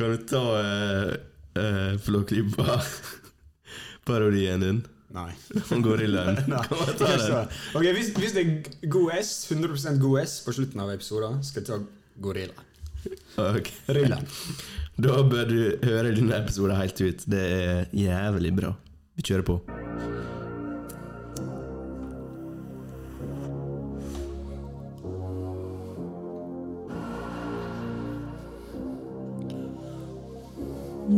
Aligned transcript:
Kan 0.00 0.10
du 0.10 0.16
ta 0.16 0.60
uh, 0.60 1.12
uh, 1.60 1.98
Flåklypa-parodien 2.00 4.60
din? 4.60 4.82
Nei. 5.12 5.32
Om 5.70 5.82
gorillaen? 5.84 6.36
Nei. 6.48 6.64
Kan 6.64 6.78
man? 6.78 6.88
Ok, 7.74 7.84
hvis, 7.84 8.14
hvis 8.16 8.32
det 8.32 8.40
er 8.40 8.62
god 8.88 9.12
S, 9.18 9.52
100% 9.52 9.98
god 10.00 10.20
S 10.22 10.40
på 10.46 10.52
slutten 10.56 10.80
av 10.80 10.90
episoden, 10.94 11.44
skal 11.44 11.60
jeg 11.60 11.68
ta 11.68 11.76
gorilla. 12.16 12.56
Ok. 13.44 13.68
Rilla. 13.92 14.16
Da 14.96 15.20
bør 15.20 15.44
du 15.52 15.76
høre 15.84 16.16
denne 16.16 16.32
episoden 16.40 16.80
helt 16.80 16.96
ut. 17.04 17.20
Det 17.28 17.44
er 17.60 17.84
jævlig 17.92 18.56
bra. 18.56 18.72
Vi 19.20 19.28
kjører 19.28 19.44
på. 19.52 19.60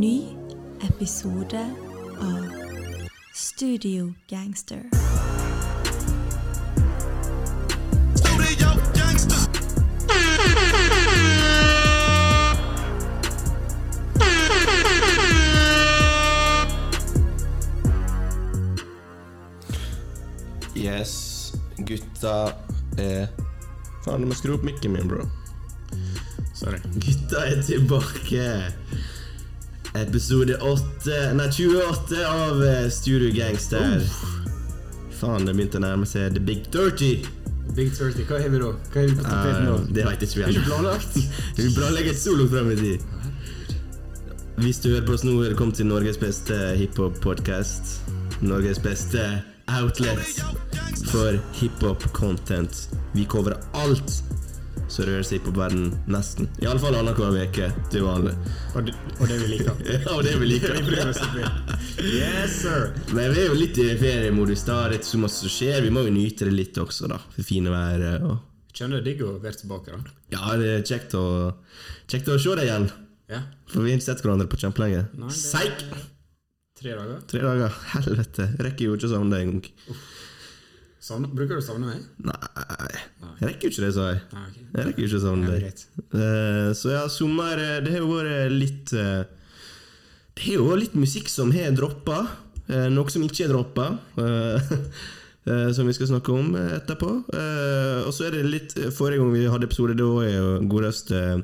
Ny 0.02 0.36
episode 0.80 1.74
av 2.18 2.46
Studio 3.34 4.14
Gangster. 4.28 4.82
Yes, 20.74 21.52
gutta 21.78 22.52
er 22.98 23.28
Faen, 24.02 24.20
du 24.20 24.26
må 24.26 24.34
skru 24.34 24.56
opp 24.58 24.66
mikken 24.66 24.98
min, 24.98 25.06
bro. 25.06 25.30
Sorry. 26.58 26.82
Gutta 26.98 27.46
er 27.46 27.62
tilbake. 27.62 28.81
Episode 29.94 30.56
8 30.56 31.32
Nei, 31.36 31.48
28 31.52 32.26
av 32.26 32.62
eh, 32.64 32.88
Studio 32.90 33.28
Gangster. 33.34 34.00
Faen, 35.20 35.44
det 35.46 35.52
begynte 35.54 35.78
å 35.80 35.84
nærme 35.84 36.08
seg 36.08 36.32
The 36.36 36.40
Big 36.42 36.64
30. 36.72 37.26
Big 37.76 37.92
30, 37.96 38.24
hva 38.28 38.40
har 38.40 38.52
vi 38.52 38.60
da? 38.62 38.70
Hva 38.72 39.02
har 39.02 39.10
vi 39.10 39.16
på 39.18 39.26
tapeten 39.26 39.68
nå? 39.68 39.76
Uh, 39.76 39.90
det 39.92 40.02
jeg 40.04 40.16
ikke 40.16 40.38
vi 40.38 40.42
Er 40.42 40.50
ikke 40.54 40.62
ennå. 40.62 40.70
planlagt? 40.70 41.20
Vi 41.60 41.68
planlegger 41.76 42.12
et 42.16 42.20
langt 42.22 42.48
frem 42.52 42.72
i 42.72 42.78
tid. 42.80 43.06
Hvis 44.62 44.80
du 44.82 44.90
hører 44.92 45.06
på 45.06 45.14
oss 45.16 45.24
nå, 45.24 45.36
det 45.44 45.56
kommet 45.60 45.78
til 45.80 45.88
Norges 45.88 46.18
beste 46.20 46.58
hiphop-podkast. 46.80 47.94
Norges 48.42 48.80
beste 48.82 49.22
outlet 49.72 50.42
for 51.12 51.38
hiphop-content. 51.60 52.86
Vi 53.14 53.24
coverer 53.28 53.60
alt 53.84 54.20
som 54.92 55.06
rører 55.08 55.24
seg 55.24 55.40
på 55.44 55.52
verden, 55.56 55.88
nesten. 56.12 56.48
Iallfall 56.62 56.98
annenhver 56.98 57.38
uke 57.46 57.70
til 57.92 58.04
vanlig. 58.04 58.34
Og 58.76 58.90
og 58.92 59.26
det 59.30 59.38
vi 59.40 59.50
liker. 59.54 59.82
Ja, 59.94 60.00
og 60.12 60.22
det 60.26 60.36
vi 60.40 60.50
liker. 60.50 60.78
Yes, 62.02 62.60
sir. 62.62 62.92
Men 63.12 63.32
vi 63.34 63.42
er 63.44 63.50
jo 63.50 63.56
litt 63.58 63.78
i 63.80 63.88
feriemodus. 64.00 64.64
da, 64.68 64.82
Det 64.88 64.98
er 64.98 65.00
ikke 65.00 65.10
så 65.12 65.20
masse 65.22 65.44
som 65.44 65.52
skjer. 65.52 65.82
Vi 65.84 65.92
må 65.94 66.04
jo 66.06 66.14
nyte 66.14 66.48
det 66.48 66.54
litt 66.56 66.78
også, 66.80 67.08
da. 67.12 67.20
For 67.34 67.46
fine 67.46 67.72
været 67.72 68.24
og 68.28 68.40
Kjenner 68.72 69.02
det 69.02 69.10
digg 69.10 69.26
å 69.26 69.34
være 69.36 69.58
tilbake, 69.60 69.92
da? 69.92 70.14
Ja, 70.32 70.54
det 70.56 70.68
er 70.78 70.84
kjekt 70.88 71.12
å, 71.18 71.24
kjekt 72.08 72.30
å 72.32 72.38
se 72.40 72.54
deg 72.56 72.70
igjen. 72.70 72.86
Ja. 73.28 73.42
For 73.68 73.84
vi 73.84 73.92
har 73.92 74.00
ikke 74.00 74.06
sett 74.06 74.22
hverandre 74.24 74.48
på 74.48 74.60
kjempelenge. 74.62 75.02
Seik! 75.36 75.84
Tre 76.80 76.94
dager? 76.96 77.18
Tre 77.28 77.42
dager. 77.44 77.76
Helvete. 77.92 78.46
Rekker 78.64 78.88
jo 78.88 78.96
ikke 78.96 79.10
å 79.10 79.12
savne 79.12 79.36
deg 79.36 79.44
engang. 79.44 80.00
Savne, 81.02 81.26
bruker 81.34 81.58
du 81.58 81.58
å 81.58 81.64
savne 81.66 81.88
meg? 81.88 82.02
Nei, 82.22 82.98
jeg 83.40 83.48
rekker 83.48 83.66
jo 83.66 83.70
ikke 83.72 83.82
det, 83.82 83.94
sa 83.96 84.04
jeg. 84.12 84.20
Jeg 84.70 84.84
rekker 84.86 85.06
ikke 85.08 85.18
å 85.18 85.22
savne 85.24 85.50
deg. 85.50 85.80
Eh, 86.14 86.68
så 86.78 86.92
ja, 86.92 87.00
sommer 87.10 87.58
eh, 87.58 87.80
Det 87.82 87.96
har 87.96 88.04
jo 88.04 88.12
vært 88.12 88.54
litt 88.54 88.92
eh, 88.94 89.24
Det 90.36 90.44
har 90.44 90.60
jo 90.60 90.68
vært 90.68 90.84
litt 90.84 90.94
musikk 91.02 91.32
som 91.32 91.50
har 91.56 91.74
droppa. 91.74 92.20
noe 92.94 93.10
som 93.10 93.26
ikke 93.26 93.48
er 93.48 93.50
droppa. 93.50 93.88
som 95.74 95.88
vi 95.90 95.96
skal 95.96 96.12
snakke 96.12 96.36
om 96.38 96.54
etterpå. 96.54 97.10
Og 98.06 98.12
så 98.14 98.28
er 98.28 98.36
det 98.36 98.46
litt 98.46 98.76
Forrige 98.94 99.18
gang 99.18 99.32
vi 99.34 99.48
hadde 99.50 99.66
episode, 99.66 99.98
da 99.98 100.06
var 100.06 100.30
jo 100.30 100.52
godeste 100.70 101.42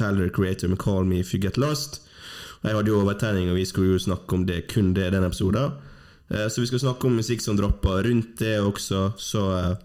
Tyler 0.00 0.32
Creator 0.32 0.72
med 0.72 0.80
'Call 0.80 1.04
Me 1.04 1.20
If 1.20 1.34
You 1.34 1.42
Get 1.44 1.60
Lost'. 1.60 2.00
Jeg 2.64 2.72
hadde 2.72 2.88
jo 2.88 3.02
overtenning, 3.04 3.52
og 3.52 3.60
vi 3.60 3.68
skulle 3.68 3.98
jo 3.98 4.06
snakke 4.08 4.32
om 4.32 4.46
det 4.48 4.64
kun 4.72 4.94
det 4.96 5.12
den 5.12 5.28
episoden. 5.28 5.76
Eh, 6.30 6.48
Så 6.48 6.60
vi 6.60 6.66
skal 6.66 6.78
snakke 6.80 7.04
om 7.06 7.16
musikk 7.18 7.40
som 7.42 7.56
dropper 7.56 8.02
rundt 8.08 8.38
det 8.38 8.58
også. 8.60 9.12
Så 9.18 9.42
eh, 9.58 9.76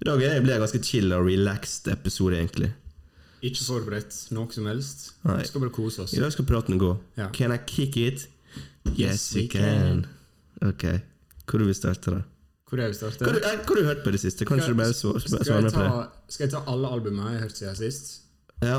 i 0.00 0.04
dag 0.04 0.18
det- 0.20 0.42
blir 0.42 0.52
det 0.54 0.60
en 0.60 0.66
ganske 0.66 0.82
chill 0.84 1.12
og 1.12 1.26
relaxed 1.26 1.92
episode, 1.92 2.36
egentlig. 2.36 2.72
Ikke 3.42 3.64
forberedt 3.64 4.30
noe 4.32 4.52
som 4.52 4.66
helst. 4.66 5.12
Nei. 5.24 5.38
Vi 5.42 5.48
skal 5.48 5.60
bare 5.60 5.70
kose 5.72 6.02
oss. 6.02 6.12
I 6.14 6.20
dag 6.20 6.32
skal 6.32 6.44
praten 6.44 6.78
gå. 6.78 6.98
Ja. 7.16 7.30
Can 7.32 7.52
I 7.52 7.58
kick 7.66 7.96
it? 7.96 8.28
Yes, 8.96 9.34
we 9.34 9.46
can. 9.48 10.06
Ok. 10.62 10.84
Hvor 11.46 11.58
vil 11.58 11.66
vi 11.68 11.74
starte, 11.74 12.10
da? 12.10 12.22
Hvor 12.70 12.78
er 12.78 12.88
vi 12.88 12.94
startet? 12.94 13.20
Hva 13.26 13.34
eh, 13.34 13.56
hva 13.58 13.66
har 13.66 13.76
du 13.80 13.84
hørt 13.88 14.02
på 14.04 14.08
i 14.08 14.12
det 14.12 14.20
siste? 14.22 14.44
Kanskje 14.46 14.68
skal, 14.68 14.74
du 14.76 14.78
bare 14.78 14.94
svare 14.94 15.20
skal, 15.20 15.64
jeg 15.64 15.72
på 15.74 15.80
det? 15.82 16.34
skal 16.34 16.44
jeg 16.46 16.52
ta 16.52 16.60
alle 16.70 16.86
albumene 16.94 17.32
jeg 17.32 17.40
har 17.40 17.48
hørt 17.48 17.56
siden 17.58 17.76
sist? 17.80 18.12
Ja. 18.62 18.76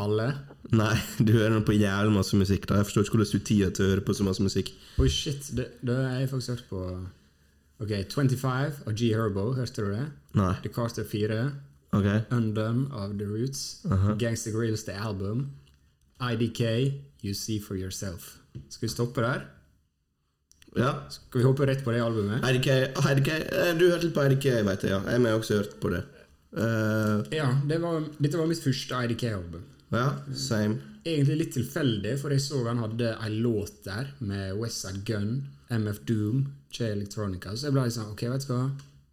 Alle? 0.00 0.28
Nei, 0.72 0.94
du 1.26 1.32
hører 1.36 1.60
på 1.66 1.74
jævlig 1.76 2.14
masse 2.14 2.36
musikk. 2.38 2.64
da 2.68 2.78
Jeg 2.80 2.88
forstår 2.88 3.04
ikke 3.06 3.18
hvordan 3.18 3.32
du 3.32 3.44
tid 3.44 3.74
til 3.76 3.84
å 3.84 3.90
høre 3.92 4.04
på 4.06 4.14
så 4.16 4.24
masse 4.24 4.42
musikk. 4.44 4.72
Oi, 5.02 5.08
shit. 5.12 5.50
Det, 5.56 5.66
det 5.84 5.96
har 5.96 6.20
jeg 6.22 6.30
faktisk 6.30 6.54
hørt 6.54 6.64
på 6.70 6.84
Ok, 7.82 7.90
25 8.14 8.86
av 8.86 8.94
G 8.94 9.08
Herbo, 9.10 9.48
hørte 9.56 9.82
du 9.82 9.90
det? 9.90 10.04
Nei. 10.38 10.52
The 10.62 10.70
Carter 10.70 11.04
4. 11.04 11.38
Okay. 11.92 12.20
Undone 12.32 12.86
of 12.94 13.16
The 13.18 13.26
Roots. 13.26 13.82
Gangster 14.20 14.52
Grills 14.54 14.84
The 14.86 14.94
Album. 14.94 15.48
IDK, 16.22 16.62
You 17.26 17.34
See 17.34 17.58
For 17.58 17.74
Yourself. 17.76 18.36
Skal 18.70 18.86
vi 18.86 18.92
stoppe 18.92 19.20
der? 19.24 19.42
Ja. 20.78 20.92
Skal 21.12 21.42
vi 21.42 21.44
hoppe 21.44 21.66
rett 21.68 21.82
på 21.84 21.92
det 21.92 22.00
albumet? 22.00 22.40
IDK, 22.48 22.68
ah, 22.96 23.10
IDK. 23.12 23.28
eh, 23.28 23.74
Du 23.76 23.88
hørte 23.90 24.06
litt 24.06 24.14
på 24.16 24.24
IDK, 24.30 24.46
vet 24.70 24.86
jeg. 24.86 24.94
ja 24.94 25.02
Jeg 25.10 25.26
har 25.26 25.38
også 25.42 25.58
hørt 25.58 25.74
på 25.82 25.90
det. 25.92 26.04
Uh, 26.54 27.26
Ja, 27.34 27.50
det 27.68 27.80
var, 27.82 28.06
dette 28.22 28.38
var 28.40 28.46
mitt 28.48 28.62
første 28.62 29.02
IDK-album. 29.04 29.66
Ja, 29.92 30.06
same. 30.34 30.78
Egentlig 31.04 31.36
litt 31.40 31.52
tilfeldig, 31.56 32.14
for 32.20 32.30
jeg 32.30 32.40
så 32.44 32.60
han 32.68 32.78
hadde 32.78 33.12
ei 33.24 33.30
låt 33.42 33.82
der 33.84 34.12
med 34.20 34.54
Westside 34.60 35.02
Gun, 35.08 35.32
MF 35.70 35.98
Doom, 36.06 36.44
J 36.72 36.92
Electronica. 36.94 37.54
Så 37.56 37.68
jeg 37.68 37.74
ble 37.76 37.86
sånn 37.90 38.12
Ok, 38.12 38.22
vet 38.30 38.46
du 38.46 38.52
hva? 38.54 38.64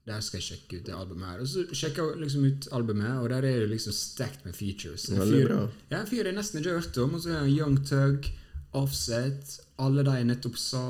Der 0.09 0.22
skal 0.25 0.39
jeg 0.39 0.45
sjekke 0.47 0.78
ut 0.79 0.85
det 0.88 0.94
albumet 0.97 1.28
her. 1.29 1.41
Og 1.44 1.47
så 1.50 1.63
sjekka 1.75 2.06
jeg 2.12 2.22
liksom 2.23 2.45
ut 2.50 2.68
albumet, 2.73 3.12
og 3.22 3.28
der 3.29 3.45
er 3.45 3.59
det 3.63 3.69
liksom 3.73 3.94
stacked 3.94 4.45
med 4.45 4.56
features. 4.57 5.07
En 5.09 5.19
fyr- 5.22 5.47
bra. 5.50 5.59
Ja, 5.91 6.00
en 6.00 6.07
fyr 6.09 6.25
jeg 6.25 6.34
nesten 6.38 6.62
ikke 6.62 6.73
har 6.73 6.81
hørt 6.81 6.97
om. 7.03 7.13
Og 7.18 7.22
så 7.22 7.29
er 7.34 7.39
han 7.44 7.51
Young 7.53 7.78
Tug, 7.85 8.29
Offset, 8.73 9.59
alle 9.81 10.03
de 10.06 10.13
jeg 10.19 10.28
nettopp 10.29 10.57
sa. 10.62 10.84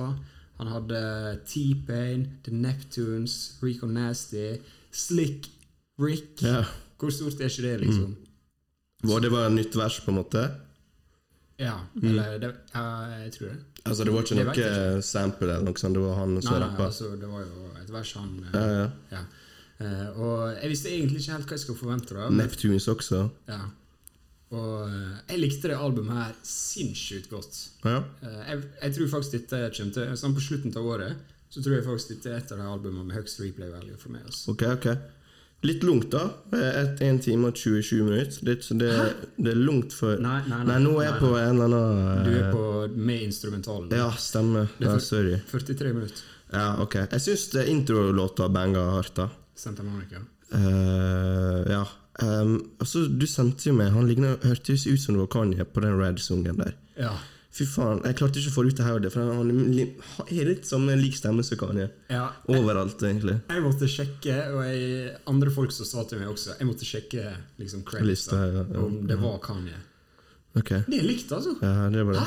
Han 0.60 0.68
hadde 0.68 1.02
T-Pain, 1.48 2.26
The 2.44 2.52
Neptunes, 2.52 3.36
Rico 3.64 3.88
Nasty, 3.88 4.58
Slick 4.92 5.48
Rick. 6.00 6.42
Ja. 6.44 6.64
Hvor 7.00 7.12
stort 7.16 7.40
er 7.40 7.48
ikke 7.52 7.64
det, 7.64 7.78
liksom? 7.86 8.16
Var 9.04 9.20
det 9.24 9.30
bare 9.32 9.48
et 9.48 9.56
nytt 9.56 9.76
vers, 9.80 10.00
på 10.04 10.12
en 10.12 10.18
måte? 10.20 10.42
Ja, 11.60 11.76
eller 12.04 12.38
det, 12.40 12.50
ja, 12.74 12.84
jeg 13.26 13.34
tror 13.36 13.50
det. 13.52 13.58
Altså 13.86 14.04
Det 14.04 14.14
var 14.14 14.24
ikke 14.26 14.36
noe 14.38 14.54
ikke. 14.54 15.02
sample 15.04 15.48
eller 15.48 15.66
noe 15.66 15.80
sånt? 15.80 15.96
Det 15.96 16.04
var 16.04 16.16
han 16.20 16.36
som 16.44 16.54
Nei, 16.56 16.60
nei, 16.66 16.86
altså, 16.86 17.10
det 17.20 17.30
var 17.32 17.44
jo 17.46 17.70
et 17.82 17.92
vers 17.96 18.14
han 18.20 18.32
eh, 18.44 18.56
Ja, 18.60 18.66
ja. 18.76 18.88
ja. 19.16 19.22
Uh, 19.80 20.20
Og 20.20 20.40
jeg 20.60 20.70
visste 20.74 20.92
egentlig 20.92 21.22
ikke 21.24 21.38
helt 21.38 21.48
hva 21.48 21.56
jeg 21.56 21.64
skulle 21.64 21.80
forvente. 21.80 22.16
da 22.16 22.28
Neptunes 22.30 22.88
også? 22.92 23.26
ja. 23.48 23.62
Og 24.50 24.88
eh, 24.90 25.18
jeg 25.30 25.40
likte 25.44 25.70
det 25.70 25.76
albumet 25.78 26.16
her 26.18 26.32
sinnssykt 26.44 27.30
godt. 27.30 27.58
Ja. 27.86 28.00
Uh, 28.24 28.40
Jeg, 28.50 28.64
jeg 28.82 28.96
tror 28.96 29.12
faktisk 29.14 29.36
dette 29.38 29.60
kommer 29.78 29.94
til 29.94 30.16
Sånn 30.18 30.34
på 30.34 30.42
slutten 30.42 30.74
av 30.74 30.88
året 30.90 31.20
Så 31.54 31.62
tror 31.62 31.76
jeg 31.78 31.86
faktisk 31.86 32.16
dette 32.16 32.32
er 32.34 32.40
et 32.42 32.52
av 32.56 32.58
de 32.58 32.66
albumene 32.66 33.06
med 33.12 33.16
høyest 33.20 33.40
replay 33.44 33.70
value 33.70 33.98
for 34.02 34.10
meg. 34.16 34.26
Altså. 34.26 34.52
Ok, 34.56 34.64
ok. 34.74 34.90
Litt 35.62 35.84
lungt, 35.84 36.08
da. 36.14 36.22
1 36.56 37.20
time 37.24 37.50
og 37.50 37.58
20 37.60 38.06
minutter. 38.08 38.40
Litt, 38.48 38.64
er 38.72 38.80
det, 38.80 38.92
det 39.36 39.52
er 39.52 39.60
lungt 39.60 39.92
for 39.96 40.20
Nei, 40.24 40.38
nei, 40.48 40.62
nei, 40.70 40.78
nå 40.80 40.94
er 41.02 41.10
jeg 41.10 41.16
nei, 41.18 41.20
på 41.20 41.32
en 41.36 41.60
eller 41.66 41.74
annen 41.76 42.22
Du 42.24 42.32
er 42.32 42.46
eh, 42.46 42.52
på 42.54 42.66
med 42.96 43.26
instrumentalen. 43.26 43.90
Ja, 43.92 44.08
stemmer. 44.16 44.70
Det 44.78 44.88
er 44.88 44.94
Ja, 44.94 44.96
for- 44.96 45.08
sorry. 45.10 45.40
43 45.52 45.94
minutter. 45.98 46.24
Ja, 46.54 46.68
ok. 46.82 46.96
Jeg 47.12 47.22
syns 47.26 47.50
introlåta 47.68 48.48
banga 48.50 48.86
hardt, 48.96 49.16
da. 49.20 49.28
Santa 49.56 49.84
Monica. 49.84 50.24
Uh, 50.54 51.68
ja. 51.70 51.84
Um, 52.24 52.56
altså, 52.80 53.04
du 53.08 53.28
sendte 53.30 53.70
jo 53.70 53.76
meg 53.78 53.92
Han 53.94 54.08
ligner, 54.10 54.40
hørtes 54.44 54.88
ut 54.90 55.00
som 55.00 55.16
det 55.16 55.22
var 55.22 55.30
Kanye 55.36 55.64
på 55.68 55.84
den 55.84 56.00
Red-sungen 56.00 56.58
der. 56.58 56.74
Ja. 56.98 57.12
Fy 57.60 57.66
faen, 57.68 57.98
jeg 58.08 58.16
klarte 58.16 58.40
ikke 58.40 58.52
å 58.54 58.56
få 58.56 58.64
det 58.64 58.70
ut 58.72 58.78
av 58.80 58.86
hodet, 58.88 59.10
for 59.12 59.20
han 59.20 59.32
har 59.36 60.46
litt 60.48 60.68
sånn 60.70 60.86
lik 61.02 61.18
stemme 61.18 61.44
som 61.44 61.60
Kanye. 61.60 61.90
ja. 62.08 62.30
Overalt, 62.48 63.02
egentlig. 63.04 63.36
Jeg 63.52 63.64
måtte 63.66 63.90
sjekke, 63.92 64.36
og 64.56 64.62
jeg, 64.64 65.10
andre 65.28 65.52
folk 65.52 65.74
som 65.76 65.90
sa 65.90 66.06
til 66.08 66.22
meg 66.22 66.32
også 66.32 66.56
Jeg 66.56 66.68
måtte 66.70 66.88
sjekke 66.88 67.26
liksom 67.60 67.84
credits 67.88 68.30
ja, 68.32 68.46
ja, 68.54 68.64
om 68.80 69.02
det 69.10 69.20
var 69.20 69.42
Kanye. 69.44 69.76
Ok. 70.56 70.72
Det 70.88 71.02
er 71.02 71.06
likt, 71.10 71.32
altså. 71.36 71.58
Ja, 71.60 71.90
det 71.92 72.00
er 72.00 72.08
bare 72.08 72.24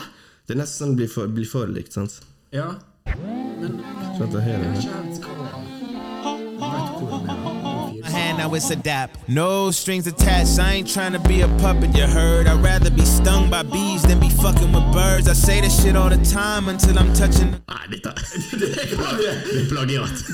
Det 0.46 0.54
er 0.54 0.60
nesten 0.60 0.84
sånn 0.84 0.98
blir 1.00 1.08
for, 1.10 1.32
blir 1.32 1.48
for 1.48 1.72
likt, 1.72 1.96
sant? 1.96 2.20
Ja. 2.52 2.74
Men 3.08 3.80
det 4.36 4.44
her 4.44 4.60
jeg 4.60 4.68
vet 4.68 4.84
ikke 4.84 5.00
helt 5.00 5.24
hva 5.24 5.32
det 7.24 7.32
er. 7.32 7.51
My 8.12 8.18
hand 8.18 8.38
now 8.38 8.54
it's 8.54 8.70
adapt. 8.70 9.28
No 9.28 9.70
strings 9.70 10.06
attached. 10.06 10.58
I 10.58 10.74
ain't 10.74 10.92
trying 10.92 11.12
to 11.12 11.18
be 11.20 11.40
a 11.40 11.48
puppet, 11.58 11.96
you 11.96 12.06
heard. 12.06 12.46
I'd 12.46 12.62
rather 12.62 12.90
be 12.90 13.04
stunned 13.04 13.50
fucking 14.42 14.72
with 14.72 14.92
birds. 14.92 15.28
I 15.28 15.34
say 15.34 15.60
this 15.60 15.82
shit 15.82 15.96
all 15.96 16.10
the 16.10 16.22
time 16.24 16.68
until 16.68 16.98
I'm 16.98 17.12
touching. 17.14 17.50
Nei, 17.68 17.86
dette 17.92 18.10
Det 18.60 18.68
er 19.60 19.68
plagiat. 19.70 20.16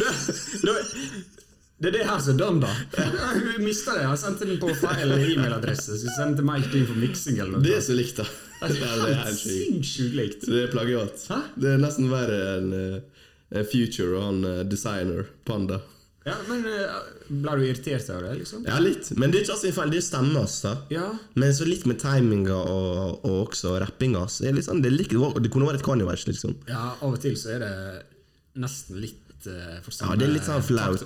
Det 1.81 1.87
er 1.87 1.93
det 1.95 2.07
her 2.09 2.19
som 2.19 2.39
done, 2.39 2.61
da. 2.65 2.71
Hun 2.99 3.63
mista 3.63 3.93
det. 3.95 4.01
Jeg 4.03 4.19
sendte 4.19 4.47
den 4.49 4.57
på 4.59 4.73
feil 4.81 5.13
e-mailadresse. 5.15 5.95
Så 6.01 6.09
jeg 6.09 6.15
sendte 6.17 6.43
meg 6.43 6.65
ikke 6.65 6.81
inn 6.81 6.89
for 6.89 6.99
miksing 6.99 7.37
eller 7.39 7.53
noe. 7.55 7.63
Det 7.63 7.77
er 7.77 7.85
så 7.87 7.95
likt, 7.95 8.17
da. 8.19 8.25
Altså, 8.59 8.81
Ja, 8.81 8.97
det 8.99 9.13
er 9.13 9.21
helt 9.29 9.39
sykt. 9.39 9.53
sinnssykt 9.69 10.17
likt. 10.19 10.49
Det 10.49 10.65
er 10.65 10.73
plagiat. 10.73 11.23
Hæ? 11.31 11.39
Det 11.55 11.71
er 11.77 11.79
nesten 11.85 12.11
verre 12.11 12.41
enn 12.57 12.75
eh, 12.81 13.63
Future 13.71 14.17
og 14.19 14.25
han 14.27 14.41
eh, 14.51 14.65
designer, 14.73 15.31
Panda. 15.47 15.79
Ja, 16.29 16.37
men 16.49 16.65
eh, 16.69 16.99
Ble 17.29 17.55
du 17.59 17.63
irritert 17.67 18.09
av 18.15 18.23
det, 18.25 18.35
liksom? 18.41 18.65
Ja, 18.69 18.79
litt. 18.81 19.11
Men 19.21 19.33
det 19.33 19.41
er 19.41 19.47
ikke 19.47 19.57
alltid 19.57 19.75
feil. 19.77 19.93
Det 19.93 20.01
er 20.01 20.05
stemmen 20.07 20.39
altså. 20.41 20.75
Ja. 20.93 21.07
Men 21.37 21.55
så 21.57 21.67
litt 21.69 21.85
med 21.89 22.01
timinga 22.01 22.57
og, 22.57 23.25
og 23.29 23.39
også 23.47 23.75
rappinga. 23.83 24.25
Så 24.33 24.47
det, 24.49 24.65
sånn, 24.65 24.81
det, 24.85 24.95
det 24.97 25.09
kunne 25.13 25.69
vært 25.69 25.81
et 25.83 25.87
Kanye-vers, 25.87 26.25
liksom. 26.31 26.57
Ja, 26.71 26.95
av 26.97 27.17
og 27.17 27.21
til 27.23 27.37
så 27.41 27.57
er 27.57 27.65
det 27.67 27.73
nesten 28.59 28.99
litt 29.03 29.47
uh, 29.47 29.77
for 29.85 29.93
Ja, 30.01 30.17
det 30.19 30.27
er 30.29 30.35
litt 30.39 30.49
sånn 30.49 30.65
flaut. 30.65 31.05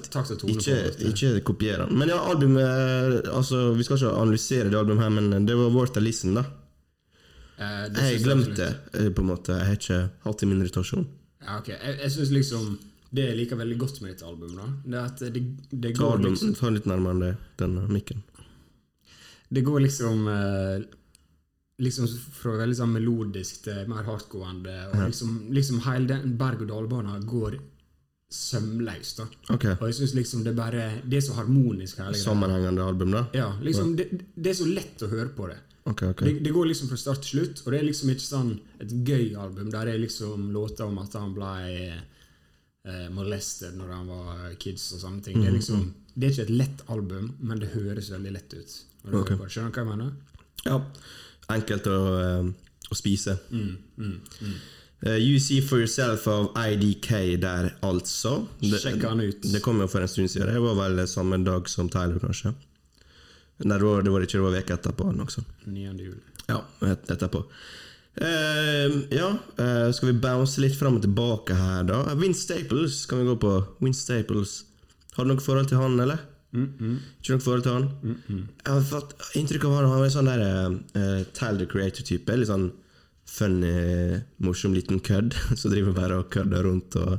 Ikke, 0.53 0.79
ikke 1.11 1.33
kopiere 1.51 1.89
den. 1.89 1.99
Men 2.01 2.15
ja, 2.15 2.21
albumet 2.33 3.27
Altså, 3.33 3.73
Vi 3.77 3.85
skal 3.87 3.99
ikke 3.99 4.15
analysere 4.23 4.71
det 4.71 4.79
albumet 4.79 5.07
her, 5.09 5.15
men 5.19 5.49
det 5.49 5.59
var 5.59 5.75
worth 5.75 5.99
a 5.99 6.05
listen, 6.05 6.39
da. 6.39 6.47
Eh, 7.59 7.83
Jeg 7.89 8.19
synes 8.19 8.25
glemte 8.25 8.71
det, 8.93 9.11
på 9.15 9.23
en 9.23 9.29
måte. 9.29 9.59
Jeg 9.59 9.69
har 9.69 9.77
ikke 9.79 10.01
hatt 10.25 10.41
det 10.41 10.47
i 10.47 10.51
min 10.51 10.63
irritasjon. 10.65 11.05
Ja, 11.43 11.59
ok. 11.59 11.69
Jeg, 11.75 11.99
jeg 12.01 12.15
syns 12.17 12.33
liksom 12.35 12.73
Det 13.13 13.27
jeg 13.29 13.37
liker 13.37 13.59
veldig 13.61 13.77
godt 13.81 14.01
med 14.01 14.15
dette 14.15 14.25
albumet, 14.25 14.57
da, 14.57 14.69
det 14.85 14.99
er 14.99 15.09
at 15.11 15.23
det, 15.35 15.43
det 15.69 15.91
Ta, 15.93 16.03
går 16.03 16.15
album, 16.17 16.31
liksom 16.33 16.55
ta 16.57 16.71
litt 16.73 16.87
nærmere 16.89 17.19
det, 17.21 17.33
den 17.61 17.75
denne 17.77 17.93
mikken. 17.93 18.23
Det 19.53 19.65
går 19.67 19.81
liksom 19.85 20.29
eh, 20.33 20.91
Liksom 21.83 22.07
fra 22.37 22.53
veldig 22.61 22.77
sånn 22.79 22.93
melodisk 22.95 23.65
til 23.65 23.89
mer 23.91 24.05
hardtgående. 24.07 24.75
Og 24.93 25.01
liksom, 25.09 25.31
liksom 25.51 25.81
hele 25.83 26.07
den 26.07 26.37
berg-og-dal-banen 26.39 27.25
går 27.27 27.57
sømløst. 28.33 29.19
da 29.19 29.55
Ok. 29.57 29.65
Og 29.81 29.89
jeg 29.89 29.97
syns 29.99 30.15
liksom 30.15 30.45
det 30.47 30.55
bare 30.57 31.03
Det 31.03 31.19
er 31.19 31.25
så 31.27 31.35
harmonisk. 31.41 31.99
Her. 31.99 32.13
Sammenhengende 32.17 32.85
album, 32.87 33.13
da? 33.17 33.25
Ja, 33.35 33.51
liksom 33.61 33.97
det, 33.99 34.09
det 34.35 34.53
er 34.53 34.59
så 34.61 34.69
lett 34.69 35.03
å 35.03 35.11
høre 35.11 35.33
på 35.35 35.49
det. 35.51 35.59
Okay, 35.85 36.13
okay. 36.13 36.29
Det, 36.29 36.45
det 36.45 36.55
går 36.55 36.71
liksom 36.71 36.93
fra 36.93 37.01
start 37.01 37.25
til 37.25 37.41
slutt, 37.41 37.65
og 37.65 37.73
det 37.73 37.81
er 37.81 37.89
liksom 37.89 38.13
ikke 38.13 38.29
sånn 38.29 38.53
et 38.85 38.93
gøy 39.03 39.33
album 39.35 39.73
der 39.73 39.89
det 39.89 39.97
er 39.97 40.05
liksom 40.05 40.53
låter 40.55 40.87
om 40.87 41.01
at 41.03 41.17
han 41.19 41.33
ble 41.35 41.57
eh, 42.89 43.09
molested 43.15 43.77
når 43.79 43.93
han 43.95 44.07
var 44.11 44.55
kids 44.63 44.89
og 44.97 45.01
sånne 45.05 45.23
ting. 45.25 45.41
Det 45.41 45.49
er 45.51 45.57
liksom 45.59 45.89
Det 46.15 46.27
er 46.29 46.33
ikke 46.35 46.43
et 46.43 46.57
lett 46.61 46.83
album, 46.93 47.31
men 47.41 47.59
det 47.63 47.71
høres 47.73 48.11
veldig 48.13 48.33
lett 48.35 48.53
ut. 48.53 48.73
Når 49.05 49.11
du 49.13 49.19
Ok. 49.23 49.31
på. 49.39 49.49
Skjønner 49.49 49.71
du 49.73 49.79
hva 49.79 49.85
jeg 49.85 49.91
mener? 49.97 50.13
Ja. 50.67 50.79
Enkelt 51.49 51.87
å, 51.89 51.99
eh, 52.21 52.53
å 52.91 52.95
spise. 52.95 53.39
Mm, 53.51 53.77
mm, 53.97 54.21
mm. 54.43 54.55
Uh, 55.05 55.17
you 55.19 55.39
See 55.41 55.61
For 55.61 55.79
Yourself 55.81 56.29
av 56.29 56.53
IDK 56.55 57.37
der, 57.41 57.73
altså. 57.83 58.47
Det, 58.61 58.79
Sjekk 58.79 59.03
han 59.03 59.21
ut. 59.21 59.41
det 59.43 59.61
kom 59.65 59.81
jo 59.81 59.89
for 59.89 60.01
en 60.01 60.07
stund 60.09 60.31
siden. 60.31 60.47
Det 60.47 60.61
var 60.63 60.77
vel 60.79 61.03
samme 61.09 61.41
dag 61.43 61.67
som 61.69 61.89
Tyler, 61.91 62.21
kanskje. 62.23 62.55
Nei, 63.65 63.79
det 63.79 63.83
var, 63.83 64.03
det 64.03 64.13
var 64.13 64.21
ikke, 64.21 64.39
det 64.39 64.45
var 64.47 64.59
uka 64.61 64.77
etterpå. 64.77 65.09
Noe 65.17 65.27
sånt. 65.35 65.49
9. 65.67 65.97
juli. 65.99 66.21
Ja, 66.47 66.61
et, 66.87 67.11
etterpå. 67.11 67.43
Eh, 68.15 69.17
ja, 69.17 69.31
uh, 69.57 69.89
skal 69.93 70.11
vi 70.11 70.19
bounce 70.21 70.61
litt 70.61 70.77
fram 70.77 70.99
og 70.99 71.05
tilbake 71.07 71.57
her, 71.57 71.87
da? 71.89 72.03
Vince 72.21 72.45
Staples 72.45 73.07
kan 73.09 73.23
vi 73.23 73.31
gå 73.31 73.39
på. 73.41 73.55
Vince 73.81 74.05
Staples. 74.05 74.59
Har 75.17 75.25
du 75.25 75.33
noe 75.33 75.45
forhold 75.45 75.71
til 75.71 75.81
han, 75.81 75.97
eller? 76.01 76.21
Mm, 76.53 76.67
mm, 76.77 76.97
Ikke 77.23 77.33
noe 77.33 77.45
forhold 77.45 77.65
til 77.65 77.73
han? 77.73 77.87
mm, 78.03 78.17
mm. 78.29 78.43
Jeg 78.61 78.75
har 78.75 78.83
fått 78.91 79.15
inntrykk 79.41 79.65
av 79.65 79.77
han 79.79 79.87
Han 79.89 80.03
er 80.03 80.05
en 80.05 80.13
sånn 80.13 80.29
der 80.29 80.43
uh, 80.45 81.23
Tyler 81.33 81.63
the 81.63 81.69
Creator-type. 81.73 82.37
Litt 82.37 82.51
sånn 82.53 82.69
funny, 83.33 84.21
morsom 84.45 84.75
liten 84.77 85.01
kødd 85.01 85.33
som 85.59 85.73
driver 85.73 85.97
bare 85.97 86.21
og 86.21 86.29
kødder 86.35 86.69
rundt. 86.69 86.99
Og, 87.01 87.17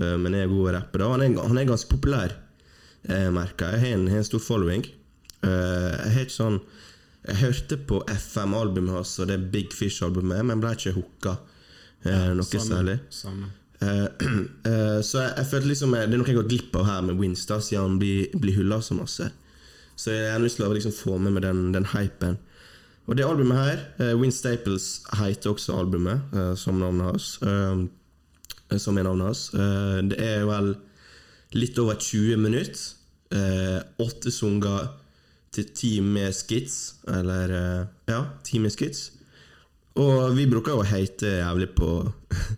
uh, 0.00 0.16
men 0.16 0.32
er 0.38 0.48
god 0.48 0.70
å 0.70 0.74
rappe. 0.78 1.02
da 1.02 1.12
Han 1.12 1.26
er, 1.26 1.36
han 1.36 1.60
er 1.60 1.68
ganske 1.68 1.92
populær, 1.92 2.32
uh, 3.10 3.28
merker 3.36 3.76
jeg. 3.76 3.82
Jeg 3.82 3.84
har 3.84 4.00
en, 4.00 4.08
har 4.14 4.24
en 4.24 4.30
stor 4.32 4.44
following. 4.48 4.88
Uh, 5.44 5.92
jeg 5.92 6.16
har 6.16 6.24
ikke 6.24 6.38
sånn 6.40 6.60
Jeg 7.26 7.38
hørte 7.42 7.78
på 7.88 8.00
FM-albumet 8.12 8.94
hans 8.98 9.14
og 9.22 9.30
det 9.30 9.38
Big 9.52 9.74
Fish-albumet, 9.74 10.44
men 10.46 10.62
ble 10.62 10.74
ikke 10.76 10.94
hooka 10.96 11.36
eh, 12.06 12.32
noe 12.36 12.46
Samme, 12.46 12.68
særlig. 12.68 12.98
Samme. 13.10 13.50
Eh, 13.82 14.06
eh, 14.70 15.00
så 15.04 15.24
jeg, 15.24 15.32
jeg 15.40 15.50
følte 15.50 15.72
liksom 15.72 15.96
eh, 15.98 16.06
det 16.06 16.16
er 16.16 16.22
noe 16.22 16.30
jeg 16.30 16.38
går 16.38 16.50
glipp 16.52 16.78
av 16.80 16.88
her 16.90 17.04
med 17.08 17.20
Winst, 17.20 17.50
siden 17.50 17.82
han 17.82 17.98
blir, 18.02 18.30
blir 18.38 18.56
hylla 18.60 18.80
så 18.84 18.96
masse. 18.98 19.28
Så 19.96 20.12
jeg 20.12 20.32
har 20.32 20.42
lyst 20.42 20.60
til 20.60 20.68
å 20.68 20.74
liksom 20.76 20.94
få 20.94 21.18
med 21.18 21.34
meg 21.36 21.46
den, 21.46 21.70
den 21.74 21.88
hypen. 21.94 22.38
Og 23.06 23.16
det 23.16 23.24
albumet 23.24 23.58
her, 23.58 23.84
uh, 24.00 24.14
Win 24.18 24.34
Staples 24.34 25.04
heter 25.14 25.52
også 25.52 25.76
albumet, 25.78 26.24
eh, 26.34 26.54
som 26.58 26.80
navnet 26.82 27.06
hans. 27.12 27.36
eh, 27.46 27.86
som 28.82 28.98
er 28.98 29.06
navnet 29.06 29.30
hans. 29.30 29.42
Eh, 29.54 29.98
det 30.10 30.18
er 30.22 30.44
vel 30.48 30.72
litt 31.56 31.78
over 31.78 31.98
20 32.00 32.40
minutter. 32.42 32.82
Eh, 33.30 33.78
åtte 34.02 34.32
sanger 34.34 34.88
til 35.56 35.68
ti 35.76 35.92
med 36.04 36.34
skits. 36.36 36.78
Eller 37.18 37.56
eh, 37.56 37.82
ja, 38.12 38.22
ti 38.46 38.60
med 38.62 38.74
skits. 38.74 39.10
Og 39.96 40.36
vi 40.36 40.48
bruker 40.50 40.74
jo 40.74 40.82
å 40.82 40.88
hate 40.88 41.38
jævlig 41.38 41.70
på 41.76 41.90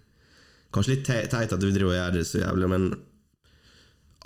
Kanskje 0.74 0.96
litt 0.96 1.06
teit 1.06 1.52
at 1.54 1.62
vi 1.62 1.70
driver 1.72 1.94
og 1.94 1.96
gjør 1.96 2.16
det 2.18 2.24
så 2.28 2.42
jævlig, 2.42 2.66
men 2.68 2.90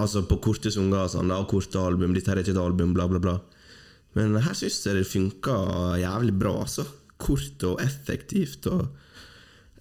Altså 0.00 0.22
på 0.24 0.38
korte 0.42 0.72
sanger 0.72 1.04
og 1.04 1.10
sånn, 1.12 1.32
og 1.34 1.50
korte 1.50 1.80
album. 1.80 2.14
Dette 2.16 2.32
er 2.32 2.40
ikke 2.40 2.54
et 2.54 2.62
album, 2.62 2.94
bla, 2.96 3.06
bla, 3.10 3.20
bla. 3.22 3.36
Men 4.16 4.36
her 4.40 4.56
syns 4.56 4.80
jeg 4.86 4.98
det 4.98 5.08
funka 5.08 5.56
jævlig 6.00 6.34
bra, 6.40 6.54
altså. 6.64 6.86
Kort 7.22 7.64
og 7.68 7.80
effektivt. 7.84 8.66
og 8.72 8.86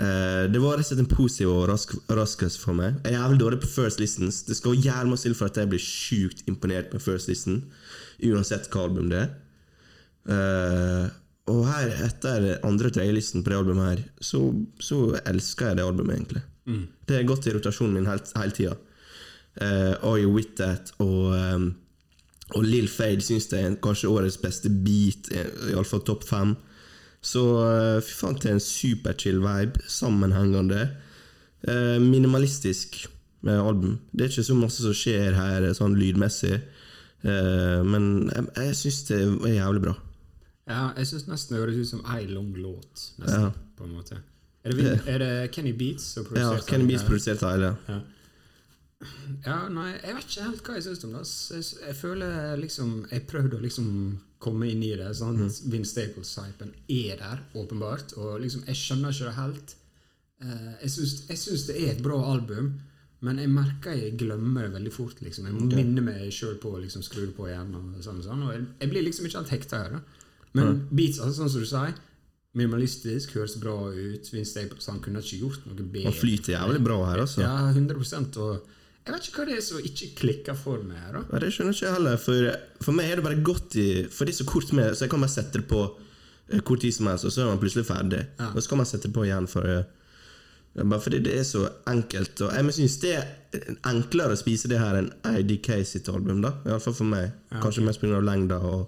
eh, 0.04 0.52
Det 0.52 0.62
var 0.62 0.78
rett 0.78 0.86
og 0.86 0.92
slett 0.92 1.04
en 1.06 1.12
positiv 1.12 1.54
overraskelse 1.56 2.60
for 2.62 2.78
meg. 2.78 3.00
Jeg 3.06 3.16
er 3.16 3.22
jævlig 3.22 3.42
dårlig 3.42 3.62
på 3.64 3.72
first 3.72 4.04
listens. 4.04 4.44
Det 4.48 4.60
skal 4.60 4.78
jævlig 4.78 5.16
masse 5.16 5.28
til 5.28 5.38
for 5.38 5.48
at 5.48 5.58
jeg 5.58 5.72
blir 5.72 5.84
sjukt 5.84 6.44
imponert 6.52 6.94
med 6.94 7.04
first 7.04 7.32
listen, 7.32 7.64
uansett 8.30 8.70
hva 8.72 8.86
album 8.88 9.10
det 9.12 9.26
er. 9.26 9.34
Uh, 10.30 11.10
og 11.52 11.66
her, 11.66 11.92
etter 12.06 12.48
andre 12.68 12.92
og 12.92 12.96
tredjelisten 12.96 13.44
på 13.44 13.52
det 13.52 13.58
albumet 13.58 13.90
her, 13.90 14.02
så, 14.22 14.44
så 14.80 15.04
elsker 15.26 15.72
jeg 15.72 15.80
det 15.80 15.86
albumet, 15.88 16.20
egentlig. 16.20 16.44
Det 17.08 17.18
har 17.18 17.28
gått 17.28 17.48
i 17.48 17.54
rotasjonen 17.56 17.98
min 17.98 18.10
hele, 18.10 18.24
hele 18.38 18.56
tida. 18.56 18.76
Uh, 19.60 19.94
Are 20.08 20.20
You 20.22 20.32
With 20.32 20.56
That 20.62 20.94
og, 21.04 21.34
um, 21.36 21.72
og 22.56 22.64
Lill 22.64 22.88
Fade 22.88 23.24
syns 23.26 23.50
jeg 23.52 23.66
er 23.68 23.80
kanskje 23.84 24.12
årets 24.12 24.38
beste 24.40 24.72
beat, 24.72 25.28
iallfall 25.72 26.04
topp 26.08 26.24
fem. 26.28 26.54
Så 27.22 27.42
uh, 27.60 27.98
fy 28.04 28.16
faen, 28.18 28.38
til 28.40 28.56
en 28.56 28.64
superchill 28.64 29.42
vibe. 29.44 29.82
Sammenhengende. 29.92 30.86
Uh, 31.68 31.98
minimalistisk 32.02 33.04
album. 33.42 33.98
Det 34.14 34.26
er 34.26 34.32
ikke 34.32 34.46
så 34.46 34.58
masse 34.58 34.86
som 34.86 34.96
skjer 34.96 35.36
her 35.38 35.66
sånn 35.74 35.98
lydmessig, 35.98 36.60
men 37.24 38.08
jeg, 38.32 38.46
jeg 38.58 38.76
syns 38.80 39.04
det 39.10 39.20
er 39.22 39.54
jævlig 39.60 39.82
bra. 39.86 39.94
Ja, 40.70 40.84
jeg 40.98 41.08
syns 41.10 41.28
nesten 41.28 41.56
det 41.56 41.62
høres 41.64 41.78
ut 41.82 41.90
som 41.92 42.02
ei 42.16 42.24
lang 42.30 42.54
låt. 42.58 43.08
Ja. 43.18 43.26
Nesten, 43.26 43.52
på 43.78 43.86
en 43.88 43.96
måte. 43.98 44.18
Er 44.64 44.76
det, 44.78 44.90
er 45.10 45.18
det 45.22 45.52
Kenny 45.56 45.72
Beats 45.74 46.04
som 46.16 46.26
Ja, 46.38 46.52
Kenny? 46.68 46.86
Beats 46.92 47.04
produserte 47.08 47.50
hele. 47.50 47.72
Ja. 47.90 48.00
ja, 49.48 49.56
nei, 49.74 49.88
jeg 49.98 50.14
vet 50.20 50.28
ikke 50.28 50.44
helt 50.46 50.68
hva 50.68 50.76
jeg 50.78 50.86
syns 50.86 51.06
om 51.08 51.16
det. 51.16 51.24
Jeg, 51.56 51.66
jeg 51.88 51.96
føler 51.98 52.60
liksom 52.62 52.92
Jeg 53.10 53.26
prøvde 53.32 53.58
å 53.58 53.64
liksom 53.64 53.88
komme 54.42 54.70
inn 54.70 54.84
i 54.86 54.94
det. 54.98 55.10
Sånn 55.18 55.40
Mm. 55.42 55.50
Vin 55.74 55.86
Staples-hypen 55.86 56.72
er 56.90 57.18
der, 57.22 57.42
åpenbart. 57.58 58.14
Og 58.18 58.40
liksom, 58.42 58.64
jeg 58.70 58.78
skjønner 58.78 59.14
ikke 59.14 59.30
det 59.30 59.36
helt. 59.40 59.76
Eh, 60.42 60.72
jeg 60.86 61.38
syns 61.42 61.66
det 61.68 61.76
er 61.82 61.92
et 61.96 62.02
bra 62.06 62.18
album, 62.34 62.72
men 63.22 63.38
jeg 63.38 63.52
merker 63.54 63.98
jeg 63.98 64.16
glemmer 64.18 64.66
det 64.66 64.74
veldig 64.76 64.92
fort. 64.94 65.20
liksom 65.22 65.46
Jeg 65.46 65.54
må 65.54 65.68
minne 65.70 66.02
meg 66.02 66.32
sjøl 66.34 66.56
på 66.62 66.72
å 66.74 66.80
liksom, 66.82 67.04
skru 67.06 67.28
det 67.28 67.36
på 67.38 67.46
igjen. 67.52 67.70
Og 67.78 68.00
sånn 68.02 68.18
og 68.18 68.26
sånn 68.26 68.48
Og 68.48 68.56
jeg, 68.56 68.64
jeg 68.82 68.94
blir 68.94 69.06
liksom 69.06 69.28
ikke 69.28 69.44
helt 69.44 69.54
hekta 69.54 69.82
her. 69.84 69.98
da 69.98 70.58
Men 70.58 70.80
beats, 70.90 71.20
altså, 71.22 71.44
sånn 71.44 71.52
som 71.54 71.62
du 71.62 71.70
sier, 71.70 71.94
minimalistisk, 72.58 73.36
høres 73.38 73.56
bra 73.62 73.76
ut. 73.94 74.32
Vince 74.34 74.66
han 74.88 75.04
kunne 75.06 75.22
ikke 75.22 75.42
gjort 75.44 75.68
noe 75.70 75.78
bedre. 75.86 76.10
Han 76.10 76.18
flyter 76.18 76.56
jævlig 76.58 76.82
bra 76.90 76.98
her, 77.12 77.22
altså. 77.28 77.44
Ja, 77.46 77.70
100 77.70 78.42
Og 78.42 78.66
jeg 79.02 79.16
vet 79.16 79.30
ikke 79.30 79.40
hva 79.42 79.48
det 79.50 79.56
er 79.58 79.64
som 79.66 79.86
ikke 79.92 80.10
klikker 80.18 80.58
for 80.58 80.82
meg 80.86 80.98
her. 81.06 81.22
da 81.22 81.40
det 81.42 81.54
skjønner 81.54 81.78
ikke 81.78 81.88
jeg 81.88 81.96
heller. 82.00 82.20
For, 82.26 82.52
for 82.86 82.98
meg 82.98 83.10
er 83.12 83.22
det 83.22 83.28
bare 83.30 83.44
godt 83.46 83.78
i 83.82 83.88
For 84.10 84.26
det 84.26 84.36
er 84.36 84.42
så 84.44 84.50
kort 84.50 84.74
med 84.78 84.94
Så 84.94 85.06
jeg 85.06 85.14
kan 85.14 85.24
bare 85.24 85.34
sette 85.34 85.62
det 85.62 85.68
på 85.70 85.86
kort 86.52 86.68
hvor 86.68 86.82
tid 86.82 86.92
som 86.92 87.08
helst, 87.08 87.26
og 87.26 87.32
så 87.32 87.46
er 87.46 87.54
man 87.54 87.62
plutselig 87.62 87.86
ferdig. 87.88 88.26
Ja. 88.36 88.50
Og 88.52 88.60
så 88.60 88.70
kan 88.74 88.82
man 88.82 88.90
sette 88.90 89.08
det 89.08 89.16
på 89.16 89.24
igjen. 89.24 89.46
For, 89.48 89.64
eh, 89.64 89.86
bare 90.76 91.02
fordi 91.04 91.20
det 91.26 91.34
er 91.40 91.44
så 91.44 91.66
enkelt. 91.92 92.42
Og 92.42 92.54
jeg 92.56 92.74
synes 92.78 92.98
det 93.04 93.14
er 93.18 93.26
enklere 93.90 94.36
å 94.36 94.40
spise 94.40 94.70
det 94.72 94.80
her 94.80 94.96
enn 95.02 95.10
IDK 95.42 95.72
sitt 95.86 96.08
album. 96.10 96.42
da 96.42 96.54
Iallfall 96.66 96.94
for 96.96 97.10
meg. 97.12 97.32
Ja, 97.52 97.60
Kanskje 97.64 97.82
ok. 97.84 97.88
mest 97.90 98.02
pga. 98.02 98.22
lengda 98.24 98.60
og, 98.60 98.88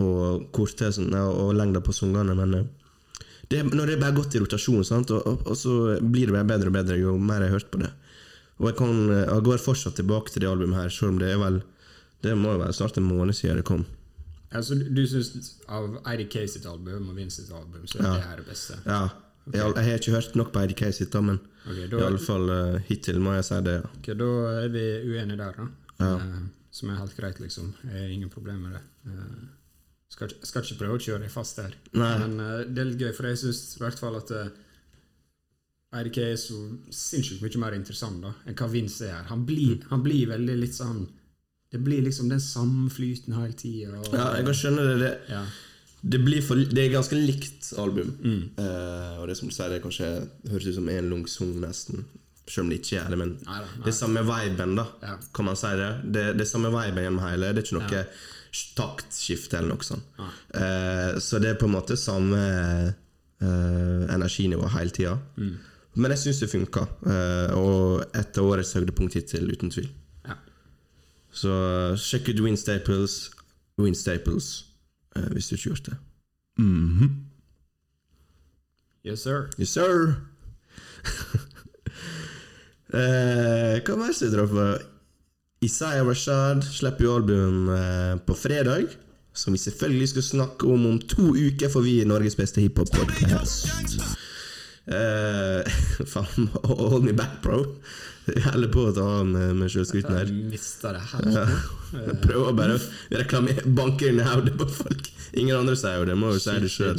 og 0.00 0.46
kortheten 0.56 1.12
og, 1.14 1.34
og 1.44 1.52
lengda 1.58 1.80
på 1.84 1.92
sangene. 1.92 2.34
Men 2.38 2.54
eh, 2.54 2.64
det, 3.52 3.60
når 3.74 3.86
det 3.92 3.98
er 3.98 4.00
bare 4.06 4.16
gått 4.16 4.34
i 4.34 4.40
rotasjon, 4.40 4.84
sant? 4.88 5.10
Og, 5.12 5.26
og, 5.28 5.44
og 5.52 5.56
så 5.60 5.74
blir 6.00 6.30
det 6.30 6.38
bare 6.38 6.48
bedre 6.54 6.72
og 6.72 6.78
bedre 6.78 6.96
jo 6.98 7.18
mer 7.18 7.44
jeg 7.44 7.52
har 7.52 7.58
hørt 7.58 7.70
på 7.74 7.82
det. 7.84 7.90
Og 8.62 8.70
jeg, 8.70 8.76
kan, 8.78 8.94
eh, 9.12 9.26
jeg 9.28 9.44
går 9.50 9.60
fortsatt 9.60 9.96
tilbake 10.00 10.32
til 10.32 10.44
det 10.46 10.48
albumet 10.50 10.78
her, 10.80 10.88
selv 10.94 11.12
om 11.12 11.18
det 11.20 11.32
er 11.34 11.38
vel 11.42 11.60
Det 12.24 12.32
må 12.40 12.54
jo 12.54 12.62
være 12.62 12.72
snart 12.72 12.96
en 12.96 13.04
måned 13.04 13.36
siden 13.36 13.58
det 13.60 13.66
kom. 13.68 13.82
Altså, 14.54 14.78
du 14.78 15.02
syns 15.10 15.58
av 15.68 15.98
IDK 16.14 16.38
sitt 16.48 16.64
album 16.70 17.10
og 17.10 17.16
Vince 17.18 17.42
sitt 17.42 17.50
album, 17.52 17.82
så 17.90 17.98
er 17.98 18.04
Ja. 18.06 18.12
det 18.14 18.22
her 18.30 18.36
det 18.40 18.46
beste? 18.48 18.78
Ja. 18.86 19.02
Jeg, 19.52 19.60
har- 19.60 19.74
jeg 19.76 19.84
har 19.90 19.98
ikke 19.98 20.14
hørt 20.16 20.36
nok 20.36 20.52
på 20.52 20.62
IDK 20.64 20.82
sitt, 20.94 21.10
da, 21.12 21.20
men 21.20 21.38
Ok, 21.66 21.76
i 21.76 22.02
alle 22.04 22.18
fall 22.18 22.48
uh, 22.50 22.78
hittil 22.88 23.18
må 23.20 23.34
jeg 23.34 23.44
si 23.44 23.60
det. 23.64 23.74
ja. 23.82 23.90
ok, 23.98 24.06
da 24.20 24.28
er 24.64 24.68
vi 24.72 24.84
uenige 25.12 25.36
der, 25.36 25.52
da. 25.58 25.66
Ja. 26.00 26.14
Uh, 26.16 26.46
som 26.70 26.90
er 26.90 26.96
helt 27.02 27.16
greit, 27.16 27.38
liksom. 27.40 27.74
Jeg 27.84 28.00
har 28.00 28.08
ingen 28.14 28.30
problemer 28.32 28.68
med 28.68 28.72
det. 28.78 28.82
Uh, 29.06 29.44
skal, 30.08 30.30
skal 30.42 30.62
ikke 30.64 30.78
prøve 30.80 30.96
å 30.96 31.02
kjøre 31.02 31.20
deg 31.26 31.30
fast 31.30 31.56
der. 31.60 31.74
Nei. 31.92 32.12
Men 32.24 32.36
det 32.74 32.78
er 32.82 32.88
litt 32.90 33.00
gøy, 33.04 33.12
for 33.16 33.26
jeg 33.28 33.38
syns 33.44 33.62
i 33.76 33.82
hvert 33.82 33.98
fall 33.98 34.16
at 34.16 34.30
IDK 35.94 36.18
er 36.24 36.36
så 36.40 36.56
sinnssykt 36.90 37.42
mye 37.44 37.60
mer 37.62 37.76
interessant 37.76 38.20
da, 38.24 38.32
enn 38.48 38.56
hva 38.58 38.66
Vince 38.72 39.06
er. 39.06 39.22
Han 39.30 39.44
blir, 39.46 39.76
Mm. 39.76 39.84
han 39.90 40.02
blir 40.02 40.26
veldig 40.32 40.56
litt 40.60 40.74
sånn 40.74 41.04
Det 41.74 41.80
blir 41.82 42.02
liksom 42.06 42.28
den 42.30 42.38
samme 42.38 42.88
flyten 42.88 43.34
hele 43.34 43.52
tida. 43.58 43.98
Ja, 44.12 44.36
jeg 44.36 44.44
kan 44.46 44.54
skjønne 44.54 44.82
det. 44.86 44.98
det. 45.00 45.14
Ja. 45.28 45.40
Det, 46.04 46.18
blir 46.20 46.42
for, 46.44 46.60
det 46.60 46.82
er 46.82 46.92
ganske 46.92 47.16
likt 47.16 47.70
album. 47.80 48.10
Mm. 48.20 48.42
Uh, 48.58 49.22
og 49.22 49.28
det 49.30 49.38
som 49.38 49.48
du 49.48 49.54
sier, 49.56 49.72
det 49.72 49.80
kanskje 49.84 50.10
høres 50.50 50.68
ut 50.68 50.76
som 50.76 50.88
en 50.92 51.10
lang 51.12 51.24
sang, 51.30 51.54
nesten. 51.62 52.04
Selv 52.44 52.66
om 52.66 52.72
det 52.72 52.82
ikke 52.82 52.98
er 53.00 53.14
det. 53.14 53.18
Men 53.22 53.36
nei, 53.38 53.60
nei. 53.62 53.82
det 53.86 53.92
er 53.92 53.96
samme 53.96 54.24
viben, 54.28 54.74
da. 54.76 54.84
Ja. 55.00 55.14
Kan 55.36 55.48
man 55.48 55.56
si 55.56 55.70
det? 55.80 55.90
Det, 56.04 56.24
det 56.36 56.44
er 56.44 56.50
samme 56.50 56.72
viben 56.74 57.06
gjennom 57.06 57.24
hele. 57.24 57.52
Det 57.56 57.62
er 57.62 57.68
ikke 57.68 57.78
noe 57.78 58.02
taktskifte 58.78 59.58
eller 59.58 59.72
noe 59.72 59.86
sånt. 59.86 60.18
Ah. 60.20 60.34
Uh, 60.54 61.12
så 61.24 61.40
det 61.42 61.54
er 61.54 61.60
på 61.62 61.70
en 61.70 61.74
måte 61.74 61.96
samme 61.98 62.42
uh, 62.92 64.02
energinivå 64.12 64.68
hele 64.76 64.92
tida. 64.94 65.16
Mm. 65.40 65.56
Men 65.94 66.12
jeg 66.12 66.24
syns 66.24 66.42
det 66.42 66.50
funka. 66.50 66.84
Og 67.54 68.02
etter 68.18 68.42
årets 68.42 68.72
høydepunkt 68.74 69.14
hittil, 69.14 69.46
uten 69.46 69.70
tvil. 69.70 69.86
Ja. 70.26 70.34
Så 71.30 71.52
sjekk 72.02 72.32
ut 72.32 72.42
Win 72.42 72.58
Staples. 72.58 73.28
Win 73.78 73.94
Staples, 73.94 74.64
hvis 75.14 75.48
du 75.48 75.54
ikke 75.54 75.62
gjorde 75.62 75.90
det. 75.90 75.96
Mm 76.58 76.98
-hmm. 76.98 77.10
Yes, 79.06 79.20
sir. 79.20 79.50
Yes, 79.60 79.68
sir! 79.68 80.14
eh, 82.94 83.82
hva 83.84 83.96
mer 83.96 84.12
som 84.12 84.30
traff? 84.32 84.80
Isaiah 85.64 86.06
Rashad 86.06 86.62
slipper 86.64 87.04
jo 87.04 87.16
album 87.16 87.68
eh, 87.68 88.16
på 88.26 88.34
fredag. 88.34 88.86
Som 89.34 89.52
vi 89.52 89.58
selvfølgelig 89.58 90.08
skal 90.08 90.22
snakke 90.22 90.66
om 90.66 90.86
om 90.86 90.98
to 90.98 91.34
uker, 91.34 91.68
for 91.68 91.80
vi 91.80 92.00
er 92.00 92.06
Norges 92.06 92.36
beste 92.36 92.60
hiphop-podkast. 92.60 93.66
Eh, 94.86 95.62
faen, 96.12 96.48
hold 96.64 97.02
me 97.02 97.12
back, 97.12 97.42
bro. 97.42 97.64
Jeg 98.24 98.40
holder 98.46 98.70
på 98.72 98.86
å 98.88 98.92
ta 98.96 99.04
han 99.18 99.32
med, 99.34 99.50
med 99.60 99.72
sjølskryten 99.72 100.14
her. 100.16 100.30
Mista 100.48 100.94
det 100.96 101.02
her. 101.10 101.26
Jeg 101.94 102.14
prøver 102.22 102.54
bare 102.56 102.78
å 102.78 102.82
reklamere, 103.20 103.64
banke 103.76 104.08
inn 104.08 104.22
i 104.22 104.24
hodet 104.24 104.54
på 104.58 104.66
folk. 104.72 105.10
Ingen 105.36 105.58
andre 105.58 105.74
sier 105.76 105.98
jo 106.00 106.06
det, 106.08 106.16
må 106.16 106.30
jo 106.32 106.40
si 106.40 106.54
det 106.62 106.70
sjøl. 106.72 106.96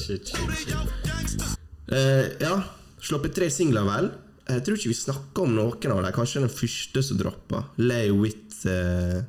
Uh. 1.90 1.96
Eh, 1.96 2.28
ja, 2.42 2.60
sluppet 3.02 3.34
tre 3.38 3.50
singler, 3.54 3.88
vel. 3.90 4.12
Jeg 4.46 4.62
tror 4.66 4.78
ikke 4.78 4.92
vi 4.92 5.00
snakker 5.00 5.48
om 5.48 5.56
noen 5.58 5.96
av 5.96 6.04
dem. 6.06 6.14
Kanskje 6.14 6.44
den 6.46 6.54
første 6.54 7.04
som 7.08 7.18
droppa. 7.18 7.64
Lay 7.82 8.14
with 8.14 8.62
uh, 8.70 9.24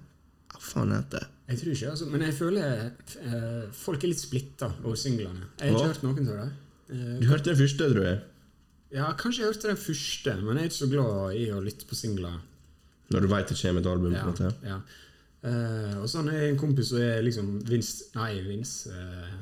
Hva 0.52 0.60
faen 0.60 0.92
heter 0.92 1.22
det? 1.24 1.32
Jeg 1.46 1.60
tror 1.62 1.72
ikke, 1.76 1.90
altså, 1.94 2.06
men 2.10 2.24
jeg 2.26 2.34
føler 2.36 2.86
uh, 3.22 3.66
folk 3.78 4.02
er 4.04 4.10
litt 4.12 4.20
splitta 4.20 4.68
over 4.82 4.98
singlene. 5.00 5.48
Jeg 5.62 5.72
har 5.72 5.76
Hva? 5.78 5.84
ikke 5.86 5.92
hørt 5.94 6.04
noen 6.04 6.32
av 6.34 6.40
dem. 6.42 6.56
Uh, 6.90 7.12
Du 7.22 7.28
hørte 7.30 7.52
den 7.54 7.60
første, 7.62 7.88
tror 7.94 8.08
jeg. 8.10 8.18
Ja, 8.94 9.08
kanskje 9.18 9.42
jeg 9.42 9.50
hørte 9.52 9.70
den 9.72 9.80
første, 9.80 10.36
men 10.42 10.58
jeg 10.58 10.66
er 10.68 10.70
ikke 10.70 10.78
så 10.78 10.90
glad 10.92 11.40
i 11.40 11.48
å 11.54 11.62
lytte 11.64 11.88
på 11.88 11.98
singler. 11.98 12.38
Når 13.14 13.22
du 13.22 13.30
veit 13.30 13.50
det 13.50 13.58
kommer 13.58 13.82
et 13.82 13.90
album. 13.90 14.14
på 14.14 14.22
en 14.22 14.32
måte 14.32 14.52
ja. 14.66 14.80
Uh, 15.46 16.00
og 16.00 16.08
sånn 16.10 16.26
er 16.32 16.48
en 16.48 16.56
kompis 16.58 16.88
som 16.90 16.98
er 16.98 17.20
liksom 17.22 17.50
Vince 17.68 18.08
Nei, 18.16 18.32
Vince 18.42 18.90
uh, 18.90 19.36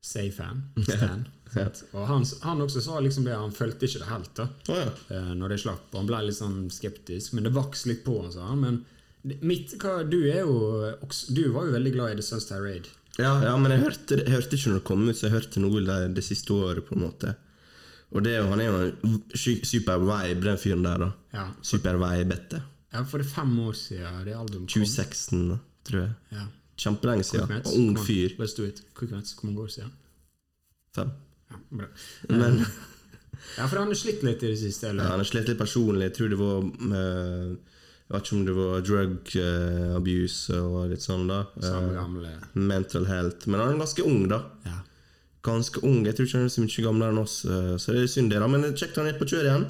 Say-fan. 0.00 0.62
Stan. 0.86 1.26
Ja. 1.52 1.66
Og 1.92 2.06
han, 2.08 2.24
han 2.46 2.62
også 2.64 2.80
sa 2.80 3.00
liksom 3.04 3.26
det, 3.26 3.34
han 3.36 3.52
følte 3.52 3.84
ikke 3.84 4.00
det 4.00 4.08
helt 4.08 4.30
da 4.38 4.46
oh, 4.72 4.78
ja. 4.78 4.94
uh, 5.10 5.34
når 5.36 5.52
det 5.52 5.60
slapp. 5.66 5.90
og 5.90 5.98
Han 6.00 6.08
ble 6.08 6.22
litt 6.28 6.38
sånn 6.38 6.56
skeptisk, 6.72 7.34
men 7.36 7.44
det 7.44 7.52
vokste 7.52 7.92
litt 7.92 8.00
på 8.06 8.16
han, 8.22 8.32
sa 8.32 8.48
han. 8.48 8.64
Men 8.64 9.36
mitt, 9.44 9.76
hva, 9.82 10.00
du 10.08 10.22
er 10.24 10.40
jo 10.42 10.56
Du 11.28 11.44
var 11.52 11.68
jo 11.68 11.76
veldig 11.76 11.92
glad 11.98 12.14
i 12.14 12.20
The 12.22 12.26
Sun's 12.26 12.48
Raid. 12.56 12.88
Ja, 13.20 13.34
ja, 13.44 13.52
men 13.60 13.74
jeg 13.74 13.84
hørte, 13.84 14.22
jeg 14.22 14.32
hørte 14.32 14.56
ikke 14.56 14.70
når 14.70 14.78
det 14.78 14.88
kom 14.88 15.04
ut, 15.04 15.16
så 15.18 15.26
jeg 15.26 15.36
hørte 15.36 15.60
noe 15.60 15.84
det, 15.84 15.98
det 16.16 16.24
siste 16.24 16.54
året, 16.56 16.86
på 16.86 16.96
en 16.96 17.04
måte. 17.04 17.34
Og 18.12 18.24
det, 18.24 18.34
han 18.44 18.60
er 18.60 18.66
jo 18.68 18.80
en 18.84 19.20
super 19.64 19.96
vibe, 20.04 20.42
den 20.44 20.58
fyren 20.60 20.84
der, 20.84 20.98
da. 21.06 21.10
Ja, 21.32 21.46
Super 21.64 21.96
vibe-ete. 21.96 22.62
ja, 22.92 23.02
for 23.08 23.18
det 23.22 23.26
er 23.26 23.30
fem 23.34 23.52
år 23.64 23.72
siden 23.78 24.24
det 24.26 24.34
albumet 24.36 24.68
kom. 24.68 24.82
2016, 24.84 25.48
da, 25.48 25.56
tror 25.88 26.00
jeg. 26.02 26.12
Ja. 26.36 26.46
Kjempelenge 26.82 27.24
siden. 27.24 27.52
Og 27.64 27.72
ung 27.78 27.98
fyr. 27.98 28.34
Let's 28.40 28.56
do 28.56 28.64
it. 28.68 28.82
Nets, 29.10 29.32
hvor 29.38 29.46
mange 29.48 29.60
år 29.64 29.72
siden? 29.72 29.92
Fem. 30.96 31.10
Ja, 31.50 31.56
bra. 31.70 31.86
Men 32.28 32.64
Ja, 33.58 33.66
for 33.66 33.78
han 33.80 33.88
har 33.90 33.96
slitt 33.98 34.22
litt 34.22 34.42
i 34.44 34.52
det 34.52 34.58
siste, 34.60 34.88
eller? 34.92 35.02
Ja, 35.04 35.10
han 35.16 35.20
har 35.24 35.26
slitt 35.28 35.48
litt 35.50 35.58
personlig. 35.58 36.04
Jeg 36.10 36.14
tror 36.18 36.28
det 36.30 36.38
var 36.38 36.58
eh, 36.62 37.48
Jeg 37.52 38.12
vet 38.12 38.26
ikke 38.28 38.36
om 38.36 38.44
det 38.46 38.54
var 38.56 38.84
drug 38.86 39.32
uh, 39.40 39.96
abuse 39.96 40.58
og 40.60 40.90
litt 40.92 41.02
sånn, 41.02 41.24
da. 41.30 41.40
Samme 41.64 41.90
Eh, 41.90 41.96
gamle 41.96 42.32
mental 42.54 43.06
health. 43.08 43.48
Men 43.48 43.60
han 43.60 43.72
er 43.74 43.80
ganske 43.82 44.04
ung, 44.06 44.26
da. 44.30 44.42
Ja. 44.68 44.78
Ganske 45.42 45.80
ung. 45.82 46.04
Jeg 46.06 46.14
tror 46.14 46.28
ikke 46.28 46.38
han 46.38 46.46
er 46.46 46.52
så 46.54 46.62
mye 46.62 46.84
gamlere 46.84 47.14
enn 47.14 47.22
oss, 47.22 47.40
eh, 47.44 47.72
så 47.82 47.96
det 47.96 48.04
er 48.04 48.12
synd, 48.12 48.30
det. 48.30 48.38
da 48.42 48.46
Men 48.50 48.68
kjekt 48.78 49.00
han 49.00 49.08
er 49.10 49.18
på 49.18 49.26
kjøret 49.26 49.50
igjen. 49.50 49.66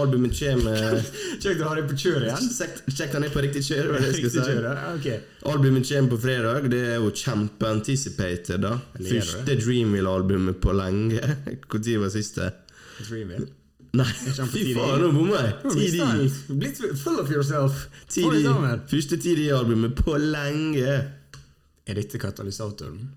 Albumet 0.00 0.32
kommer 0.38 1.02
Kjekt 1.42 1.60
å 1.60 1.66
ha 1.68 1.74
deg 1.76 1.88
på 1.90 1.96
kjøret 2.00 2.24
igjen. 2.30 2.46
Kjekt 2.56 2.86
kjekt 2.96 3.16
han 3.18 3.26
er 3.26 3.32
på 3.34 3.42
riktig 3.44 3.62
kjør, 3.66 3.90
var 3.92 4.00
det 4.00 4.08
jeg 4.08 4.18
skulle 4.18 4.32
si. 4.32 4.54
kjøret. 4.54 5.26
Albumet 5.52 5.88
kommer 5.90 6.14
på 6.14 6.20
fredag. 6.22 6.68
Det 6.72 6.80
er 6.94 6.96
jo 6.96 7.10
kjempeanticipated, 7.22 8.62
da. 8.64 8.76
Første 8.98 9.58
Dreamville-albumet 9.60 10.62
på 10.64 10.74
lenge. 10.78 11.20
Når 11.72 12.06
var 12.06 12.14
siste? 12.16 12.52
Dreamville. 13.02 13.50
Nei, 13.92 14.06
fy 14.08 14.70
faen, 14.72 15.02
nå 15.02 15.10
bomma 15.12 15.40
jeg! 15.42 15.72
TD. 15.74 16.54
Blitt 16.56 16.78
full 16.96 17.18
of 17.20 17.28
yourself. 17.28 17.82
TD. 18.08 18.46
Første 18.88 19.18
TD-albumet 19.20 19.98
på 19.98 20.16
lenge. 20.16 20.94
Er 21.84 21.98
dette 22.00 22.16
katalysatoren? 22.22 23.10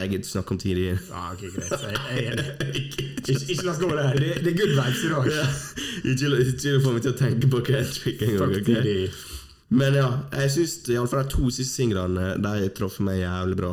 Jeg 0.00 0.10
gidder 0.12 0.22
ikke 0.24 0.32
snakke 0.32 0.54
om 0.54 0.58
tidligere. 0.62 0.98
Ja, 1.10 1.22
ok, 1.32 1.42
greit. 1.54 1.70
Jeg, 1.70 1.96
jeg 2.16 2.26
er 2.26 2.32
enig. 2.32 2.82
Ikke, 3.32 3.62
la 3.64 3.70
oss 3.72 3.78
gå 3.78 3.88
der. 3.94 4.16
Det, 4.18 4.30
det 4.42 4.50
er 4.52 4.56
good 4.58 4.72
vibes 4.74 5.02
i 5.04 5.10
dag. 5.12 5.28
Ja, 5.30 5.44
ikke, 6.12 6.72
få 6.82 6.92
meg 6.96 7.04
til 7.04 7.12
å 7.12 7.18
tenke 7.18 7.50
på 7.52 7.60
hva 7.62 7.76
jeg 7.78 7.92
fikk 8.02 8.24
en 8.26 8.40
ok? 8.42 8.56
Okay? 8.58 9.04
Men 9.72 9.94
ja, 9.96 10.08
jeg 10.42 10.50
syns 10.56 10.74
iallfall 10.92 11.22
de 11.24 11.32
to 11.32 11.46
siste 11.54 11.78
singlene 11.78 12.32
De 12.42 12.66
traff 12.76 12.98
meg 13.04 13.20
jævlig 13.22 13.56
bra. 13.62 13.70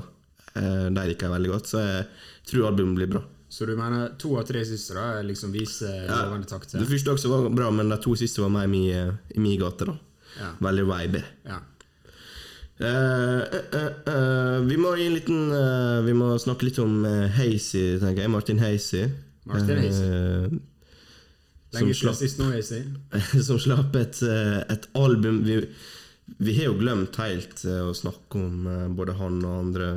Eh, 0.54 0.86
De 0.94 1.08
liker 1.10 1.28
jeg 1.28 1.34
veldig 1.34 1.52
godt, 1.56 1.72
så 1.74 1.82
jeg 1.84 2.06
tror 2.52 2.70
albumet 2.70 3.00
blir 3.02 3.12
bra. 3.18 3.24
Så 3.50 3.66
du 3.66 3.74
mener 3.76 4.12
to 4.22 4.36
av 4.38 4.46
tre 4.46 4.62
siste 4.70 4.94
da 4.94 5.08
liksom 5.26 5.52
viser 5.56 6.06
Ja, 6.06 6.20
lovende 6.28 6.46
takter? 6.48 6.78
Det 6.80 6.88
første 6.92 7.16
også 7.18 7.32
var 7.34 7.50
bra, 7.58 7.72
men 7.74 7.90
de 7.90 7.98
to 8.06 8.14
siste 8.22 8.44
var 8.46 8.54
mer 8.54 8.70
i 8.70 9.42
min 9.42 9.58
gate. 9.60 9.90
da 9.90 9.98
Ja. 10.40 10.52
Veldig 10.62 10.86
vibe. 10.94 11.24
ja. 11.50 11.58
Uh, 12.80 13.44
eh, 14.08 14.60
vi 14.64 14.78
må 14.80 14.94
liten 14.96 15.52
Vi 16.06 16.14
må 16.16 16.32
snakke 16.40 16.70
litt 16.70 16.78
om 16.80 17.02
uh, 17.04 17.28
Hazy, 17.36 18.00
tenker 18.00 18.24
jeg. 18.24 18.32
Martin 18.32 18.62
Hazy. 18.64 19.04
Martin 19.50 19.82
Hazy. 19.84 20.60
Lenge 21.76 21.94
siden 21.94 22.16
sist 22.18 22.40
nå, 22.40 22.48
Hazy. 22.56 22.82
som 23.48 23.60
slapp 23.62 23.96
et, 24.00 24.22
et 24.24 24.90
album 24.98 25.44
vi, 25.46 25.60
vi 26.40 26.56
har 26.58 26.72
jo 26.72 26.80
glemt 26.80 27.20
helt 27.20 27.62
å 27.68 27.92
snakke 27.94 28.40
om 28.40 28.96
både 28.98 29.18
han 29.20 29.38
og 29.44 29.60
andre 29.66 29.90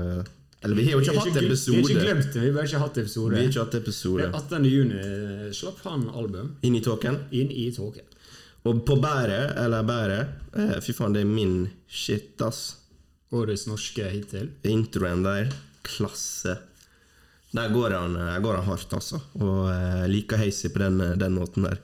Eller 0.61 0.77
vi 0.77 0.85
har 0.89 0.99
jo 0.99 1.05
ikke 1.05 1.17
hatt 1.21 1.39
episode 1.41 1.79
Vi 1.79 1.83
har 1.87 1.95
ikke 1.95 2.07
glemt 2.11 2.35
det, 2.35 2.45
vi 2.45 2.53
har 2.59 2.69
ikke 2.69 2.83
hatt 2.83 3.01
episode. 3.05 3.33
Vi 3.37 3.41
har 3.41 3.53
ikke 3.53 3.65
hatt 3.65 3.79
episode. 3.79 4.29
18. 4.33 4.69
juni 4.69 5.53
slapp 5.55 5.81
han 5.87 6.09
album 6.11 6.57
Inn 6.67 6.77
i 6.77 6.83
tåken. 6.85 7.23
inn 7.31 7.55
i 7.55 7.71
tåken. 7.73 8.11
Og 8.69 8.85
på 8.87 8.97
bæret, 9.03 9.57
eller 9.59 9.87
bæret 9.87 10.57
eh, 10.59 10.77
Fy 10.85 10.95
faen, 10.95 11.15
det 11.17 11.25
er 11.25 11.31
min 11.31 11.67
shit, 11.91 12.37
ass. 12.45 12.79
Årets 13.33 13.67
norske 13.67 14.07
hittil. 14.13 14.51
Introen 14.69 15.25
der, 15.25 15.51
klasse. 15.87 16.59
Der 17.53 17.73
går 17.73 17.97
han, 17.97 18.15
der 18.17 18.43
går 18.45 18.61
han 18.61 18.69
hardt, 18.69 18.93
altså. 18.97 19.23
Og 19.41 19.71
eh, 19.73 20.05
liker 20.13 20.41
Hazy 20.41 20.71
på 20.73 20.85
den, 20.85 21.01
den 21.21 21.39
måten 21.39 21.67
der. 21.67 21.81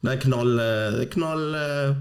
Det 0.00 0.16
er 0.16 0.24
knall, 0.24 0.56
eh, 0.64 1.04
knall 1.12 1.46
eh, 1.58 2.00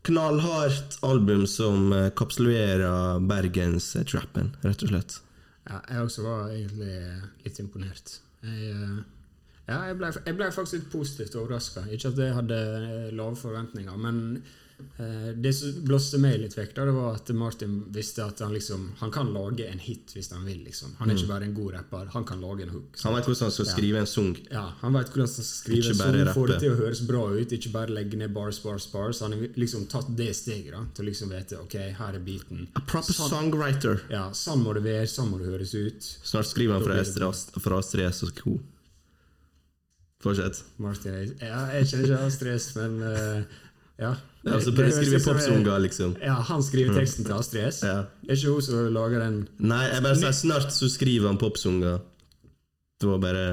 Knallhardt 0.00 0.94
album 1.04 1.42
som 1.44 1.90
kapsulerer 2.16 3.18
Bergens 3.28 3.90
trappen, 4.08 4.54
rett 4.64 4.80
og 4.86 4.94
slett. 4.94 5.18
Ja, 5.68 5.80
jeg 5.90 6.06
også 6.06 6.24
var 6.24 6.54
egentlig 6.54 6.94
litt 7.44 7.58
imponert. 7.60 8.14
Jeg, 8.40 8.70
eh, 8.72 9.00
ja, 9.68 9.82
jeg 9.90 9.98
ble, 9.98 10.12
jeg 10.26 10.36
ble 10.36 10.50
faktisk 10.52 10.72
litt 10.80 10.90
positivt 10.92 11.36
overraska. 11.36 11.84
Ikke 11.92 12.08
at 12.14 12.16
jeg 12.18 12.34
hadde 12.34 12.56
eh, 12.56 13.10
lave 13.14 13.36
forventninger, 13.36 13.96
men 13.98 14.42
Eh, 14.96 15.34
Det 15.36 15.52
som 15.52 15.72
blåste 15.84 16.16
meg 16.18 16.38
litt 16.40 16.54
vekk, 16.56 16.70
da, 16.74 16.84
det 16.88 16.92
var 16.96 17.14
at 17.18 17.28
Martin 17.36 17.74
visste 17.92 18.24
at 18.24 18.38
han 18.40 18.54
liksom 18.54 18.86
Han 19.02 19.10
kan 19.12 19.28
lage 19.34 19.66
en 19.68 19.78
hit 19.78 20.14
hvis 20.14 20.30
han 20.32 20.44
vil. 20.46 20.62
liksom 20.64 20.94
Han 20.98 21.10
er 21.10 21.18
ikke 21.18 21.28
bare 21.28 21.44
en 21.44 21.54
god 21.54 21.74
rapper, 21.74 22.06
han 22.14 22.24
kan 22.24 22.40
lage 22.40 22.62
en 22.64 22.72
hook. 22.72 22.96
Han 23.02 23.14
vet 23.14 23.24
hvordan 23.28 23.44
han 23.44 23.52
skal 23.52 23.66
skrive 23.68 23.98
en 24.00 24.06
sang. 24.06 24.30
Ja, 24.50 24.72
Han 24.80 24.92
vet 24.96 25.12
hvordan 25.12 25.26
han 25.26 25.34
skal 25.34 25.44
skrive 25.50 25.92
en 25.92 25.94
sang, 26.00 26.32
få 26.34 26.46
det 26.48 26.58
til 26.64 26.72
å 26.72 26.80
høres 26.80 27.02
bra 27.06 27.26
ut, 27.28 27.52
ikke 27.52 27.72
bare 27.76 27.92
legge 27.92 28.16
ned 28.16 28.32
bars, 28.32 28.62
bars, 28.64 28.86
bars. 28.92 29.20
Han 29.20 29.32
har 29.36 29.46
liksom 29.60 29.84
tatt 29.86 30.08
det 30.16 30.30
steget 30.36 30.72
da 30.72 30.82
til 30.94 31.04
å 31.04 31.08
liksom 31.10 31.28
vite 31.36 31.60
ok, 31.60 31.76
her 32.00 32.14
er 32.16 32.24
beaten. 32.24 32.66
A 32.74 32.80
proper 32.80 33.12
songwriter. 33.20 34.00
Ja, 34.08 34.30
Sånn 34.32 34.64
må 34.64 34.72
det 34.72 34.82
være, 34.88 35.04
sånn 35.06 35.28
må 35.28 35.38
det 35.44 35.52
høres 35.52 35.74
ut. 35.76 36.00
Snart 36.24 36.48
skriver 36.48 36.80
han 36.80 36.82
fra 36.88 37.78
Astrid 37.84 38.08
S- 38.08 38.22
og 38.24 38.32
Co. 38.34 38.56
Fortsett. 40.20 40.62
Martin, 40.76 41.14
jeg, 41.16 41.30
ja, 41.40 41.60
jeg 41.78 41.86
kjenner 41.88 42.10
ikke 42.10 42.18
av 42.26 42.32
stress, 42.34 42.66
men 42.76 42.98
uh, 43.00 43.60
ja. 44.00 44.10
Ja, 44.44 44.58
så 44.60 44.72
Det- 44.72 44.88
å 44.88 45.24
popsanger, 45.24 45.78
liksom. 45.84 46.14
Ja, 46.24 46.34
han 46.48 46.62
skriver 46.64 46.94
teksten 46.96 47.24
til 47.24 47.34
Astrid 47.36 47.64
S. 47.68 47.80
Ja. 47.84 47.96
Er 48.28 48.36
ikke 48.36 48.54
hun 48.54 48.62
som 48.62 48.92
lager 48.94 49.20
den 49.20 49.48
Nei, 49.58 49.82
jeg 49.88 50.02
bare 50.02 50.16
sier 50.16 50.32
snart 50.36 50.72
så 50.72 50.88
skriver 50.92 51.28
han 51.28 51.40
popsanger. 51.40 52.00
Det 53.00 53.08
var 53.08 53.18
bare 53.18 53.44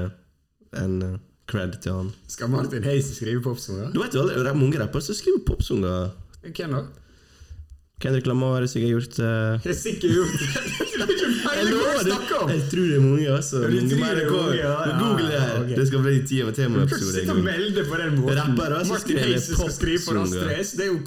en 0.76 1.02
uh, 1.02 1.18
cred 1.48 1.80
til 1.80 1.92
han. 1.92 2.12
Skal 2.28 2.48
Martin 2.52 2.84
Hayes 2.84 3.08
skrive 3.16 3.42
popsanger? 3.44 3.92
Du 3.92 4.00
vet 4.02 4.14
jo, 4.16 4.26
det 4.28 4.46
er 4.46 4.56
mange 4.56 4.80
rappere 4.80 5.04
som 5.04 5.16
skriver 5.16 5.44
popsanger. 5.48 6.10
Hvem 6.44 6.76
da? 6.76 6.82
Kendrick 7.98 8.26
Lamar 8.30 8.60
har 8.60 8.66
sikkert 8.70 8.90
gjort 8.94 9.16
det. 9.18 9.30
Jeg 9.66 9.72
er 9.74 9.78
sikkert 9.78 10.12
gjort 10.14 10.34
det. 10.38 10.48
Det 10.98 11.16
Jeg 11.58 11.70
lover 11.72 12.02
det! 12.06 12.16
Jeg 12.48 12.62
tror 12.70 12.84
det 12.86 12.96
er 12.96 13.02
mange, 13.02 13.28
altså. 13.34 13.62
Ja, 13.64 13.68
Mange 13.74 13.96
mer 13.98 14.14
det 14.14 14.22
er 14.22 14.28
enn 14.28 14.34
hva- 14.34 14.56
ja, 14.58 14.74
ja, 14.86 14.98
Google 15.00 15.28
det 15.32 15.40
her. 15.40 15.54
ja, 15.54 15.62
ok. 15.62 15.70
Det 15.78 15.86
skal 15.88 16.02
bli 16.04 16.18
tid 16.28 16.44
med 16.44 16.54
Du 16.54 16.60
kan 16.62 16.82
ikke 16.86 16.98
sitte 17.12 17.32
og 17.34 17.40
melde 17.46 17.84
på 17.88 17.96
den 18.02 18.18
måten. 18.20 18.36
Rappere 18.38 18.84
som 18.86 19.00
skriver 19.02 19.40
popsanger. 19.58 20.52
Det 20.78 20.84
er 20.84 20.92
jo 20.92 21.00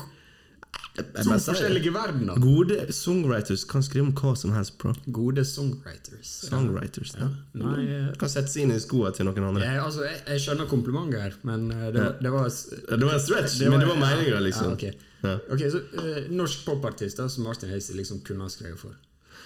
to 0.91 1.37
forskjellige 1.39 1.91
verdener. 1.95 2.35
Gode 2.43 2.77
songwriters 2.93 3.63
kan 3.71 3.83
skrive 3.85 4.09
om 4.09 4.11
hva 4.17 4.33
som 4.37 4.51
helst, 4.51 4.75
bro. 4.81 4.91
Gode 5.15 5.45
songwriters. 5.47 6.33
Songwriters, 6.49 7.13
ja. 7.21 7.29
Nei, 7.61 7.85
eh, 7.87 8.09
Kan 8.19 8.29
sette 8.33 8.51
seg 8.51 8.65
inn 8.65 8.73
i 8.75 8.79
skoene 8.83 9.13
til 9.15 9.29
noen 9.29 9.47
andre. 9.53 9.63
jeg, 9.63 9.79
altså, 9.85 10.03
jeg, 10.09 10.19
jeg 10.27 10.43
skjønner 10.43 10.67
komplimentet 10.67 11.23
her, 11.23 11.37
men 11.47 11.71
eh, 11.71 11.87
det 11.95 12.03
var, 12.03 12.19
det 12.19 12.33
var 12.35 12.49
Ja, 12.51 12.97
Det 12.97 13.07
var 13.07 13.13
en 13.15 13.23
stretch, 13.29 13.55
men 13.71 13.79
det 13.79 13.87
var 13.87 14.01
meninga, 14.03 14.43
liksom. 14.43 14.75
Ja, 14.75 14.75
ok. 14.75 15.07
Ja. 15.21 15.35
Ok, 15.53 15.65
så 15.73 15.81
eh, 16.01 16.31
Norsk 16.33 16.65
popartist 16.65 17.21
som 17.21 17.45
Martin 17.45 17.69
Heise 17.69 17.93
liksom 17.97 18.23
kunne 18.25 18.47
ha 18.47 18.49
skrevet 18.49 18.79
for. 18.79 18.95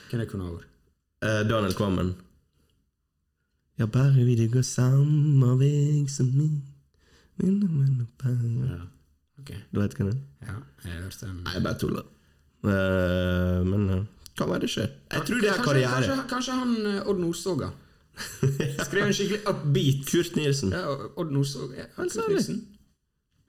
Hvem 0.10 0.22
er 0.24 0.30
kunne 0.30 0.48
ha 0.48 0.56
vært? 0.56 0.72
Eh, 1.26 1.42
Daniel 1.50 1.76
Kvammen. 1.76 2.16
Ja, 3.80 3.86
bare 3.92 4.24
vi 4.24 4.36
det 4.40 4.52
går 4.54 4.64
samme 4.64 5.58
vei 5.60 6.06
som 6.08 6.32
min. 6.38 6.62
Ja. 7.38 8.82
okay. 9.40 9.58
Du 9.72 9.82
vet 9.82 9.96
hva 9.98 10.06
det 10.08 10.14
er? 10.16 10.20
ja, 10.48 10.60
jeg 10.86 11.02
hørte 11.02 11.26
den. 11.26 11.42
Nei, 11.44 11.56
jeg 11.58 11.64
bare 11.66 11.80
tuller. 11.82 12.06
Uh, 12.66 13.60
men 13.68 13.90
uh, 13.92 14.06
kan 14.38 14.50
være 14.50 14.60
det 14.64 14.70
ikke? 14.70 14.88
Jeg 15.12 15.26
tror 15.28 15.42
det 15.44 15.50
er 15.50 15.64
karriere. 15.64 15.92
Kanskje, 15.92 16.16
kanskje 16.30 16.54
han 16.60 16.72
eh, 16.86 17.10
Odd 17.10 17.20
Nordstoga 17.20 17.70
skrev 18.88 19.06
en 19.06 19.14
skikkelig 19.14 19.42
upbeat 19.52 20.08
Kurt 20.08 20.36
Nilsen. 20.40 20.72
ja, 20.72 20.96
Odd 21.20 21.32
Nordstoga 21.32 21.76
ja, 21.78 21.86
Kurt. 21.96 22.30
Nilsen. 22.30 22.62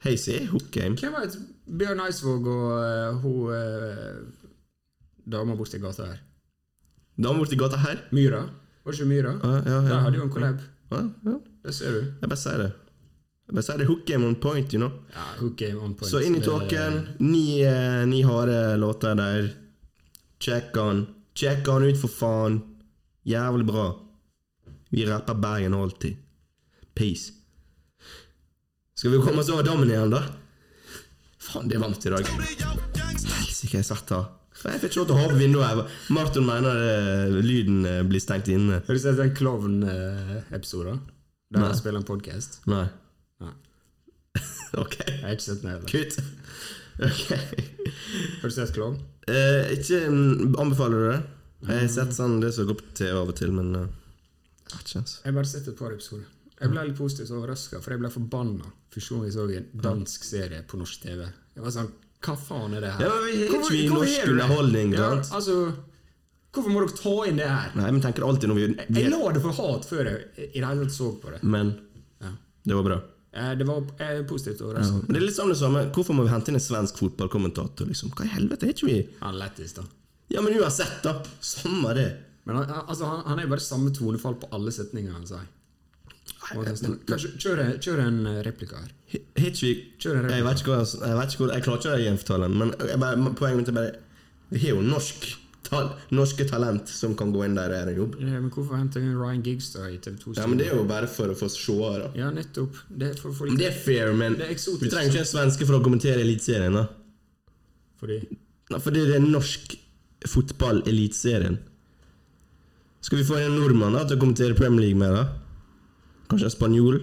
Heisi 0.07 0.33
er 0.39 0.47
hook 0.53 0.71
game. 0.75 0.97
Hvem 1.01 1.15
vet 1.21 1.37
Bjørn 1.79 2.01
Eidsvåg 2.07 2.47
og 2.47 2.71
uh, 2.79 3.21
hun 3.23 3.51
uh, 3.51 4.23
dama 5.33 5.57
borti 5.59 5.79
gata 5.83 6.07
her? 6.13 6.21
Dama 7.19 7.39
borti 7.43 7.59
gata 7.59 7.77
her. 7.83 8.03
Myra? 8.15 8.43
Var 8.85 8.93
det 8.93 9.01
ikke 9.01 9.09
Myra? 9.11 9.33
Ja, 9.43 9.55
ja, 9.67 9.79
Der 9.89 10.01
hadde 10.05 10.19
jo 10.21 10.25
en 10.29 10.31
collab. 10.35 10.61
Ja, 10.93 11.01
ja. 11.27 11.37
Det 11.67 11.75
ser 11.75 11.91
du. 11.97 12.03
Jeg 12.23 12.29
bare 12.31 12.39
sier 12.39 12.61
det. 12.63 12.69
Jeg 13.49 13.55
bare 13.59 13.63
sier 13.67 13.79
det 13.83 13.87
hook 13.89 14.05
game 14.07 14.27
on 14.27 14.37
point, 14.43 14.73
you 14.75 14.79
know. 14.79 14.93
Ja, 15.15 15.25
hook 15.41 15.57
game 15.59 15.81
on 15.83 15.95
point. 15.99 16.11
Så 16.11 16.21
inn 16.23 16.37
i 16.37 16.39
Det- 16.39 16.47
tåken. 16.47 17.01
Ni, 17.19 17.61
eh, 17.67 18.05
ni 18.07 18.23
harde 18.23 18.77
låter 18.79 19.15
der. 19.19 19.49
Check 20.41 20.77
on. 20.77 21.07
Check 21.35 21.69
on 21.69 21.83
ut, 21.83 21.97
for 21.99 22.09
faen. 22.09 22.61
Jævlig 23.27 23.67
bra. 23.67 23.89
Vi 24.91 25.07
rapper 25.07 25.35
Bergen 25.35 25.75
alltid. 25.75 26.17
Peace. 26.95 27.33
Skal 28.97 29.13
vi 29.13 29.19
komme 29.21 29.43
oss 29.43 29.49
over 29.53 29.65
dammen 29.67 29.91
igjen, 29.91 30.09
da? 30.09 30.23
Faen, 31.45 31.67
det 31.69 31.77
er 31.77 31.83
varmt 31.83 32.05
i 32.09 32.13
dag. 32.15 32.29
Helsike, 32.33 33.77
jeg 33.77 33.85
satt 33.85 34.09
her. 34.15 34.31
Jeg 34.57 34.81
fikk 34.81 34.95
ikke 34.95 35.03
lov 35.03 35.09
til 35.11 35.13
å 35.13 35.17
ha 35.19 35.25
opp 35.27 35.35
vinduet. 35.37 35.67
her. 35.69 35.99
Martin 36.17 36.47
mener 36.49 36.79
eh, 36.81 37.35
lyden 37.45 37.83
eh, 37.85 37.99
blir 38.09 38.23
stengt 38.25 38.49
inne. 38.49 38.79
Har 38.87 38.97
du 38.97 39.03
sett 39.03 39.19
den 39.19 39.35
klovnepisoden? 39.37 41.03
Der 41.53 41.61
Nei. 41.61 41.67
han 41.69 41.77
spiller 41.77 42.01
en 42.01 42.07
podkast? 42.09 42.57
Nei. 42.73 42.87
Nei. 43.45 43.53
ok. 44.83 44.97
Jeg 44.97 45.21
har 45.27 45.37
ikke 45.37 45.45
sett 45.45 45.61
den 45.61 45.75
heller. 45.75 45.93
Kutt. 45.93 46.17
Ok. 46.97 47.37
Har 48.41 48.49
du 48.49 48.57
sett 48.57 48.73
Klovn? 48.79 48.97
Eh, 49.29 49.75
ikke 49.77 50.01
mm, 50.09 50.57
Anbefaler 50.63 50.97
du 50.97 51.11
det? 51.11 51.19
Jeg 51.67 51.83
har 51.83 51.93
sett 51.99 52.17
sånn 52.17 52.41
det 52.41 52.55
som 52.57 52.73
går 52.73 52.81
på 52.81 52.97
TV 52.97 53.13
av 53.13 53.29
og 53.29 53.37
til, 53.37 53.53
men 53.53 53.77
uh, 53.77 53.85
ikke. 54.73 55.05
Jeg 55.05 55.29
har 55.29 55.37
bare 55.37 55.53
sett 55.53 55.69
et 55.69 55.77
par 55.77 55.93
episoder. 55.93 56.25
Jeg 56.61 56.71
ble 56.73 56.85
litt 56.89 56.97
positivt 56.97 57.31
overraska, 57.37 57.81
for 57.85 57.91
jeg 57.93 58.01
ble 58.01 58.09
forbanna 58.11 58.71
første 58.91 59.13
gang 59.15 59.25
jeg 59.27 59.33
så 59.35 59.47
en 59.59 59.67
dansk 59.85 60.25
serie 60.25 60.63
på 60.67 60.79
norsk 60.81 61.03
TV. 61.03 61.27
Jeg 61.57 61.63
var 61.67 61.71
sånn 61.75 61.91
Hva 62.27 62.35
faen 62.41 62.75
er 62.75 62.81
det 62.81 62.93
her? 62.97 63.03
Ja, 63.05 63.11
men 63.13 63.27
vi 63.27 63.49
har 63.51 63.67
ikke 63.71 63.99
norsk 63.99 64.31
underholdning, 64.33 64.95
Ja, 64.97 65.11
altså 65.37 65.57
Hvorfor 66.57 66.73
må 66.73 66.81
dere 66.87 66.97
ta 66.97 67.13
inn 67.29 67.37
det 67.37 67.49
her? 67.51 67.75
Nei, 67.77 67.91
men 67.93 68.01
tenker 68.01 68.25
alltid 68.25 68.49
når 68.49 68.57
vi, 68.57 68.67
vi 68.89 69.03
Jeg 69.03 69.11
la 69.13 69.33
det 69.37 69.43
for 69.45 69.53
hat 69.53 69.85
før 69.85 70.09
jeg 70.09 70.47
i 70.55 70.61
det 70.63 70.65
hele 70.71 70.87
tatt 70.87 70.95
så 70.97 71.11
på 71.21 71.35
det. 71.35 71.43
Men 71.45 71.75
Ja. 72.25 72.31
det 72.65 72.75
var 72.79 72.83
bra. 72.89 72.97
Eh, 73.37 73.55
Det 73.61 73.67
var 73.69 73.83
er 74.01 74.23
positivt 74.25 74.61
Ja. 74.61 74.67
overraska. 74.67 75.03
Men 75.05 75.13
det 75.13 75.17
er 75.23 75.27
litt 75.27 75.37
sånn 75.37 75.49
det 75.53 75.59
samme. 75.61 75.83
Hvorfor 75.93 76.15
må 76.17 76.25
vi 76.25 76.31
hente 76.33 76.49
inn 76.49 76.57
en 76.57 76.61
svensk 76.65 76.97
fotballkommentator? 76.97 77.85
liksom? 77.87 78.09
Hva 78.17 78.25
i 78.25 78.29
helvete? 78.33 78.63
Er 78.65 78.73
ikke 78.73 78.87
vi 78.89 79.09
Han 79.21 79.35
lættis, 79.35 79.75
da. 79.75 79.83
Ja, 80.31 80.41
men 80.41 80.55
uansett, 80.55 81.03
da. 81.03 81.23
Samme 81.41 81.93
det. 81.95 82.17
Men 82.47 82.57
han, 82.57 82.67
altså, 82.89 83.05
han, 83.05 83.21
han 83.27 83.39
er 83.39 83.47
bare 83.47 83.61
samme 83.61 83.91
tonefall 83.93 84.35
på 84.41 84.49
alle 84.53 84.71
setninger 84.73 85.13
han 85.13 85.27
sier. 85.27 85.45
Kanskje 86.53 87.31
Kjør, 87.43 87.61
en- 87.65 87.79
kjør 87.83 88.01
en 88.07 88.19
eh, 88.27 88.43
replika 88.47 88.77
her. 88.83 88.93
En 89.15 89.21
Jeg 90.31 90.45
vet 90.45 90.61
ikke 90.61 90.71
hva 90.73 90.83
jeg, 90.85 91.17
vet 91.19 91.33
ikke 91.33 91.43
hvor, 91.43 91.53
jeg 91.55 91.65
klarer 91.65 91.81
ikke 91.81 91.97
å 91.97 92.05
gjenfortale 92.05 92.49
den, 92.49 92.59
men 92.59 92.73
jeg 92.91 93.01
bare, 93.03 93.35
poenget 93.39 93.57
mitt 93.61 93.69
er 93.69 93.77
bare 93.81 93.93
Vi 94.51 94.59
har 94.63 94.77
jo 94.77 94.83
norsk, 94.87 95.27
tal, 95.67 95.89
norske 96.15 96.45
talent 96.47 96.89
som 96.89 97.17
kan 97.19 97.33
gå 97.35 97.43
inn 97.45 97.57
der 97.59 97.73
og 97.73 97.75
gjøre 97.81 97.91
en 97.95 97.99
jobb. 97.99 98.13
Ja, 98.23 98.41
men 98.41 98.51
hvorfor 98.55 98.77
henter 98.79 99.03
jeg 99.03 99.17
Ryan 99.19 99.43
Giggs 99.43 99.73
da 99.75 99.89
i 99.91 99.97
TV 99.99 100.17
2? 100.23 100.35
Ja, 100.37 100.47
men 100.47 100.59
Det 100.59 100.69
er 100.69 100.77
jo 100.77 100.85
bare 100.87 101.09
for 101.11 101.33
å 101.33 101.35
få 101.39 101.49
seere. 101.51 102.13
Ja, 102.15 102.31
nettopp. 102.31 102.77
Det 102.89 103.09
er 103.11 103.17
for, 103.19 103.33
for, 103.35 103.51
Det 103.51 103.67
er 103.67 103.73
fair, 103.75 104.13
men 104.15 104.37
Det 104.39 104.47
er 104.47 104.55
vi 104.55 104.91
trenger 104.93 105.11
ikke 105.11 105.25
en 105.25 105.33
svenske 105.33 105.67
for 105.67 105.81
å 105.81 105.83
kommentere 105.83 106.23
Eliteserien. 106.23 106.73
da 106.79 106.87
Fordi 107.99 108.21
Nei, 108.71 108.79
Fordi 108.83 109.03
det 109.07 109.17
er 109.17 109.27
norsk 109.27 109.75
fotball, 110.27 110.83
Eliteserien. 110.87 111.59
Skal 113.01 113.19
vi 113.19 113.25
få 113.25 113.37
en 113.39 113.55
nordmann 113.59 113.95
da 113.95 114.05
til 114.07 114.17
å 114.17 114.21
kommentere 114.21 114.57
Premier 114.59 114.87
League 114.89 114.99
med, 114.99 115.13
da? 115.15 115.27
Kanskje 116.31 116.49
en 116.51 116.55
spanjol? 116.57 117.01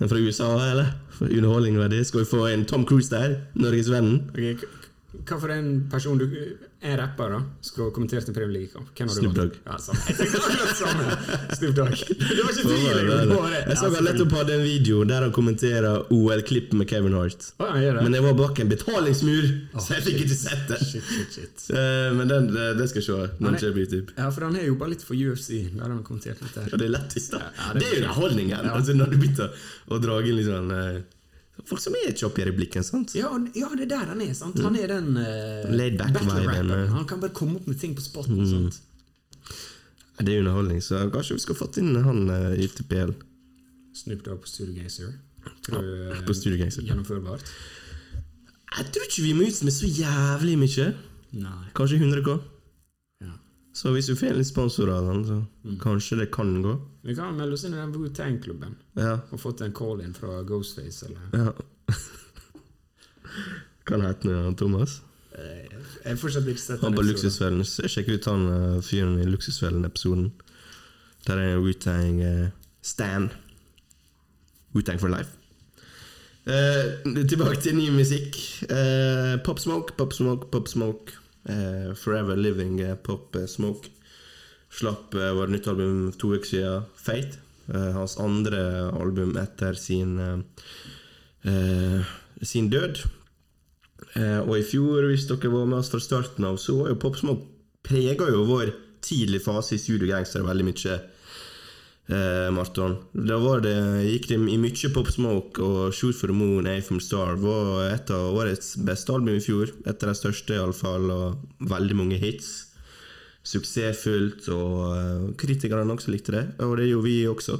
En 0.00 0.08
fra 0.10 0.18
USA, 0.20 0.50
eller? 0.70 0.90
For 1.16 1.26
underholdningsverdi. 1.32 2.02
Skal 2.04 2.20
vi 2.20 2.28
få 2.30 2.46
en 2.50 2.64
Tom 2.68 2.84
Cruise 2.86 3.10
der? 3.10 3.36
Norgesvennen? 3.54 4.18
Ok, 4.30 4.60
k- 4.60 4.66
Hva 5.26 5.38
for 5.40 5.52
en 5.54 5.68
person 5.90 6.18
du 6.20 6.26
er 6.86 6.98
rapper 7.00 7.32
da 7.32 7.38
Skulle 7.64 7.92
kommentert 7.94 8.28
en 8.28 8.34
Premier 8.36 8.60
League-kamp? 8.60 9.10
Snoop? 9.10 9.34
Dogg. 9.36 9.56
Ja. 9.64 9.76
Jeg. 9.80 10.28
Snoop 11.56 11.74
Dogg. 11.78 11.94
Det 11.96 12.42
var 12.42 12.52
ikke 12.52 12.66
tvil 12.66 13.00
engang. 13.00 13.32
Jeg 13.56 13.78
så 13.78 13.88
Ja, 13.88 13.94
han 13.96 14.08
nettopp 14.10 14.36
hadde 14.36 14.58
en 14.58 14.64
video 14.66 15.00
der 15.08 15.26
han 15.26 15.32
kommenterer 15.34 16.12
OL-klipp 16.12 16.76
med 16.76 16.88
Kevin 16.90 17.16
Hart. 17.16 17.48
Oh, 17.58 17.72
ja, 17.80 17.94
det. 17.96 18.04
Men 18.04 18.18
jeg 18.18 18.26
var 18.26 18.36
bak 18.38 18.60
en 18.62 18.70
betalingsmur, 18.70 19.48
så 19.78 19.96
jeg 19.96 20.06
fikk 20.10 20.22
ikke 20.26 20.38
sett 20.38 20.68
det. 20.70 20.80
Shit, 20.84 21.08
shit, 21.10 21.38
shit. 21.38 21.66
Uh, 21.72 22.12
Men 22.18 22.30
den, 22.30 22.52
det, 22.54 22.68
det 22.80 22.90
skal 22.92 23.02
jeg 23.02 23.08
se 23.08 23.42
når 23.42 23.58
det 23.60 23.72
på 23.72 23.84
YouTube. 23.84 24.16
Ja, 24.18 24.30
for 24.30 24.48
han 24.48 24.58
har 24.58 24.68
jobba 24.68 24.92
litt 24.92 25.04
for 25.06 25.16
UFC. 25.16 25.64
Der 25.72 25.88
han 25.88 26.04
kommentert 26.06 26.42
litt 26.44 26.54
der. 26.54 26.70
Og 26.72 26.80
det 26.82 26.88
er 26.90 26.94
lettest, 26.98 27.34
da. 27.34 27.42
Ja, 27.56 27.72
det 27.72 27.82
det, 27.82 27.88
er 27.88 27.94
jo 27.94 28.02
underholdningen. 28.04 28.56
Ja. 28.56 28.74
Altså, 28.76 28.96
når 28.96 29.12
du 29.12 29.20
begynner 29.20 29.68
å 29.88 30.00
dra 30.02 30.18
inn 30.22 30.38
litt 30.38 30.48
sånn 30.48 30.72
eh, 30.74 30.96
Folk 31.64 31.80
som 31.80 31.94
er 31.96 32.10
et 32.10 32.22
oppi 32.26 32.42
i 32.44 32.46
replikken, 32.50 32.84
sant? 32.84 33.14
Ja, 33.16 33.30
ja, 33.56 33.70
det 33.74 33.86
er 33.86 33.92
der 33.94 34.10
han 34.12 34.20
er. 34.20 34.34
sant? 34.36 34.58
Han 34.60 34.76
er 34.76 34.92
den 34.92 35.16
uh, 35.16 35.24
eh. 35.72 36.90
Han 36.92 37.06
kan 37.08 37.22
bare 37.22 37.32
komme 37.32 37.56
opp 37.56 37.66
med 37.66 37.80
ting 37.80 37.96
på 37.96 38.04
spotten. 38.04 38.42
sant? 38.46 38.82
Det 40.20 40.32
er 40.32 40.42
underholdning, 40.44 40.82
så 40.84 41.06
kanskje 41.12 41.36
vi 41.36 41.44
skulle 41.44 41.60
fått 41.60 41.80
inn 41.80 41.96
han 41.96 42.28
uh, 42.28 42.52
i 42.56 42.68
TPL. 42.68 43.16
Snoop 43.96 44.24
Dogg 44.26 44.44
på 44.44 44.52
Studio 44.52 44.82
Gazer. 44.82 45.14
Tror 45.66 45.82
du 45.82 45.92
ja, 46.10 46.20
på 46.26 46.34
Studio 46.34 46.58
Gangster. 46.58 46.84
Gjennomførbart? 46.86 47.52
Jeg 48.76 48.90
tror 48.92 49.06
ikke 49.06 49.24
vi 49.24 49.32
må 49.36 49.46
ut 49.46 49.62
med 49.64 49.74
så 49.74 49.88
jævlig 49.88 50.58
mye. 50.60 50.90
Nei. 51.40 51.62
Kanskje 51.76 52.00
100K. 52.02 52.34
Ja. 52.34 52.55
Så 53.76 53.90
hvis 53.92 54.08
vi 54.08 54.14
får 54.16 54.36
litt 54.38 54.48
sponsorer, 54.48 55.02
så 55.26 55.42
Mm. 55.64 55.78
kanskje 55.82 56.16
det 56.18 56.30
kan 56.32 56.62
gå. 56.64 56.78
Vi 57.04 57.14
kan 57.14 57.36
melde 57.36 57.52
oss 57.58 57.64
inn 57.64 57.74
i 57.74 57.76
den 57.76 57.92
Wu-Tang-klubben 57.92 58.74
Ja. 58.96 59.18
og 59.30 59.38
fått 59.40 59.60
en 59.60 59.72
call-in 59.72 60.14
fra 60.14 60.42
Ghostface. 60.48 61.02
eller... 61.06 61.20
ja. 61.32 61.52
Kan 63.86 64.00
hete 64.02 64.26
noe, 64.30 64.54
Thomas. 64.58 65.00
Eh, 65.36 65.68
Jeg 66.04 66.10
har 66.14 66.16
fortsatt 66.16 66.46
ikke 66.48 66.58
sett 66.62 66.80
Han 66.80 66.94
på. 66.96 67.02
Luksusfellen. 67.04 67.62
Sjekk 67.64 68.08
ut 68.14 68.24
han 68.30 68.46
eh, 68.48 68.80
fyren 68.82 69.18
i 69.20 69.26
Luksusfellen-episoden. 69.28 70.30
Der 71.26 71.36
er 71.42 71.56
en 71.56 71.62
Wu-Tang 71.64 72.20
eh, 72.22 72.48
Stan. 72.82 73.28
Wu-Tang 74.74 74.98
for 75.02 75.08
life. 75.12 75.30
Eh, 76.46 77.04
tilbake 77.26 77.60
til 77.62 77.76
ny 77.76 77.90
musikk. 77.94 78.38
Eh, 78.70 79.36
Pop 79.44 79.58
Smoke, 79.62 79.94
Pop 79.98 80.12
Smoke, 80.16 80.48
Pop 80.50 80.68
Smoke. 80.68 81.12
Eh, 81.48 81.94
Forever 81.94 82.36
Living 82.36 82.80
eh, 82.80 82.94
Pop 82.94 83.36
eh, 83.36 83.46
Smoke. 83.46 83.90
Slapp 84.70 85.14
eh, 85.14 85.32
vårt 85.36 85.52
nytt 85.54 85.68
album 85.70 86.12
to 86.18 86.34
uker 86.34 86.48
siden, 86.50 86.86
Fate. 86.98 87.42
Eh, 87.68 87.92
hans 87.96 88.16
andre 88.22 88.60
album 88.94 89.36
etter 89.40 89.74
sin 89.74 90.18
eh, 90.18 90.38
eh, 91.50 92.14
sin 92.42 92.70
død. 92.70 93.04
Og 94.16 94.54
i 94.56 94.64
fjor, 94.64 95.04
hvis 95.10 95.26
dere 95.28 95.50
var 95.52 95.66
med 95.68 95.78
oss 95.82 95.90
fra 95.92 95.98
starten 96.00 96.44
av, 96.48 96.56
så 96.60 96.76
var 96.78 96.90
jo 96.92 96.98
Pop 97.00 97.16
Smoke 97.18 97.48
prega 97.84 98.28
jo 98.32 98.46
vår 98.48 98.70
tidlige 99.04 99.44
fase 99.44 99.76
i 99.76 99.80
Studio 99.80 100.08
Gangster 100.08 100.44
veldig 100.44 100.64
mye. 100.64 100.96
Eh, 102.06 102.50
Marton. 102.54 102.92
Da 103.12 103.38
det, 103.64 103.74
gikk 104.06 104.28
det 104.30 104.36
i 104.38 104.58
mye 104.62 104.90
Pop 104.94 105.08
Smoke, 105.10 105.62
og 105.62 105.94
Shoot 105.94 106.14
for 106.14 106.30
the 106.30 106.36
Moon, 106.36 106.68
A 106.70 106.78
from 106.80 107.00
Star 107.02 107.34
var 107.42 107.90
et 107.90 108.10
av 108.14 108.36
årets 108.36 108.76
beste 108.78 109.10
album 109.12 109.34
i 109.34 109.42
fjor. 109.42 109.72
Et 109.82 109.90
av 109.90 110.12
de 110.12 110.14
største, 110.14 110.54
iallfall, 110.54 111.10
og 111.10 111.66
veldig 111.66 111.98
mange 111.98 112.20
hits. 112.22 112.52
Suksessfullt, 113.46 114.46
og 114.54 114.84
eh, 114.92 115.26
kritikerne 115.38 115.96
også 115.96 116.14
likte 116.14 116.36
det, 116.36 116.44
og 116.62 116.76
det 116.78 116.90
gjorde 116.92 117.08
vi 117.08 117.18
også. 117.30 117.58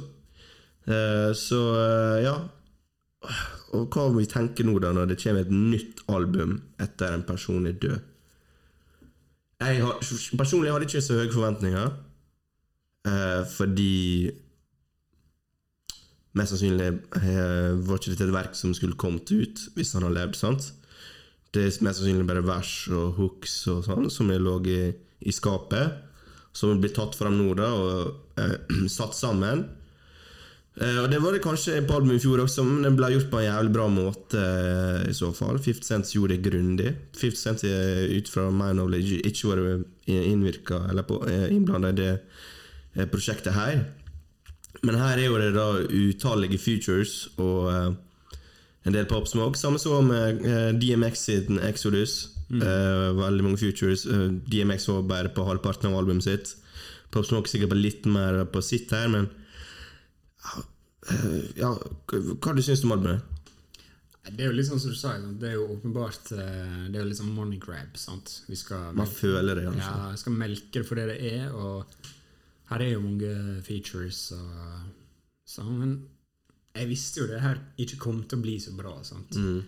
Eh, 0.87 1.31
så 1.35 1.61
eh, 1.83 2.23
ja. 2.23 2.37
Og 3.75 3.91
hva 3.91 4.07
må 4.07 4.21
vi 4.21 4.31
tenke 4.31 4.63
nå, 4.63 4.77
da, 4.79 4.93
når 4.95 5.11
det 5.11 5.19
kommer 5.19 5.43
et 5.43 5.51
nytt 5.51 6.05
album 6.07 6.61
etter 6.79 7.11
en 7.11 7.27
person 7.27 7.67
er 7.67 7.75
død? 7.75 7.99
Jeg 9.57 9.81
har, 9.81 10.03
personlig 10.37 10.71
hadde 10.71 10.87
ikke 10.87 11.03
så 11.03 11.17
høye 11.19 11.33
forventninger. 11.33 11.95
Eh, 13.07 13.41
fordi 13.55 14.31
Mest 16.37 16.53
sannsynlig 16.53 16.89
eh, 17.17 17.71
var 17.87 17.97
ikke 17.97 18.13
et 18.13 18.33
verk 18.35 18.57
som 18.57 18.73
skulle 18.77 18.97
kommet 18.99 19.31
ut 19.31 19.61
hvis 19.73 19.95
han 19.95 20.03
hadde 20.05 20.19
levd. 20.19 20.35
sant? 20.37 20.67
Det 21.49 21.63
er 21.63 21.79
mest 21.81 21.97
sannsynlig 21.97 22.27
bare 22.29 22.43
vers 22.45 22.73
og 22.93 23.15
hooks 23.17 23.55
og 23.73 23.87
sånn 23.87 24.11
som 24.13 24.29
lå 24.29 24.59
i, 24.69 24.81
i 25.25 25.33
skapet. 25.33 26.03
Som 26.53 26.77
blir 26.81 26.93
tatt 26.93 27.17
fram 27.17 27.39
nå 27.39 27.55
da 27.57 27.71
og 27.73 28.37
eh, 28.37 28.85
satt 28.99 29.17
sammen. 29.17 29.65
Og 30.77 31.07
Det 31.09 31.17
var 31.23 31.33
det 31.33 31.41
kanskje 31.41 31.79
på 31.89 31.95
albumet 31.95 32.19
i 32.19 32.21
fjor 32.21 32.43
også, 32.43 32.61
men 32.61 32.83
det 32.85 32.91
ble 32.99 33.07
gjort 33.15 33.31
på 33.31 33.39
en 33.39 33.47
jævlig 33.47 33.71
bra 33.73 33.87
måte. 33.89 34.43
i 35.09 35.13
så 35.17 35.31
fall 35.33 35.57
50 35.57 35.87
Cent 35.87 36.11
gjorde 36.13 36.35
det 36.35 36.45
grundig. 36.45 36.91
50 37.17 37.39
Cent 37.41 37.63
ut 37.65 38.29
fra 38.29 38.43
my 38.53 38.67
knowledge 38.75 39.17
ikke 39.25 39.55
vært 39.55 39.87
innvirka 40.05 40.83
eller 40.91 41.49
innblanda 41.49 41.89
i 41.95 41.97
det 41.97 42.11
prosjektet 43.05 43.53
her. 43.53 43.83
Men 44.83 44.95
her 44.97 45.17
er 45.17 45.25
jo 45.27 45.37
det 45.41 45.53
da 45.55 45.67
utallige 45.85 46.57
features 46.61 47.27
og 47.37 47.69
eh, 47.71 47.93
en 48.87 48.93
del 48.95 49.05
popsmog. 49.09 49.55
Samme 49.57 49.79
som 49.81 50.07
med 50.09 50.41
eh, 50.45 50.71
DMX 50.77 51.23
sin 51.29 51.59
Exodus. 51.59 52.33
Eh, 52.49 53.09
veldig 53.17 53.43
mange 53.43 53.57
features. 53.59 54.05
Eh, 54.05 54.29
DMX 54.47 54.87
var 54.87 55.01
bare 55.09 55.29
på 55.35 55.45
halvparten 55.47 55.89
av 55.91 55.97
albumet 55.99 56.23
sitt. 56.23 56.55
Popsmog 57.11 57.47
sikkert 57.49 57.69
på 57.73 57.79
litt 57.79 58.05
mer 58.05 58.43
på 58.51 58.61
sitt 58.61 58.91
her, 58.91 59.07
men 59.11 59.29
eh, 61.11 61.41
Ja, 61.59 61.73
hva, 61.73 62.19
hva 62.37 62.53
du 62.57 62.61
syns 62.65 62.81
du 62.83 62.87
om 62.89 62.95
albumet? 62.97 63.33
Det 64.27 64.43
er 64.43 64.49
jo 64.49 64.55
litt 64.57 64.67
sånn 64.67 64.81
som 64.83 64.91
du 64.91 64.97
sa, 64.99 65.13
det 65.39 65.47
er 65.47 65.55
jo 65.55 65.69
åpenbart 65.77 66.33
eh, 66.35 66.87
Det 66.91 66.97
er 66.97 66.99
jo 66.99 67.07
litt 67.07 67.19
sånn 67.21 67.31
money 67.31 67.59
grab. 67.63 67.95
sant? 67.95 68.41
Vi 68.51 68.57
skal, 68.59 68.89
Man 68.97 69.07
føler 69.07 69.55
det, 69.55 69.67
kanskje. 69.69 69.91
ja, 69.93 70.09
skal 70.19 70.35
melke 70.35 70.81
det 70.81 70.87
for 70.89 70.99
det 70.99 71.05
det 71.13 71.19
er, 71.31 71.45
og 71.55 71.87
her 72.69 72.81
er 72.83 72.91
jo 72.93 73.01
mange 73.03 73.31
features 73.63 74.31
og 74.35 74.93
sånn, 75.47 75.73
men 75.79 75.91
jeg 76.75 76.87
visste 76.89 77.21
jo 77.23 77.27
det 77.31 77.39
her 77.41 77.57
ikke 77.79 77.97
kom 78.03 78.21
til 78.27 78.37
å 78.39 78.43
bli 78.43 78.57
så 78.61 78.73
bra. 78.77 78.97
sant? 79.07 79.31
Mm. 79.39 79.63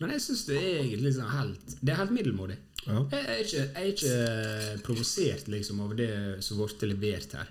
Men 0.00 0.10
jeg 0.10 0.20
syns 0.24 0.44
det 0.48 0.56
er 0.58 0.78
egentlig 0.82 1.02
liksom 1.10 1.28
helt 1.30 1.74
Det 1.80 1.92
er 1.92 1.98
helt 2.00 2.14
middelmådig. 2.16 2.56
Ja. 2.86 3.02
Jeg 3.12 3.24
er 3.24 3.42
ikke, 3.44 3.62
jeg 3.62 3.82
er 3.82 3.92
ikke 3.92 4.82
provosert 4.84 5.46
liksom 5.48 5.80
over 5.84 5.94
det 5.98 6.08
som 6.44 6.58
ble 6.58 6.88
levert 6.90 7.32
her. 7.38 7.48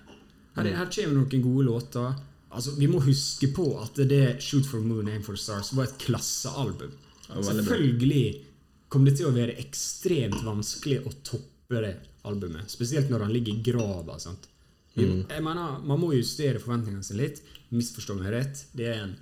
Her, 0.56 0.66
er- 0.68 0.76
her 0.78 0.90
kommer 0.94 1.14
noen 1.20 1.42
gode 1.42 1.64
låter. 1.66 2.14
Altså, 2.54 2.76
Vi 2.78 2.86
må 2.86 3.00
huske 3.02 3.48
på 3.54 3.64
at 3.82 3.96
det 4.08 4.40
Shoot 4.42 4.66
for 4.66 4.80
Moon, 4.80 5.08
Aim 5.08 5.22
for 5.26 5.34
Stars 5.36 5.72
var 5.74 5.84
et 5.88 5.98
klassealbum. 5.98 6.92
Ja. 7.28 7.40
Selvfølgelig 7.42 8.44
kom 8.88 9.04
det 9.04 9.16
til 9.18 9.26
å 9.26 9.34
være 9.34 9.56
ekstremt 9.58 10.38
vanskelig 10.44 11.00
å 11.08 11.12
toppe 11.26 11.80
det 11.82 11.96
albumet. 12.24 12.70
Spesielt 12.70 13.10
når 13.10 13.24
han 13.26 13.32
ligger 13.34 13.54
i 13.56 13.62
grava. 13.72 14.18
sant? 14.20 14.46
Mm. 14.94 15.24
Jeg 15.28 15.42
mener, 15.42 15.78
Man 15.82 16.00
må 16.00 16.12
justere 16.14 16.60
forventningene 16.62 17.02
sine 17.06 17.24
litt. 17.24 17.42
Misforstå 17.74 18.14
meg 18.18 18.32
rett. 18.34 18.66
Det 18.76 18.86
er 18.92 19.00
en 19.02 19.16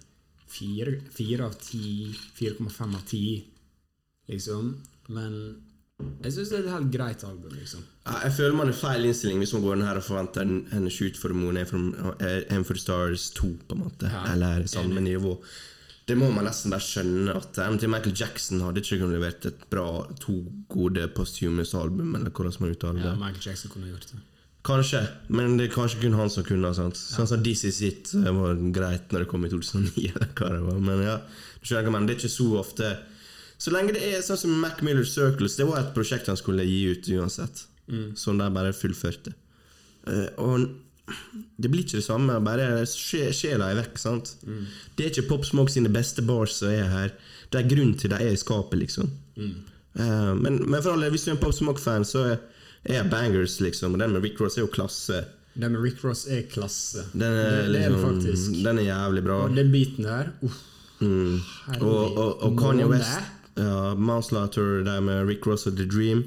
fire 0.53 0.99
fire 1.13 1.49
av 1.49 1.57
ti, 1.61 2.13
4,5 2.39 2.97
av 2.99 3.05
10, 3.09 3.45
liksom. 4.33 4.73
Men 5.09 5.37
jeg 6.23 6.35
syns 6.35 6.51
det 6.51 6.59
er 6.59 6.65
et 6.67 6.75
helt 6.75 6.93
greit 6.95 7.25
album, 7.27 7.53
liksom. 7.57 7.85
Ja, 8.07 8.19
Jeg 8.27 8.35
føler 8.39 8.57
man 8.59 8.73
er 8.73 8.77
feil 8.77 9.07
innstilling 9.07 9.43
hvis 9.43 9.53
man 9.55 9.65
går 9.65 9.77
den 9.79 9.87
her 9.87 10.01
og 10.01 10.07
forventer 10.07 10.47
en, 10.47 10.65
en 10.75 10.89
Shoot 10.91 11.19
for 11.21 11.33
the 11.33 11.39
Moon, 11.39 11.57
Aim 11.57 11.69
for, 11.69 12.65
for 12.67 12.75
the 12.79 12.83
Stars 12.83 13.29
2, 13.39 13.53
på 13.69 13.77
en 13.77 13.85
måte. 13.85 14.11
Ja, 14.11 14.25
Eller 14.33 14.67
samme 14.71 15.01
nivå. 15.05 15.37
Det 16.09 16.17
må 16.19 16.33
man 16.35 16.49
nesten 16.49 16.73
bare 16.75 16.83
skjønne 16.83 17.37
at 17.39 17.61
MT 17.63 17.87
Michael 17.87 18.17
Jackson 18.19 18.65
hadde 18.65 18.83
ikke 18.83 18.99
kunnet 18.99 19.15
levert 19.21 19.47
et 19.47 19.61
bra, 19.71 19.87
to 20.21 20.41
gode 20.69 21.07
posthumous 21.15 21.77
album, 21.79 22.17
eller 22.19 22.35
hvordan 22.35 22.59
man 22.59 22.75
uttaler 22.75 22.99
det. 22.99 23.13
Ja, 23.13 23.19
Michael 23.21 23.47
Jackson 23.47 23.71
kunne 23.71 23.93
gjort 23.93 24.09
det. 24.11 24.19
Kanskje, 24.63 25.01
men 25.35 25.57
det 25.59 25.65
er 25.67 25.73
kanskje 25.75 26.01
kun 26.05 26.15
han 26.15 26.31
som 26.31 26.45
kunne. 26.47 26.69
Sant? 26.77 26.95
Sånn 27.01 27.27
som 27.27 27.41
This 27.43 27.65
Is 27.67 27.81
It 27.83 28.13
det 28.15 28.31
var 28.37 28.55
greit 28.75 29.11
når 29.11 29.25
det 29.25 29.29
kom 29.33 29.43
i 29.47 29.51
2009, 29.51 30.05
eller 30.15 30.29
hva 30.39 30.51
det 30.55 30.61
var. 30.69 30.77
Men 30.87 31.03
ja, 31.03 31.17
du 31.59 31.67
skjønner 31.67 31.91
hva 31.91 31.99
jeg. 31.99 32.07
Det 32.07 32.15
er 32.15 32.21
ikke 32.21 32.37
så 32.37 32.47
ofte 32.61 32.93
Så 33.63 33.71
lenge 33.75 33.93
det 33.95 34.03
er 34.13 34.23
sånn 34.27 34.39
som 34.39 34.55
Mac 34.63 34.81
Miller 34.83 35.05
Circles, 35.07 35.55
det 35.59 35.67
var 35.69 35.81
et 35.83 35.91
prosjekt 35.95 36.27
han 36.31 36.39
skulle 36.39 36.65
gi 36.67 36.81
ut 36.95 37.11
uansett. 37.19 37.65
Som 38.19 38.39
de 38.39 38.47
bare 38.55 38.73
fullførte. 38.75 39.35
Eh, 40.07 40.31
og 40.43 40.65
det 41.59 41.69
blir 41.71 41.83
ikke 41.85 41.99
det 41.99 42.07
samme. 42.07 42.39
Bare 42.47 42.85
sje- 42.89 43.33
sjela 43.35 43.69
er 43.71 43.81
vekk. 43.83 43.99
sant? 43.99 44.37
Det 44.97 45.05
er 45.05 45.11
ikke 45.13 45.29
Pop 45.29 45.45
Smoke 45.45 45.71
sine 45.75 45.91
beste 45.93 46.23
bars 46.27 46.55
som 46.63 46.71
er 46.71 46.87
her. 46.91 47.13
Det 47.51 47.61
er 47.65 47.69
grunn 47.75 47.95
til 47.99 48.11
de 48.15 48.17
er 48.23 48.33
i 48.33 48.39
skapet, 48.41 48.79
liksom. 48.79 49.11
Eh, 49.39 50.33
men, 50.39 50.63
men 50.71 50.81
for 50.83 50.95
alle, 50.95 51.11
hvis 51.11 51.27
du 51.27 51.31
er 51.33 51.37
en 51.37 51.43
Pop 51.43 51.53
Smoke-fan, 51.55 52.07
så 52.09 52.25
er, 52.33 52.39
er 52.85 53.07
bangers, 53.11 53.61
liksom. 53.61 53.95
Og 53.95 54.03
den 54.03 54.13
med 54.13 54.25
Rick 54.25 54.41
Ross 54.41 54.59
er 54.59 54.65
jo 54.67 54.73
klasse. 54.73 55.25
Den 55.55 55.73
med 55.75 55.83
Rick 55.85 56.01
Ross 56.05 56.27
er 56.27 56.43
klasse. 56.51 57.05
Den 57.13 57.23
er, 57.29 57.51
det, 57.67 57.73
det 57.75 57.85
er 57.85 57.93
liksom, 57.93 58.05
faktisk. 58.09 58.59
Den 58.65 58.79
er 58.79 58.89
jævlig 58.89 59.25
bra. 59.25 59.41
Og 59.47 59.57
den 59.57 59.73
biten 59.73 60.05
der 60.09 60.33
uff, 60.43 60.61
Mm. 61.03 61.41
Og, 61.81 62.17
og, 62.17 62.43
og 62.43 62.59
Kanye. 62.59 62.87
West, 62.87 63.09
ja, 63.59 63.95
Manslaughter, 63.95 64.85
der 64.85 65.01
med 65.01 65.27
Rick 65.27 65.47
Ross 65.47 65.67
og 65.67 65.77
The 65.77 65.87
Dream. 65.89 66.25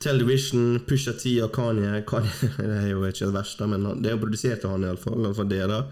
Television, 0.00 0.80
Pusha 0.88 1.12
T 1.18 1.26
og 1.42 1.52
Kanye. 1.52 2.02
Kanye 2.06 2.30
det 2.58 2.76
er 2.76 2.88
jo 2.92 3.04
ikke 3.04 3.26
det 3.26 3.34
verste, 3.34 3.66
men 3.66 3.84
det 4.02 4.10
er 4.12 4.16
jo 4.16 4.22
produsert 4.22 4.64
av 4.64 4.76
han 4.76 4.86
iallfall. 4.86 5.18
Iallfall 5.24 5.50
det 5.50 5.64
da. 5.70 5.82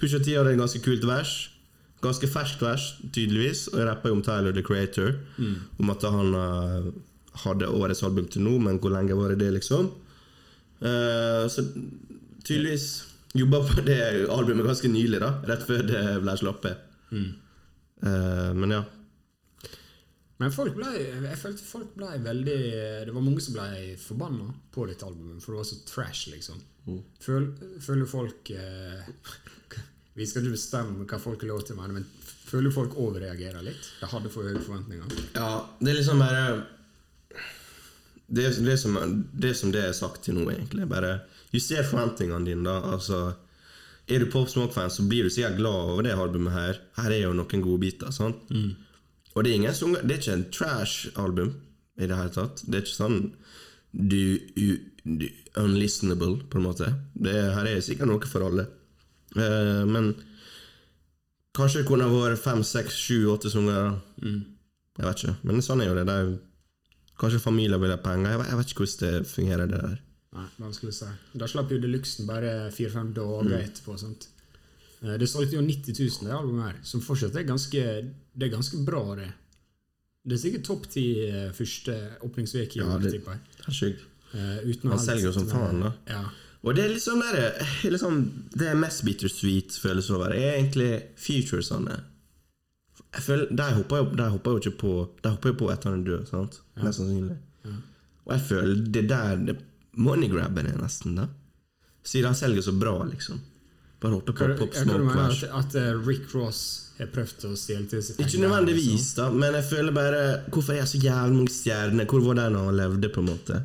Pusha 0.00 0.18
T 0.18 0.34
hadde 0.34 0.54
et 0.54 0.58
ganske 0.60 0.82
kult 0.84 1.06
vers. 1.06 1.36
Ganske 2.00 2.30
ferskt 2.32 2.62
vers, 2.64 2.88
tydeligvis. 3.12 3.66
Og 3.74 3.82
jeg 3.82 3.88
rapper 3.90 4.10
jo 4.10 4.18
om 4.18 4.22
Tyler 4.24 4.56
the 4.56 4.64
Creator. 4.64 5.14
Om 5.78 5.90
at 5.92 6.06
han 6.08 6.34
eh, 6.34 6.90
hadde 7.44 7.70
årets 7.70 8.02
album 8.06 8.28
til 8.30 8.44
nå, 8.46 8.56
men 8.62 8.80
hvor 8.82 8.92
lenge 8.94 9.16
var 9.18 9.32
det 9.32 9.40
det, 9.44 9.52
liksom? 9.58 9.90
Uh, 10.80 11.46
så 11.52 11.66
tydeligvis 12.44 12.88
jobba 13.36 13.60
på 13.68 13.84
det 13.86 14.00
albumet 14.32 14.66
ganske 14.66 14.90
nylig, 14.90 15.20
da. 15.22 15.34
Rett 15.48 15.66
før 15.66 15.84
det 15.86 16.00
ble 16.24 16.38
sluppet. 16.40 16.88
Uh, 17.12 18.50
men 18.56 18.74
ja. 18.78 18.82
Men 20.40 20.52
folk 20.54 20.72
ble, 20.72 20.88
jeg 20.96 21.36
følte 21.36 21.66
folk 21.66 21.90
ble 21.98 22.14
veldig 22.24 22.60
Det 23.04 23.12
var 23.12 23.24
mange 23.26 23.42
som 23.44 23.58
ble 23.58 23.96
forbanna 24.00 24.46
på 24.72 24.86
dette 24.88 25.04
albumet, 25.04 25.42
for 25.44 25.52
det 25.52 25.60
var 25.60 25.68
så 25.68 25.80
trash, 25.88 26.30
liksom. 26.32 26.62
Føl, 27.20 27.50
føler 27.84 28.08
folk 28.08 28.50
uh, 28.56 29.10
Vi 30.16 30.26
skal 30.26 30.42
ikke 30.42 30.56
bestemme 30.56 31.04
hva 31.04 31.20
folk 31.20 31.44
har 31.44 31.52
lov 31.52 31.66
til, 31.66 31.76
å 31.76 31.82
mene, 31.82 32.00
men 32.00 32.08
føler 32.50 32.72
folk 32.74 32.96
overreagerer 32.98 33.62
litt? 33.62 33.92
De 34.00 34.08
hadde 34.10 34.32
for 34.32 34.48
høye 34.48 34.62
forventninger. 34.64 35.12
ja, 35.36 35.50
det 35.78 35.92
er 35.92 36.00
liksom 36.00 36.24
bare 36.24 36.44
det, 38.30 38.48
det, 38.64 38.76
som, 38.78 38.96
det 39.34 39.54
som 39.58 39.72
det 39.74 39.82
er 39.88 39.92
sagt 39.96 40.22
til 40.26 40.36
nå, 40.38 40.46
egentlig. 40.52 40.86
Bare 40.90 41.16
juster 41.54 41.82
forventningene 41.88 42.46
dine, 42.46 42.64
da. 42.66 42.76
Altså, 42.94 43.20
er 44.10 44.22
du 44.22 44.28
Pop 44.30 44.48
Smoke-fan, 44.50 44.90
så 44.90 45.02
blir 45.08 45.26
du 45.26 45.30
sikkert 45.34 45.58
glad 45.58 45.90
over 45.94 46.06
det 46.06 46.14
albumet 46.14 46.54
her. 46.54 46.78
Her 46.98 47.10
er 47.16 47.24
jo 47.24 47.32
noen 47.36 47.62
gode 47.64 47.80
biter. 47.82 48.10
sant? 48.14 48.46
Og 49.34 49.44
det 49.44 49.50
er 49.52 49.58
ingen 49.60 49.74
sanger 49.78 50.02
Det 50.02 50.16
er 50.16 50.22
ikke 50.22 50.32
en 50.38 50.46
trash-album 50.54 51.52
i 52.00 52.06
det 52.10 52.16
hele 52.18 52.32
tatt. 52.34 52.62
Det 52.66 52.78
er 52.80 52.86
ikke 52.86 52.96
sånn 52.96 53.20
du, 53.92 54.38
u- 54.58 54.80
du 55.04 55.26
Unlistenable, 55.58 56.40
på 56.50 56.58
en 56.60 56.66
måte. 56.68 56.88
Det, 57.14 57.34
her 57.54 57.66
er 57.70 57.80
sikkert 57.82 58.10
noe 58.10 58.26
for 58.30 58.46
alle. 58.46 58.66
Uh, 59.36 59.82
men 59.90 60.12
kanskje 61.56 61.82
det 61.82 61.88
kunne 61.90 62.06
vært 62.10 62.38
fem, 62.42 62.62
seks, 62.66 62.94
sju, 63.06 63.24
åtte 63.32 63.50
sanger. 63.52 63.74
da. 63.74 64.30
Jeg 65.00 65.06
vet 65.08 65.22
ikke. 65.24 65.34
Men 65.48 65.62
sånn 65.64 65.82
er 65.82 65.90
jo 65.90 65.96
det. 65.98 66.06
det 66.10 66.14
er, 66.14 66.28
jo- 66.30 66.38
kanskje 67.20 67.40
familier 67.44 67.78
vil 67.82 67.92
ha 67.92 67.98
penger. 68.02 68.30
Jeg 68.34 68.40
vet, 68.40 68.48
jeg 68.50 68.58
vet 68.60 68.72
ikke 68.72 68.84
hvordan 68.86 69.00
det 69.20 69.28
fungerer, 69.30 69.70
det 69.70 69.80
der. 69.84 69.98
Nei, 70.38 70.46
vanskelig 70.62 70.92
å 70.92 70.98
si. 71.00 71.08
Da 71.42 71.48
slapp 71.50 71.72
jo 71.74 71.78
Deluxen 71.82 72.26
bare 72.28 72.52
fire-fem 72.74 73.12
dager 73.16 73.56
etterpå. 73.60 73.96
sant? 73.98 74.28
Eh, 75.02 75.16
Det 75.18 75.28
solgte 75.28 75.56
jo 75.58 75.62
90 75.66 75.96
000, 75.98 76.28
det 76.28 76.36
albumet 76.36 76.66
her, 76.68 76.76
som 76.86 77.00
fortsatt 77.02 77.36
er 77.36 77.46
ganske 77.48 77.82
Det 78.36 78.46
er 78.46 78.52
ganske 78.56 78.84
bra, 78.86 79.02
det. 79.16 79.30
Det 80.26 80.36
er 80.36 80.42
sikkert 80.44 80.64
topp 80.68 80.86
ti 80.92 81.04
eh, 81.26 81.50
første 81.56 81.96
åpningsuke 82.22 82.76
i 82.76 82.80
Ja, 82.82 82.86
år, 82.94 83.00
det- 83.02 83.12
tipper 83.16 83.32
jeg. 83.32 83.40
Det 83.56 83.66
er 83.68 83.72
sjukt. 83.72 84.06
Uh, 84.32 84.88
Han 84.90 84.98
selger 85.02 85.24
jo 85.24 85.32
som 85.32 85.48
faen, 85.48 85.80
da. 85.82 85.92
Ja. 86.06 86.22
Og 86.62 86.76
det 86.76 86.84
er 86.84 86.88
litt 86.92 87.02
sånn 87.02 87.20
der, 87.24 87.98
sånn, 87.98 88.20
Det 88.54 88.68
er 88.68 88.74
mest 88.78 89.02
bittersweet 89.04 89.72
følelse 89.80 90.10
over, 90.14 90.30
er 90.30 90.60
egentlig 90.60 91.02
futuresene. 91.16 92.04
Jeg 93.14 93.22
føler, 93.26 93.46
Der 93.56 93.74
hopper 93.74 93.96
jeg, 93.96 94.30
hopper 94.30 94.50
jo 94.50 94.58
ikke 94.62 94.78
på 94.78 94.90
De 95.24 95.30
hopper 95.32 95.50
jo 95.50 95.56
på 95.64 95.70
etter 95.72 95.90
han 95.90 96.04
død, 96.06 96.26
sant? 96.30 96.60
Mest 96.78 97.00
sannsynlig. 97.00 97.36
Og 98.26 98.34
jeg 98.36 98.42
føler 98.46 98.82
det 98.94 99.08
der 99.10 99.40
det 99.48 99.56
moneygrabben 99.98 100.66
er, 100.70 100.76
nesten. 100.78 101.16
der. 101.18 101.30
Siden 102.06 102.30
han 102.30 102.36
selger 102.38 102.62
så 102.62 102.72
bra, 102.72 102.92
liksom. 103.08 103.40
Bare 104.00 104.12
hopper 104.16 104.32
på 104.32 104.46
Pop 104.62 104.74
Smoke 104.74 105.04
mener 105.04 105.26
at, 105.26 105.42
at 105.58 105.74
eh, 105.76 106.06
Rick 106.06 106.30
Ross 106.34 106.60
har 107.00 107.10
prøvd 107.12 107.50
å 107.50 107.56
stjele 107.58 107.84
til 107.90 108.00
seg 108.04 108.22
Ikke 108.22 108.40
nødvendigvis, 108.40 108.86
liksom? 108.94 109.18
da, 109.18 109.26
men 109.42 109.58
jeg 109.58 109.66
føler 109.68 109.92
bare 109.96 110.22
Hvorfor 110.46 110.72
er 110.72 110.78
jeg 110.80 110.88
så 110.94 111.00
jævlig 111.02 111.36
mange 111.36 111.52
stjerner? 111.52 112.06
Hvor 112.08 112.24
var 112.24 112.38
den 112.38 112.56
han 112.56 112.78
levde, 112.78 113.10
på 113.12 113.20
en 113.20 113.28
måte? 113.28 113.58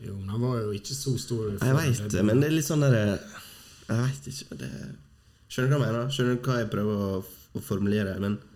Jo, 0.00 0.16
men 0.16 0.32
han 0.32 0.42
var 0.42 0.56
jo 0.62 0.72
ikke 0.74 0.96
så 0.96 1.12
stor. 1.20 1.52
Jeg 1.60 1.76
veit 1.76 2.02
det, 2.14 2.24
men 2.24 2.40
det 2.40 2.48
er 2.48 2.56
litt 2.56 2.66
sånn 2.66 2.82
derre 2.82 3.04
Jeg 3.12 4.00
veit 4.00 4.28
ikke 4.32 4.58
det... 4.64 4.72
Skjønner 5.50 5.70
du 5.70 5.76
hva 5.76 5.80
jeg 5.86 5.94
mener? 5.94 6.12
Skjønner 6.14 6.36
du 6.38 6.48
hva 6.48 6.58
jeg 6.62 6.70
prøver 6.72 7.06
å, 7.06 7.22
å 7.58 7.62
formulere? 7.66 8.16
Men 8.22 8.38
Jeg 8.40 8.49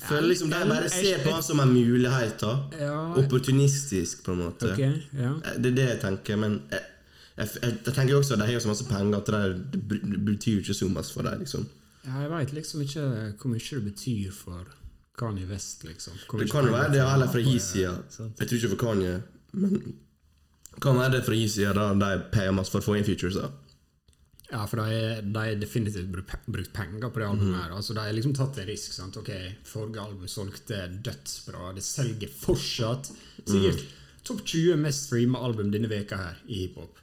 føler 0.00 0.28
liksom 0.28 0.50
de 0.50 0.60
bare 0.68 0.88
ser 0.90 1.22
på 1.24 1.30
han 1.30 1.42
som 1.42 1.60
en 1.60 1.72
mulighet. 1.72 2.42
Ja, 2.80 2.96
Opportunistisk, 3.20 4.24
på 4.24 4.32
en 4.32 4.38
måte. 4.38 4.72
Okay, 4.72 5.00
ja. 5.12 5.32
Det 5.56 5.72
er 5.72 5.76
det 5.78 5.88
jeg 5.88 6.00
tenker, 6.02 6.36
men 6.36 6.60
jeg, 6.70 6.80
jeg, 7.36 7.48
jeg, 7.62 7.74
jeg 7.86 7.94
tenker 7.94 8.16
også 8.18 8.34
at 8.34 8.42
de 8.42 8.52
har 8.52 8.62
så 8.64 8.72
masse 8.72 8.86
penger 8.88 9.18
at 9.18 9.32
det, 9.34 9.82
det 10.02 10.20
betyr 10.26 10.58
jo 10.58 10.64
ikke 10.64 10.74
så 10.74 10.88
mye 10.90 11.06
for 11.14 11.28
dem. 11.28 11.44
Liksom. 11.44 11.66
Ja, 12.04 12.20
jeg 12.20 12.30
veit 12.30 12.52
liksom 12.52 12.82
ikke 12.84 13.04
hvor 13.40 13.52
mye 13.52 13.68
det 13.70 13.84
betyr 13.84 14.32
for 14.36 14.72
Kanye 15.18 15.46
West, 15.50 15.84
liksom. 15.84 16.16
Det 16.40 16.50
kan 16.50 16.66
jo 16.66 16.72
være 16.74 16.92
det 16.92 17.02
eller 17.02 17.30
fra 17.30 17.42
på 17.42 17.58
side. 17.58 17.94
Jeg 18.18 18.48
tror 18.48 18.56
ikke 18.58 18.72
for 18.76 18.86
Kanye, 18.86 19.20
men 19.52 19.94
kan 20.82 20.96
være 20.98 21.12
det 21.12 21.24
fra 21.24 21.36
gi-sida, 21.38 21.72
da 21.72 21.92
de 21.94 22.24
payer 22.32 22.50
masse 22.50 22.72
for 22.74 22.82
å 22.82 22.88
få 22.88 22.96
inn 22.98 23.06
features. 23.06 23.38
da 23.38 23.52
Ja, 24.52 24.66
for 24.68 24.76
de 24.76 24.82
har 24.84 25.22
de 25.54 25.60
definitivt 25.60 26.10
brukt 26.12 26.72
penger 26.76 27.10
på 27.10 27.18
det 27.22 27.26
albumet. 27.28 27.62
her 27.62 27.70
Altså, 27.74 27.94
De 27.96 28.00
har 28.00 28.12
liksom 28.12 28.34
tatt 28.36 28.58
en 28.58 28.66
risk. 28.68 28.92
sant? 28.92 29.16
Ok, 29.16 29.30
Forrige 29.64 30.00
album 30.02 30.26
solgte 30.28 30.82
dødsbra. 31.02 31.72
Det 31.74 31.82
selger 31.82 32.28
fortsatt. 32.28 33.10
Sikkert 33.46 33.84
topp 34.24 34.44
20 34.44 34.76
mest 34.80 35.06
streama 35.08 35.38
album 35.44 35.70
denne 35.72 35.88
veka 35.88 36.16
her 36.16 36.36
i 36.48 36.66
hiphop. 36.66 37.00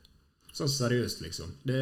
Sånn 0.53 0.67
seriøst, 0.69 1.21
liksom. 1.21 1.51
Det 1.65 1.81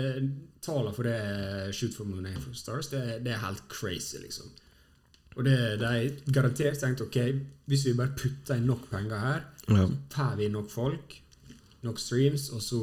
Tallene 0.61 0.93
for 0.93 1.03
det 1.03 1.73
Shoot 1.75 1.93
for 1.95 2.05
Moon 2.05 2.27
for 2.43 2.53
Stars, 2.53 2.87
det, 2.91 3.23
det 3.23 3.31
er 3.33 3.39
helt 3.43 3.63
crazy, 3.69 4.17
liksom. 4.19 4.49
Og 5.37 5.45
det, 5.45 5.79
de 5.79 6.31
garantert 6.35 6.79
tenkt 6.81 7.01
ok, 7.01 7.15
hvis 7.69 7.85
vi 7.87 7.93
bare 7.93 8.11
putter 8.17 8.57
inn 8.59 8.67
nok 8.67 8.89
penger 8.91 9.17
her, 9.23 9.43
Ja. 9.69 9.85
får 10.11 10.35
vi 10.37 10.47
nok 10.49 10.69
folk, 10.69 11.15
nok 11.83 11.99
streams, 11.99 12.49
og 12.51 12.61
så 12.61 12.81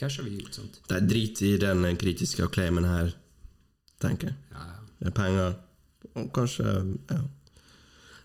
casher 0.00 0.24
vi 0.26 0.38
ut. 0.40 0.60
Det 0.88 0.96
er 0.96 1.06
drit 1.10 1.42
i 1.46 1.56
den 1.60 1.84
kritiske 2.00 2.46
acclaimen 2.46 2.84
her, 2.88 3.12
tenker 4.02 4.32
jeg. 4.32 4.36
Ja, 4.54 4.64
ja. 4.72 5.08
Er 5.10 5.14
penger. 5.16 5.54
Og 6.16 6.32
kanskje 6.36 6.64
Ja. 7.10 7.20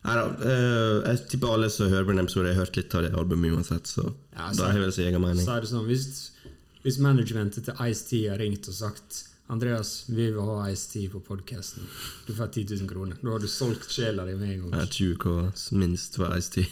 Nei 0.05 0.13
da. 0.19 0.25
eh, 0.45 1.07
jeg 1.09 1.21
tipper 1.31 1.53
alle 1.55 1.67
som 1.73 1.89
hører 1.89 2.05
på 2.05 2.13
den 2.13 2.21
episoden, 2.25 2.51
har 2.53 2.59
hørt 2.65 2.75
litt 2.77 2.93
av 2.93 3.01
det 3.01 3.13
albumet 3.17 3.55
uansett, 3.57 3.88
så 3.89 4.03
Ja, 4.35 4.47
da 4.49 4.53
så- 4.53 4.65
har 4.67 4.73
jeg 4.73 4.81
vel 4.83 4.91
sin 4.93 5.07
egen 5.07 5.21
mening. 5.21 5.45
Så 5.45 5.55
er 5.57 5.61
det 5.61 5.69
sånn, 5.71 5.88
hvis, 5.88 6.29
hvis 6.83 6.99
managementet 6.99 7.65
til 7.65 7.73
Ice-T 7.73 8.27
har 8.29 8.38
ringt 8.38 8.67
og 8.69 8.73
sagt 8.75 9.23
Andreas, 9.49 10.05
vi 10.09 10.29
vil 10.31 10.41
ha 10.41 10.67
Ice-T 10.69 11.07
på 11.09 11.19
podkasten. 11.25 11.83
Du 12.27 12.33
får 12.33 12.51
10 12.53 12.63
000 12.81 12.88
kroner. 12.89 13.17
Da 13.23 13.29
har 13.31 13.39
du 13.39 13.47
solgt 13.47 13.89
sjela 13.89 14.25
di 14.25 14.33
med 14.35 14.49
en 14.49 14.69
gang. 14.69 14.79
Jeg 14.81 14.89
tror 14.89 15.15
hva 15.17 15.71
minst 15.77 16.15
for 16.15 16.29
Ice-T. 16.38 16.67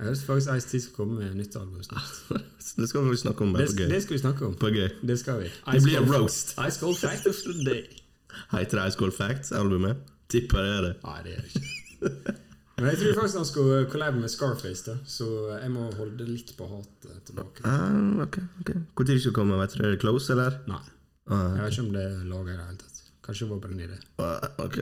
Jeg 0.00 0.08
har 0.08 0.20
faktisk 0.24 0.50
Ice-T 0.56 0.78
skal 0.86 0.94
komme 0.96 1.18
med 1.20 1.34
nytt 1.36 1.56
album 1.60 1.82
snart. 1.84 2.12
Det 2.80 2.86
skal 2.88 3.04
vi 3.10 3.16
snakke 3.20 3.44
om 3.44 3.52
Det, 3.52 3.66
på 3.68 3.74
gøy. 3.82 3.88
det 3.90 3.98
skal 4.02 4.14
vi 4.14 4.20
snakke 4.22 4.46
om. 4.46 4.54
På 4.56 4.68
gøy. 4.72 4.88
Det 5.10 5.16
skal 5.20 5.40
vi. 5.42 5.48
Det 5.72 5.80
blir 5.84 5.98
en 6.00 6.12
roast. 6.14 6.54
Ice 6.68 6.78
Cold 6.80 6.96
Fact 6.96 7.26
of 7.28 7.36
the 7.44 7.64
Day. 7.66 7.82
Heter 8.54 8.78
det 8.80 8.84
Ice 8.92 8.96
Cold 9.00 9.12
Facts-albumet? 9.16 9.96
Tipper 10.30 10.62
det 10.64 10.70
er 10.78 10.84
det. 10.86 10.92
Nei, 11.04 11.16
det 11.26 11.32
er 11.34 11.42
det 11.42 11.50
ikke. 11.50 12.36
Men 12.80 12.86
jeg 12.94 12.98
tror 13.02 13.16
faktisk 13.18 13.36
han 13.42 13.48
skulle 13.50 13.80
collabe 13.92 14.20
med 14.22 14.30
Scarface, 14.32 14.84
da. 14.86 14.94
så 15.04 15.26
jeg 15.60 15.68
må 15.74 15.90
holde 15.98 16.24
litt 16.30 16.54
på 16.56 16.68
hatet 16.70 17.18
tilbake. 17.28 17.60
Ah, 17.68 18.22
ok, 18.24 18.38
ok 18.62 18.70
Når 18.72 19.10
skal 19.10 19.18
det 19.26 19.34
komme? 19.36 19.58
Vet 19.60 19.74
du, 19.76 19.82
Er 19.84 19.90
det 19.96 20.00
close, 20.00 20.32
eller? 20.32 20.56
Nei. 20.70 20.80
Ah, 21.28 21.50
Jeg 21.58 21.64
vet 21.66 21.74
ikke 21.76 21.84
om 21.88 21.92
det 21.98 22.04
er 22.06 22.22
laga 22.30 22.54
i 22.54 22.56
det 22.56 22.68
hele 22.70 22.78
tatt. 22.80 23.02
Kanskje 23.26 23.44
det 23.44 23.50
var 23.50 23.60
bare 23.66 23.76
en 23.76 23.84
idé. 23.84 23.98
ah, 24.24 24.48
ok. 24.64 24.78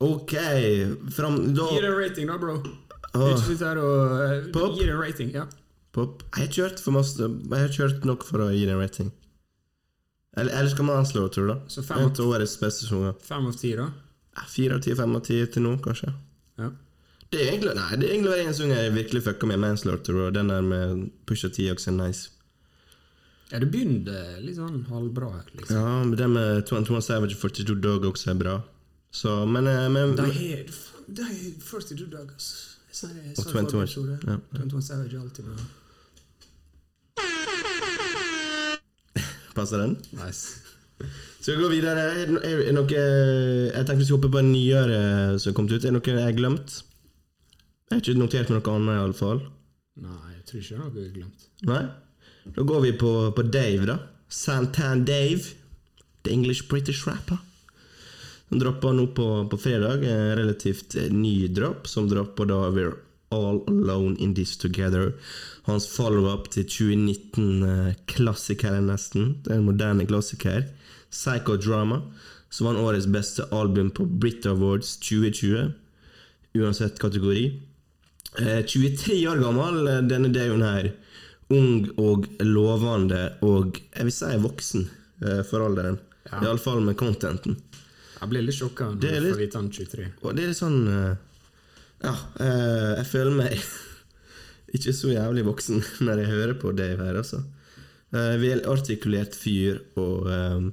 Ok, 0.00 0.32
fram 1.12 1.34
da 1.54 1.66
Gi 1.74 1.80
det 1.82 1.88
en 1.90 1.98
rating, 2.00 2.28
da, 2.30 2.38
bro. 2.40 2.54
Åh. 3.10 3.24
Ikke 3.34 3.42
sitt 3.50 3.60
her 3.64 3.76
og 3.82 4.12
uh, 4.54 4.76
Gi 4.78 4.84
det 4.86 4.94
en 4.94 5.00
rating. 5.02 5.32
ja 5.34 5.46
Pop. 5.92 6.22
Jeg 6.36 6.46
har 6.46 6.52
kjørt 6.54 6.78
for 6.80 6.94
masse 6.94 7.18
Jeg 7.18 7.58
har 7.64 7.72
kjørt 7.74 8.04
nok 8.06 8.22
for 8.24 8.44
å 8.44 8.52
gi 8.54 8.62
det 8.68 8.76
en 8.76 8.78
rating. 8.80 9.08
Eller, 10.38 10.52
eller 10.54 10.70
skal 10.70 10.86
man 10.86 11.00
anslå, 11.02 11.24
tror 11.34 11.48
du? 11.50 11.54
Så 11.74 11.82
fem 11.82 12.04
av- 12.06 12.20
årets 12.22 12.54
beste 12.60 12.86
sanger. 12.86 13.16
Fem 13.26 13.46
av 13.50 13.56
ti, 13.58 13.72
da? 13.76 13.88
Ja, 14.38 14.44
Fire 14.46 14.76
av 14.78 14.84
ti, 14.86 14.94
fem 14.94 15.16
av 15.18 15.24
ti 15.26 15.40
til 15.50 15.64
nå, 15.66 15.72
kanskje. 15.82 16.12
Ja. 16.62 16.70
Det 17.30 17.40
er 17.42 17.50
egentlig 17.52 17.74
Nei, 17.74 17.88
det 17.98 18.06
er 18.06 18.12
egentlig 18.14 18.30
bare 18.32 18.44
en 18.46 18.54
sang 18.54 18.70
jeg 18.74 18.92
virkelig 18.94 19.24
fucka 19.26 19.46
med, 19.50 19.58
Manslaughter, 19.62 20.16
og 20.22 20.32
den 20.34 20.48
der 20.54 20.62
med 20.62 21.02
Pusha 21.26 21.50
T 21.50 21.66
også 21.74 21.90
er 21.90 21.96
nice. 21.98 22.30
ja, 23.50 23.58
det 23.58 23.68
begynte 23.74 24.14
litt 24.46 24.56
sånn 24.62 24.84
halvbra 24.88 25.32
her, 25.34 25.50
liksom. 25.58 25.76
Ja, 25.76 25.92
men 26.06 26.16
den 26.18 26.32
med 26.38 26.62
21 26.70 27.02
Savage 27.02 27.34
og 27.34 27.42
42 27.50 27.76
Dog 27.82 28.06
også 28.14 28.30
er 28.30 28.38
bra. 28.38 28.56
Så, 29.12 29.46
men, 29.46 29.66
eh, 29.66 29.88
men 29.90 30.16
De 30.16 30.22
er 30.22 30.26
er 30.60 30.64
42 31.60 32.10
dager, 32.10 32.30
Og 32.30 32.34
det 32.90 33.36
forrige 33.36 33.66
21, 33.66 33.82
episode. 33.82 34.18
ja. 34.26 34.36
21 34.54 34.90
er 34.90 35.20
alltid 35.20 35.44
bra. 35.44 35.54
Passer 39.54 39.78
den? 39.78 39.96
Nice. 40.12 40.48
Skal 41.40 41.56
vi 41.56 41.62
gå 41.62 41.68
videre? 41.72 41.98
Er 41.98 42.26
er 42.44 42.56
det 42.66 42.74
noe 42.76 42.86
Jeg 42.92 43.86
tenkte 43.86 43.96
vi 43.96 44.04
skulle 44.04 44.18
hoppe 44.20 44.30
på 44.36 44.42
en 44.42 44.52
nyere 44.52 45.38
som 45.40 45.54
kom 45.54 45.64
ut. 45.64 45.72
Er 45.72 45.78
det 45.90 45.96
noe 45.96 46.02
jeg 46.06 46.22
har 46.22 46.32
glemt? 46.36 46.82
Jeg 47.90 47.96
har 47.96 48.00
ikke 48.04 48.18
notert 48.20 48.50
meg 48.50 48.62
noe 48.62 48.74
annet, 48.76 48.94
iallfall. 49.00 49.40
Nei, 49.96 50.30
jeg 50.36 50.44
tror 50.46 50.58
ikke 50.60 50.68
det 50.68 50.76
er 50.76 50.80
noe 50.84 50.94
jeg 51.00 51.08
har 51.08 51.14
glemt. 51.18 51.40
Nei? 51.66 51.84
Da 52.56 52.62
går 52.62 52.80
vi 52.86 52.92
på, 52.92 53.32
på 53.36 53.42
Dave, 53.42 53.86
da. 53.86 53.96
Santan 54.28 55.04
Dave. 55.04 55.42
The 56.22 56.30
English 56.32 56.68
British 56.68 57.06
rapper. 57.08 57.36
Han 58.50 58.58
droppa 58.58 58.92
nå 58.92 59.06
på, 59.14 59.48
på 59.50 59.56
fredag. 59.56 60.04
En 60.04 60.36
relativt 60.36 60.94
eh, 60.98 61.12
ny 61.12 61.48
dropp, 61.48 61.88
som 61.88 62.08
droppa 62.10 62.44
da 62.50 62.70
We're 62.74 62.94
All 63.30 63.64
Alone 63.68 64.16
In 64.18 64.34
This 64.34 64.56
Together. 64.58 65.12
Hans 65.62 65.96
follow-up 65.96 66.50
til 66.50 66.64
2019-klassikeren, 66.66 68.86
nesten. 68.90 69.34
Det 69.44 69.52
er 69.52 69.56
en 69.60 69.64
moderne 69.68 70.06
klassiker. 70.06 70.64
Psychodrama, 71.10 72.00
som 72.50 72.66
var 72.66 72.76
årets 72.82 73.06
beste 73.06 73.42
album 73.54 73.90
på 73.94 74.04
Brit 74.04 74.46
Awards 74.50 74.96
2020. 74.98 75.72
Uansett 76.58 76.98
kategori. 76.98 77.60
Eh, 78.38 78.66
23 78.66 79.28
år 79.30 79.38
gammel, 79.42 79.88
eh, 79.88 80.02
denne 80.10 80.28
dagen 80.34 80.62
her. 80.62 80.90
Ung 81.50 81.86
og 81.98 82.26
lovende, 82.42 83.34
og 83.42 83.78
jeg 83.78 84.06
vil 84.06 84.14
si 84.14 84.36
voksen 84.42 84.88
eh, 85.22 85.42
for 85.46 85.62
alderen. 85.66 85.98
Ja. 86.30 86.42
Iallfall 86.42 86.82
med 86.82 86.98
contenten. 86.98 87.56
Jeg 88.20 88.30
blir 88.32 88.44
litt 88.44 88.56
sjokka 88.56 88.90
når 88.94 89.14
jeg 89.16 89.22
får 89.24 89.40
vite 89.40 89.60
han 89.60 89.70
23. 89.72 90.08
Og 90.20 90.36
det 90.36 90.44
er 90.44 90.52
litt 90.52 90.60
sånn 90.60 90.80
eh, 90.92 91.14
Ja, 92.04 92.12
eh, 92.44 92.90
jeg 93.00 93.06
føler 93.08 93.38
meg 93.38 93.56
ikke 94.76 94.94
så 94.96 95.14
jævlig 95.14 95.46
voksen 95.48 95.80
når 96.06 96.24
jeg 96.24 96.32
hører 96.34 96.60
på 96.60 96.74
Dave 96.76 97.08
her, 97.08 97.20
altså. 97.22 97.42
Uh, 98.10 98.34
Velartikulert 98.42 99.36
fyr 99.38 99.76
og 100.00 100.24
eh, 100.34 100.64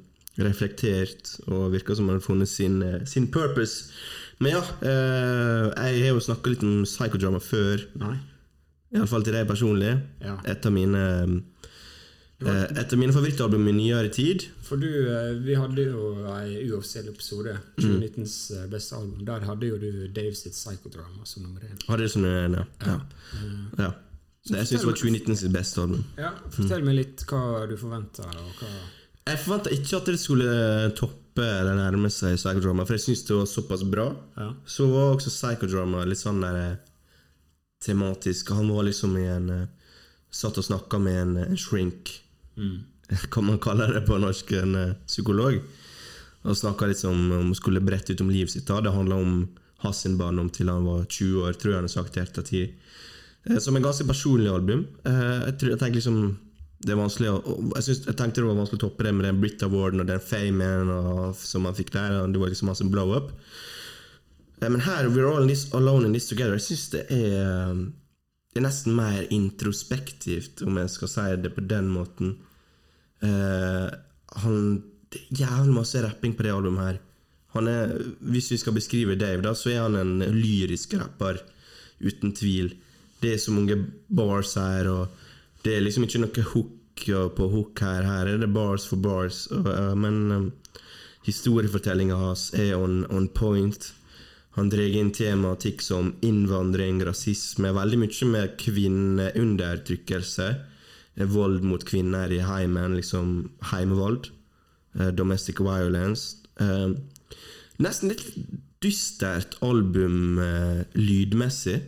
reflektert, 0.41 1.35
og 1.47 1.71
virker 1.73 1.97
som 1.97 2.07
han 2.09 2.17
har 2.17 2.25
funnet 2.25 2.49
sin, 2.49 2.81
eh, 2.81 3.03
sin 3.05 3.27
purpose. 3.29 3.91
Men 4.39 4.55
ja, 4.55 4.61
uh, 4.61 5.69
jeg 5.69 6.01
har 6.03 6.15
jo 6.15 6.23
snakka 6.23 6.53
litt 6.53 6.65
om 6.65 6.81
psychodrama 6.85 7.41
før, 7.41 7.85
Nei? 8.01 8.15
iallfall 8.95 9.25
til 9.25 9.35
deg 9.35 9.47
personlig. 9.49 9.95
Ja. 10.23 10.37
Et 10.47 10.65
av 10.65 10.73
mine 10.73 11.03
eh, 11.03 11.37
Et 12.37 12.93
av 12.93 12.99
mine 13.01 13.13
favorittalbum 13.13 13.63
i 13.71 13.73
nyere 13.73 14.09
tid. 14.13 14.43
For 14.61 14.77
du, 14.77 14.89
eh, 15.09 15.31
vi 15.41 15.55
hadde 15.57 15.87
jo 15.87 16.09
ei 16.35 16.67
uoffisiell 16.67 17.07
episode, 17.09 17.55
2019s 17.79 18.35
mm. 18.53 18.67
beste 18.69 18.97
album. 18.99 19.23
Der 19.25 19.45
hadde 19.47 19.71
jo 19.71 19.79
du 19.81 19.87
Dave 20.13 20.35
sitt 20.37 20.53
Psychodrama 20.53 21.25
som 21.25 21.47
nummer 21.47 21.65
én. 21.65 21.79
Har 21.87 21.97
det 21.97 22.11
som 22.13 22.25
en, 22.25 22.59
ja. 22.59 22.65
ja. 22.85 22.99
ja. 23.79 23.93
Det 24.47 24.61
jeg 24.61 24.69
syns 24.69 24.85
var 24.85 24.99
2019 24.99 25.39
sitt 25.41 25.51
beste 25.55 25.81
album. 25.81 26.03
Ja, 26.19 26.35
Fortell 26.53 26.85
meg 26.85 26.99
litt 26.99 27.23
hva 27.27 27.65
du 27.67 27.73
forventa. 27.79 28.27
Jeg 29.27 29.41
forventa 29.41 29.73
ikke 29.73 29.97
at 29.97 30.11
det 30.11 30.19
skulle 30.21 30.51
toppe 30.95 31.41
eller 31.43 31.75
nærme 31.79 32.11
seg 32.13 32.37
psychodrama, 32.37 32.85
for 32.85 32.99
jeg 32.99 33.05
syns 33.07 33.25
det 33.27 33.35
var 33.39 33.49
såpass 33.49 33.87
bra. 33.89 34.11
Ja. 34.37 34.51
Så 34.69 34.87
var 34.93 35.15
også 35.15 35.33
psychodrama 35.33 36.05
litt 36.05 36.21
sånn 36.21 36.45
der 36.45 36.61
eh, 36.61 36.77
tematisk. 37.83 38.53
Han 38.53 38.69
var 38.77 38.87
liksom 38.91 39.17
i 39.17 39.25
en 39.31 39.51
eh, 39.57 39.65
Satt 40.37 40.57
og 40.59 40.65
snakka 40.67 40.99
med 40.99 41.15
en, 41.17 41.29
en 41.39 41.57
shrink. 41.57 42.09
Mm. 42.57 42.77
kan 43.33 43.45
man 43.45 43.59
kalle 43.63 43.87
det 43.93 44.05
på 44.07 44.17
norsk, 44.19 44.51
en 44.51 44.75
eh, 44.75 44.95
psykolog. 45.07 45.59
Og 46.47 46.57
snakka 46.57 46.87
litt 46.87 47.03
om, 47.07 47.31
om 47.31 47.53
skulle 47.55 47.83
brette 47.83 48.13
ut 48.13 48.23
om 48.23 48.31
livet 48.31 48.53
sitt. 48.53 48.67
Det 48.67 48.93
handla 48.93 49.15
om 49.15 49.39
hans 49.83 50.05
barndom 50.17 50.49
til 50.49 50.71
han 50.71 50.85
var 50.85 51.05
20 51.05 51.45
år, 51.45 51.53
tror 51.53 51.73
jeg 51.73 51.79
han 51.81 51.87
har 51.89 51.93
sagt 51.93 52.17
i 52.17 52.23
ettertid. 52.23 52.75
Eh, 53.45 53.57
Som 53.63 53.75
en 53.75 53.87
ganske 53.87 54.07
personlig 54.07 54.51
album. 54.51 54.87
Eh, 55.05 55.47
Jeg, 55.47 55.77
tenker 55.79 55.99
liksom 55.99 56.37
det 56.77 56.93
er 56.93 56.99
vanskelig 56.99 57.31
jeg, 57.31 57.83
synes, 57.83 58.03
jeg 58.05 58.15
tenkte 58.19 58.41
det 58.43 58.49
var 58.51 58.59
vanskelig 58.59 58.77
å 58.77 58.83
toppe 58.85 59.05
det 59.07 59.13
med 59.17 59.25
den 59.25 59.39
Brit 59.41 59.63
Awarden 59.65 60.03
og 60.03 60.09
den 60.11 60.21
famen 60.21 60.91
og, 60.93 61.35
som 61.35 61.65
han 61.65 61.77
fikk 61.77 61.93
der. 61.95 62.19
Det 62.29 62.41
var 62.41 62.53
liksom 62.53 62.69
hans 62.69 62.83
blow-up. 62.85 63.31
Men 64.61 64.81
her, 64.81 65.09
We're 65.09 65.29
All 65.29 65.41
in 65.41 65.47
this, 65.47 65.67
Alone 65.73 66.05
in 66.05 66.13
This 66.13 66.29
Together, 66.29 66.57
jeg 66.57 66.65
syns 66.65 66.89
det 66.89 67.03
er 67.13 67.73
Det 68.53 68.61
er 68.61 68.65
nesten 68.65 68.95
mer 68.97 69.27
introspektivt, 69.29 70.63
om 70.65 70.79
jeg 70.81 70.89
skal 70.89 71.09
si 71.11 71.25
det 71.43 71.51
på 71.53 71.61
den 71.61 71.91
måten. 71.93 72.37
Eh, 73.25 73.87
han, 74.43 74.57
det 75.13 75.21
er 75.21 75.43
jævlig 75.43 75.75
masse 75.75 76.01
rapping 76.03 76.35
på 76.37 76.45
det 76.45 76.53
albumet 76.53 76.85
her. 76.85 76.99
Han 77.55 77.69
er, 77.71 77.93
hvis 78.19 78.51
vi 78.51 78.59
skal 78.61 78.75
beskrive 78.75 79.17
Dave, 79.17 79.41
da, 79.41 79.55
så 79.57 79.71
er 79.73 79.85
han 79.85 79.95
en 79.97 80.19
lyrisk 80.35 80.93
rapper, 80.99 81.39
uten 82.03 82.33
tvil. 82.35 82.75
Det 83.21 83.33
er 83.33 83.41
så 83.41 83.53
mange 83.55 83.79
bars 84.13 84.53
her, 84.59 84.89
og 84.91 85.63
det 85.65 85.75
er 85.75 85.85
liksom 85.85 86.05
ikke 86.05 86.21
noe 86.21 86.49
hook 86.53 86.73
på 87.37 87.47
hook 87.53 87.79
her. 87.81 88.05
Her 88.05 88.27
er 88.33 88.37
det 88.41 88.53
bars 88.53 88.87
for 88.89 88.97
bars. 89.01 89.47
Eh, 89.51 89.93
men 89.95 90.31
um, 90.31 90.51
historiefortellinga 91.25 92.15
hans 92.17 92.51
er 92.53 92.75
on, 92.77 93.05
on 93.09 93.27
point. 93.27 93.93
Han 94.57 94.69
drar 94.73 94.95
inn 94.97 95.11
tematikk 95.13 95.83
som 95.85 96.15
innvandring, 96.25 97.03
rasisme, 97.05 97.69
veldig 97.77 97.99
mye 98.01 98.29
med 98.31 98.55
kvinneundertrykkelse. 98.57 100.47
Eh, 101.17 101.25
Vold 101.25 101.63
mot 101.67 101.83
kvinner 101.85 102.31
i 102.31 102.39
heimen, 102.45 102.95
liksom 102.99 103.49
heimevold. 103.73 104.29
eh, 104.99 105.11
Domestic 105.11 105.59
violence. 105.59 106.37
Eh, 106.59 106.93
Nesten 107.79 108.09
litt 108.09 108.23
dystert 108.81 109.57
album 109.61 110.39
lydmessig. 110.97 111.81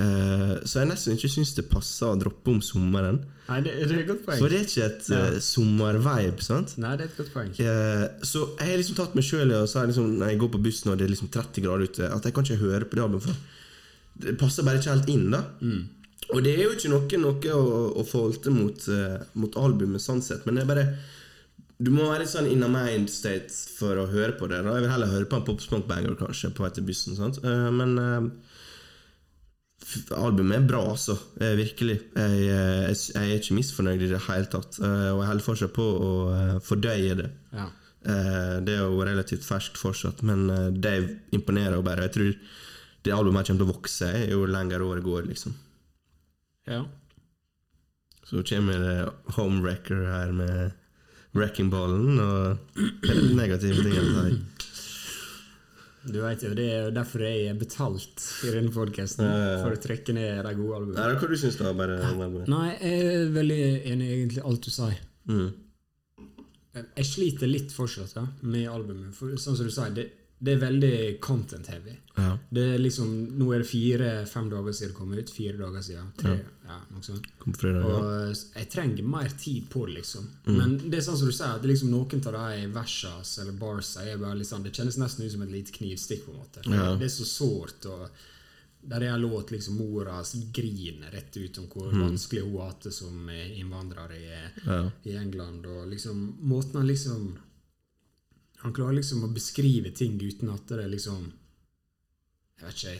Eh, 0.00 0.54
så 0.64 0.80
jeg 0.80 0.88
nesten 0.88 1.14
ikke 1.16 1.28
syns 1.30 1.50
det 1.58 1.66
passer 1.70 2.08
å 2.08 2.16
droppe 2.18 2.50
om 2.54 2.60
sommeren. 2.64 3.18
Nei, 3.50 3.58
det, 3.66 3.72
det 3.84 3.96
er 3.96 4.00
et 4.04 4.08
godt 4.08 4.22
poeng. 4.26 4.38
For 4.40 4.48
det 4.52 4.60
er 4.60 4.66
ikke 4.68 4.86
et 4.86 5.08
eh, 5.16 5.38
sommervibe, 5.44 6.42
sant? 6.46 6.76
Nei, 6.80 6.94
det 6.96 7.06
er 7.06 7.10
et 7.12 7.18
godt 7.20 7.32
poeng. 7.34 7.50
Eh, 7.60 8.04
så 8.26 8.44
jeg 8.56 8.70
har 8.70 8.80
liksom 8.80 8.98
tatt 8.98 9.14
meg 9.18 9.26
sjøl 9.26 9.50
i 9.52 9.58
å 9.58 9.66
si 9.70 9.82
liksom, 9.90 10.12
når 10.22 10.32
jeg 10.32 10.40
går 10.44 10.52
på 10.56 10.62
bussen 10.66 10.92
og 10.94 10.98
det 11.00 11.06
er 11.08 11.12
liksom 11.14 11.30
30 11.34 11.66
grader 11.66 11.90
ute, 11.90 12.10
at 12.16 12.26
jeg 12.30 12.36
kan 12.38 12.46
ikke 12.48 12.60
høre 12.62 12.88
på 12.90 12.98
det 13.00 13.04
albumet. 13.06 13.26
For 13.26 14.26
det 14.26 14.36
passer 14.40 14.66
bare 14.66 14.80
ikke 14.82 14.94
helt 14.94 15.10
inn. 15.14 15.26
da 15.34 15.42
Og 16.30 16.44
det 16.44 16.52
er 16.54 16.64
jo 16.64 16.74
ikke 16.76 16.90
noe, 16.92 17.20
noe 17.22 17.54
å, 17.56 17.62
å 18.00 18.04
falte 18.06 18.52
mot, 18.54 18.84
uh, 18.92 19.18
mot 19.40 19.56
albumet, 19.58 20.02
sånn 20.02 20.22
sett, 20.24 20.44
men 20.46 20.58
det 20.58 20.64
er 20.64 20.70
bare 20.70 20.86
Du 21.80 21.90
må 21.94 22.06
være 22.06 22.22
litt 22.22 22.32
sånn 22.34 22.50
in 22.50 22.66
a 22.66 22.68
mind 22.70 23.10
state 23.10 23.50
for 23.78 23.98
å 23.98 24.08
høre 24.10 24.36
på 24.38 24.46
det. 24.50 24.60
da 24.62 24.76
Jeg 24.76 24.84
vil 24.84 24.92
heller 24.92 25.14
høre 25.14 25.28
på 25.30 25.38
en 25.38 25.46
pop 25.46 25.62
smoke 25.64 25.88
banger 25.88 26.18
kanskje 26.18 26.52
på 26.54 26.64
vei 26.66 26.72
til 26.76 26.86
bussen. 26.86 27.16
Sant? 27.16 27.40
Uh, 27.40 27.70
men 27.72 27.96
uh, 27.96 28.28
albumet 30.20 30.58
er 30.60 30.68
bra, 30.68 30.82
altså. 30.92 31.16
Uh, 31.40 31.54
virkelig. 31.58 31.96
Jeg, 32.14 32.42
jeg, 32.44 32.98
jeg 33.14 33.24
er 33.24 33.40
ikke 33.40 33.56
misfornøyd 33.56 34.04
i 34.04 34.12
det 34.12 34.22
hele 34.28 34.50
tatt. 34.52 34.76
og 34.84 35.22
jeg 35.22 35.30
holder 35.30 35.46
fortsatt 35.46 35.74
på 35.76 35.86
å 36.08 36.12
fordøye 36.68 37.16
det. 37.22 37.30
Ja. 37.56 37.70
Det 38.00 38.72
er 38.72 38.84
jo 38.86 39.02
relativt 39.04 39.44
ferskt 39.44 39.76
fortsatt, 39.76 40.22
men 40.24 40.46
det 40.80 40.94
imponerer 41.36 41.74
jo 41.76 41.84
bare. 41.84 42.06
Jeg 42.06 42.14
tror 42.14 42.30
det 43.04 43.12
albumet 43.12 43.48
kommer 43.48 43.60
til 43.60 43.66
å 43.66 43.72
vokse 43.74 44.12
jo 44.28 44.46
lenger 44.48 44.84
året 44.84 45.04
går, 45.04 45.26
liksom. 45.32 45.56
Ja. 46.70 46.84
Så 48.30 48.44
kommer 48.46 48.78
det 48.78 49.34
homewrecker 49.34 50.04
her 50.06 50.32
med 50.32 50.76
wreckingballen 51.34 52.18
og 52.22 52.76
helt 53.06 53.34
negative 53.38 53.82
ting. 53.82 54.44
Du 56.00 56.20
vet 56.22 56.42
jo, 56.42 56.54
Det 56.56 56.66
er 56.72 56.84
jo 56.86 56.92
derfor 56.96 57.24
jeg 57.26 57.48
er 57.50 57.58
betalt 57.60 58.22
i 58.46 58.52
denne 58.54 58.72
podkasten. 58.72 59.26
Ja, 59.26 59.32
ja, 59.36 59.48
ja. 59.52 59.58
For 59.64 59.76
å 59.76 59.80
trekke 59.82 60.14
ned 60.16 60.44
de 60.46 60.54
gode 60.56 60.78
albumene. 60.78 61.08
Ja, 61.10 61.18
Hva 61.20 61.28
du 61.28 61.36
syns 61.36 61.58
du? 61.58 61.66
Bare. 61.76 61.98
Nei, 62.48 62.68
jeg 62.78 63.10
er 63.10 63.34
veldig 63.34 63.58
enig 63.92 64.06
i 64.06 64.14
egentlig 64.14 64.46
alt 64.48 64.64
du 64.64 64.70
sier. 64.72 65.02
Mm. 65.28 65.50
Jeg 66.80 67.06
sliter 67.06 67.50
litt 67.50 67.74
fortsatt 67.74 68.16
ja, 68.16 68.24
med 68.46 68.70
albumet. 68.70 69.12
For 69.16 69.34
sånn 69.42 69.58
som 69.58 69.68
du 69.68 69.74
sier, 69.74 69.92
det, 69.94 70.06
det 70.42 70.52
er 70.54 70.60
veldig 70.62 71.20
content-heavy. 71.20 71.94
Ja. 72.16 72.38
Det 72.50 72.62
er 72.74 72.78
liksom, 72.80 73.10
Nå 73.38 73.50
er 73.54 73.58
det 73.62 73.68
fire-fem 73.68 74.48
dager 74.50 74.72
siden 74.72 74.88
det 74.92 74.96
kom 74.96 75.12
ut. 75.12 75.30
Fire 75.30 75.56
dager 75.58 75.82
siden. 75.84 76.06
Tre, 76.16 76.32
ja, 76.64 76.78
på 77.44 77.52
fredag, 77.58 77.84
Og 77.84 78.04
ja. 78.04 78.24
Mm. 78.30 78.34
jeg 78.56 78.70
trenger 78.72 79.02
mer 79.04 79.28
tid 79.38 79.68
på 79.70 79.86
det, 79.86 79.94
liksom. 79.98 80.26
Men 80.46 80.78
det 80.90 80.98
er 80.98 81.04
sånn 81.04 81.18
som 81.20 81.26
du 81.28 81.32
sier, 81.36 81.54
at 81.56 81.62
liksom 81.68 81.90
noen 81.92 82.26
av 82.26 82.32
de 82.38 82.66
versas 82.72 83.38
eller 83.42 83.52
barsa 83.60 84.04
er 84.08 84.16
bare 84.18 84.44
sånn, 84.44 84.62
Det 84.64 84.72
kjennes 84.72 84.96
nesten 84.98 85.26
ut 85.26 85.32
som 85.32 85.42
et 85.42 85.50
lite 85.52 85.72
knivstikk, 85.76 86.24
på 86.26 86.32
en 86.32 86.38
måte. 86.40 86.64
Ja. 86.66 86.96
Det 86.96 87.04
er 87.10 87.14
så 87.20 87.24
sårt. 87.28 87.86
og 87.86 88.08
Der 88.82 89.02
er 89.02 89.12
en 89.14 89.20
låt 89.20 89.50
liksom 89.52 89.76
moras 89.76 90.34
griner 90.56 91.10
rett 91.12 91.36
ut 91.36 91.58
om 91.58 91.66
hvor 91.68 91.92
Mm. 91.92 92.00
vanskelig 92.00 92.42
hun 92.44 92.56
har 92.60 92.70
hatt 92.70 92.80
det 92.84 92.92
som 92.94 93.28
innvandrer 93.28 94.10
i, 94.12 94.50
Ja. 94.64 94.90
i 95.04 95.16
England. 95.16 95.66
Og 95.66 95.86
liksom 95.90 96.38
måten 96.42 96.76
han 96.76 96.86
liksom 96.86 97.36
Han 98.62 98.74
klarer 98.76 98.98
liksom 98.98 99.24
å 99.24 99.30
beskrive 99.32 99.90
ting 99.96 100.18
uten 100.20 100.50
at 100.52 100.66
det 100.68 100.82
er 100.84 100.90
liksom 100.92 101.30
Jeg 102.60 102.66
vet 102.66 102.82
ikke 102.82 102.98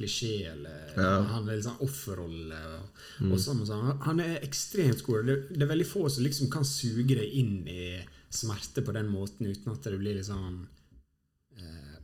klisjé 0.00 0.32
eller 0.52 0.94
Ja. 0.98 1.10
Han 1.32 1.48
er 1.48 1.56
litt 1.58 1.66
sånn 1.66 1.80
offerrolle. 1.82 2.58
Og, 2.76 3.32
og 3.32 3.38
sånn 3.42 3.60
og 3.62 3.66
sånn. 3.68 3.88
Han- 4.06 4.20
er 4.22 4.36
ekstremt 4.46 5.02
god. 5.06 5.26
Det, 5.26 5.36
det 5.56 5.62
er 5.66 5.70
veldig 5.72 5.86
få 5.86 6.04
som 6.10 6.24
liksom 6.24 6.50
kan 6.50 6.64
suge 6.66 7.16
deg 7.18 7.26
inn 7.40 7.66
i 7.68 7.98
smerte 8.30 8.84
på 8.86 8.94
den 8.94 9.08
måten 9.10 9.48
uten 9.50 9.72
at 9.72 9.82
det 9.82 9.98
blir 9.98 10.14
litt 10.14 10.28
sånn 10.28 10.60
eh, 11.58 11.98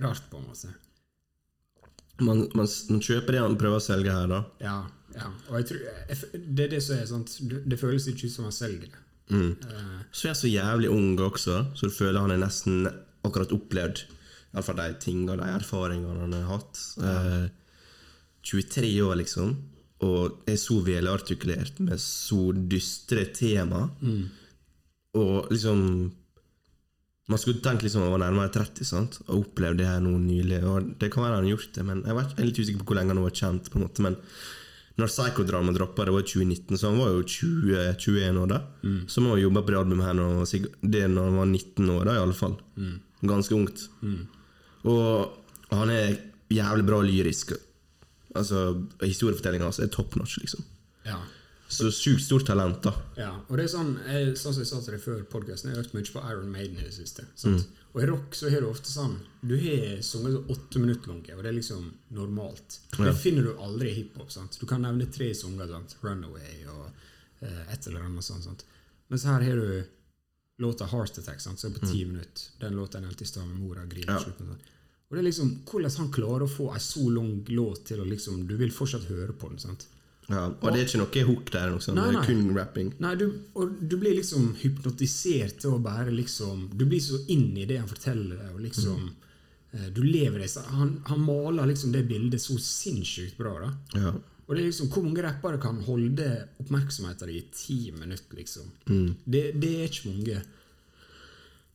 rart, 0.00 0.24
på 0.32 0.40
en 0.40 0.48
måte. 0.48 0.72
Man, 2.24 2.44
man, 2.54 2.68
man 2.88 3.00
kjøper 3.04 3.36
det 3.36 3.42
han 3.42 3.56
prøver 3.60 3.80
å 3.80 3.84
selge 3.84 4.12
her, 4.14 4.28
da. 4.30 4.40
Ja, 4.64 4.76
ja. 5.16 5.28
Og 5.50 5.58
jeg 5.60 5.68
tror, 5.70 5.80
jeg, 6.08 6.42
det 6.56 6.66
er 6.68 6.72
det 6.76 6.82
som 6.86 6.96
er 6.96 7.08
sant. 7.10 7.36
Det 7.68 7.78
føles 7.80 8.08
ikke 8.08 8.28
ut 8.30 8.36
som 8.38 8.48
han 8.48 8.54
selger 8.56 8.88
det. 8.88 9.03
Mm. 9.30 9.56
Eh, 9.56 10.00
Så 10.12 10.28
er 10.30 10.34
så 10.38 10.50
jævlig 10.50 10.90
ung 10.92 11.16
også, 11.18 11.62
så 11.74 11.88
du 11.88 11.94
føler 11.94 12.20
han 12.20 12.30
er 12.34 12.42
nesten 12.44 12.84
akkurat 13.24 13.52
opplevd 13.56 14.04
Iallfall 14.54 14.76
de 14.76 14.94
tingene, 15.02 15.34
de 15.40 15.46
erfaringene 15.50 16.20
han 16.20 16.32
har 16.36 16.44
hatt. 16.52 16.80
Eh, 17.02 17.46
23 18.44 18.90
år, 19.02 19.16
liksom, 19.18 19.54
og 20.04 20.42
er 20.46 20.58
så 20.60 20.76
velartikulert 20.84 21.80
med 21.80 21.98
så 21.98 22.52
dystre 22.68 23.24
tema. 23.34 23.88
Og 25.14 25.48
liksom 25.50 26.12
Man 27.26 27.38
skulle 27.40 27.62
tenkt 27.64 27.82
liksom 27.82 28.02
han 28.04 28.10
var 28.12 28.20
nærmere 28.20 28.52
30 28.52 28.84
sant? 28.84 29.18
og 29.28 29.46
opplevd 29.46 29.78
det 29.80 29.86
her 29.88 30.00
nå 30.04 30.10
nylig. 30.20 30.58
Og 30.68 30.90
det 31.00 31.08
kan 31.10 31.22
være 31.24 31.38
han 31.38 31.46
har 31.46 31.54
gjort 31.56 31.70
det, 31.72 31.84
men 31.88 32.02
jeg, 32.04 32.14
vet, 32.18 32.34
jeg 32.36 32.42
er 32.42 32.48
litt 32.50 32.58
usikker 32.60 32.82
på 32.82 32.90
hvor 32.90 32.98
lenge 32.98 33.14
han 33.14 33.16
har 33.22 33.30
vært 33.30 33.40
kjent. 33.40 33.70
på 33.72 33.78
en 33.80 33.84
måte, 33.86 34.02
men 34.04 34.16
når 35.00 35.10
Psychodrama 35.10 35.72
droppa, 35.74 36.04
det 36.06 36.12
var 36.14 36.22
i 36.22 36.28
2019, 36.30 36.78
så 36.78 36.90
han 36.92 37.00
var 37.02 37.08
jo 37.16 37.22
20, 37.26 37.78
21 37.98 38.36
år 38.44 38.50
da. 38.52 38.60
Så 39.10 39.20
han 39.24 39.40
jobbe 39.40 39.62
på 39.66 39.72
det 39.74 39.80
albumet 39.80 40.06
her 40.06 40.14
når, 40.14 40.44
det 40.94 41.04
når 41.10 41.30
han 41.30 41.38
var 41.40 41.48
19 41.50 41.90
år, 41.96 42.04
da, 42.06 42.14
i 42.14 42.22
alle 42.22 42.36
fall. 42.38 42.54
Ganske 43.26 43.56
ungt. 43.56 43.88
Og 44.84 45.74
han 45.74 45.90
er 45.90 46.14
jævlig 46.52 46.86
bra 46.86 47.00
lyrisk. 47.02 47.56
Altså, 48.34 48.84
Historiefortellinga 49.02 49.66
hans 49.66 49.80
er 49.82 49.90
top 49.94 50.14
notch, 50.20 50.38
liksom. 50.42 50.62
ja. 51.06 51.18
Så 51.74 51.88
sjukt 51.90 52.22
stort 52.22 52.44
talent, 52.46 52.82
da. 52.84 52.92
Ja, 53.18 53.30
og 53.48 53.56
det 53.56 53.64
er 53.64 53.70
sånn, 53.72 53.94
jeg, 54.06 54.34
sånn 54.38 54.52
som 54.54 54.60
jeg 54.62 54.68
sa 54.68 54.78
til 54.84 54.94
deg 54.94 55.00
før 55.02 55.22
podcasten, 55.32 55.70
jeg 55.72 55.78
har 55.78 55.82
hørt 55.82 55.94
mye 55.96 56.12
på 56.12 56.22
Iron 56.30 56.50
Maiden 56.52 56.76
i 56.78 56.84
det 56.84 56.92
siste. 56.94 57.24
Sant? 57.40 57.64
Og 57.94 58.02
i 58.02 58.06
rock 58.06 58.34
så 58.34 58.48
har 58.50 58.60
du 58.60 58.66
ofte 58.66 58.90
sånn 58.90 59.20
Du 59.46 59.54
har 59.54 60.00
sanger 60.02 60.32
som 60.34 60.48
åtte 60.50 60.80
minutter 60.82 61.08
lange, 61.12 61.34
og 61.36 61.42
det 61.44 61.50
er 61.52 61.58
liksom 61.60 61.92
normalt. 62.10 62.80
Det 62.96 63.06
Ja. 63.06 63.12
finner 63.14 63.42
du 63.44 63.52
aldri 63.56 63.90
i 63.90 63.94
hiphop. 64.02 64.30
sant? 64.32 64.58
Du 64.60 64.66
kan 64.66 64.82
nevne 64.82 65.06
tre 65.12 65.32
sanger. 65.34 65.68
sant? 65.68 65.96
Runaway 66.02 66.64
og 66.66 66.90
eh, 67.42 67.72
et 67.72 67.86
eller 67.86 68.00
annet 68.00 68.24
sånt. 68.24 68.42
sant? 68.44 68.64
Mens 69.10 69.22
her 69.24 69.40
har 69.42 69.56
du 69.56 69.84
låta 70.58 70.86
Heart 70.86 71.18
Attack, 71.18 71.40
sant? 71.40 71.58
som 71.60 71.72
er 71.72 71.78
på 71.78 71.86
ti 71.92 72.04
minutter. 72.04 72.42
Den 72.60 72.74
låta 72.74 72.98
en 72.98 73.04
alltid 73.04 73.26
står 73.28 73.46
med 73.46 73.60
mora 73.60 73.82
og 73.82 73.88
griner 73.90 74.14
Ja. 74.14 74.18
slutten. 74.18 74.46
sant? 74.46 74.60
Og 75.10 75.16
det 75.16 75.18
er 75.18 75.30
liksom 75.30 75.58
Hvordan 75.64 75.96
han 75.98 76.12
klarer 76.12 76.42
å 76.42 76.48
få 76.50 76.72
ei 76.74 76.78
så 76.80 77.08
lang 77.14 77.44
låt 77.48 77.84
til 77.84 77.98
å 78.00 78.04
liksom 78.08 78.46
Du 78.48 78.56
vil 78.56 78.70
fortsatt 78.70 79.04
høre 79.04 79.32
på 79.32 79.48
den. 79.50 79.58
sant? 79.58 79.86
Ja, 80.30 80.46
og 80.48 80.70
det 80.72 80.80
er 80.80 80.86
ikke 80.86 81.00
noe 81.02 81.24
hook 81.28 81.50
der, 81.52 81.72
noe 81.72 81.84
sånt. 81.84 81.98
Nei, 81.98 82.06
det 82.08 82.16
nei. 82.16 82.22
er 82.22 82.28
kun 82.30 82.56
rapping. 82.56 82.92
Nei, 83.04 83.12
du, 83.20 83.26
og 83.60 83.74
du 83.80 83.96
blir 84.00 84.16
liksom 84.16 84.54
hypnotisert 84.62 85.58
til 85.60 85.76
å 85.76 85.82
bare 85.84 86.14
liksom 86.14 86.70
Du 86.72 86.86
blir 86.88 87.02
så 87.04 87.20
inn 87.32 87.50
i 87.60 87.66
det 87.68 87.76
han 87.82 87.90
forteller 87.90 88.40
deg, 88.40 88.54
og 88.54 88.64
liksom 88.64 89.02
mm. 89.02 89.12
Du 89.94 90.04
lever 90.06 90.38
det 90.38 90.48
han, 90.70 91.00
han 91.08 91.22
maler 91.26 91.66
liksom 91.66 91.90
det 91.90 92.04
bildet 92.06 92.38
så 92.40 92.54
sinnssykt 92.62 93.36
bra, 93.40 93.56
da. 93.64 93.70
Ja. 93.98 94.12
Og 94.44 94.52
det 94.54 94.62
er 94.62 94.68
liksom 94.68 94.90
Hvor 94.92 95.04
mange 95.06 95.24
rappere 95.24 95.60
kan 95.60 95.80
holde 95.86 96.28
oppmerksomheten 96.62 97.32
i 97.32 97.40
ti 97.52 97.78
minutter, 97.96 98.38
liksom? 98.38 98.70
Det, 99.24 99.48
det 99.60 99.72
er 99.80 99.88
ikke 99.90 100.12
mange. 100.12 100.42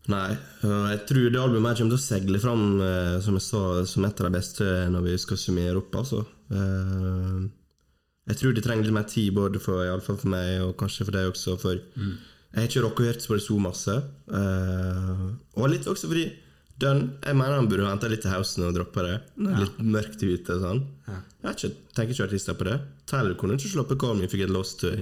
Nei, 0.09 0.29
og 0.65 0.85
jeg 0.89 1.01
tror 1.09 1.25
det 1.29 1.41
albumet 1.41 1.69
her 1.69 1.81
kommer 1.81 1.93
til 1.93 1.99
å 1.99 2.01
segle 2.01 2.41
fram 2.41 2.63
eh, 2.81 3.15
som 3.21 3.35
jeg 3.37 3.45
sa, 3.45 3.63
som 3.85 4.05
et 4.07 4.21
av 4.21 4.29
de 4.29 4.37
beste 4.39 4.67
når 4.89 5.05
vi 5.05 5.17
skal 5.21 5.41
summere 5.41 5.81
opp. 5.81 5.97
Altså. 6.01 6.23
Eh, 8.29 8.35
Jeg 8.35 8.37
tror 8.43 8.53
det 8.53 8.63
trenger 8.63 8.85
litt 8.85 8.93
mer 8.93 9.07
tid, 9.09 9.33
både 9.33 9.59
for, 9.59 9.81
for 10.05 10.29
meg, 10.29 10.61
og 10.61 10.75
kanskje 10.77 11.07
for 11.07 11.11
deg 11.17 11.31
også. 11.31 11.57
For 11.59 11.79
jeg 11.79 12.57
har 12.61 12.67
ikke 12.69 12.83
rocka 12.85 13.03
og 13.03 13.09
hørt 13.09 13.25
på 13.27 13.37
det 13.37 13.43
så 13.45 13.57
masse. 13.61 13.95
Uh, 14.29 15.25
og 15.57 15.69
litt 15.69 15.85
også 15.89 16.07
fordi 16.09 16.27
den, 16.79 17.17
Jeg 17.25 17.35
mener 17.35 17.57
han 17.57 17.67
burde 17.67 17.89
henta 17.89 18.07
litt 18.07 18.21
til 18.23 18.31
housen 18.31 18.63
og 18.63 18.73
droppa 18.77 19.03
det. 19.03 19.17
Ja. 19.43 19.57
Litt 19.59 19.81
mørkt 19.83 20.21
ute 20.23 20.55
og 20.55 20.61
sånn. 20.63 20.79
Ja. 21.09 21.17
Jeg 21.43 21.57
ikke, 21.57 21.71
tenker 21.97 22.13
ikke 22.15 22.27
artister 22.29 22.55
på 22.55 22.67
det. 22.69 22.77
Tyler 23.09 23.35
kunne 23.35 23.57
ikke 23.59 23.73
sluppet 23.73 23.99
Call 23.99 24.15
Me 24.15 24.25
If 24.29 24.33
You 24.33 24.39
Get 24.39 24.53
Lost 24.53 24.85
i, 24.87 24.93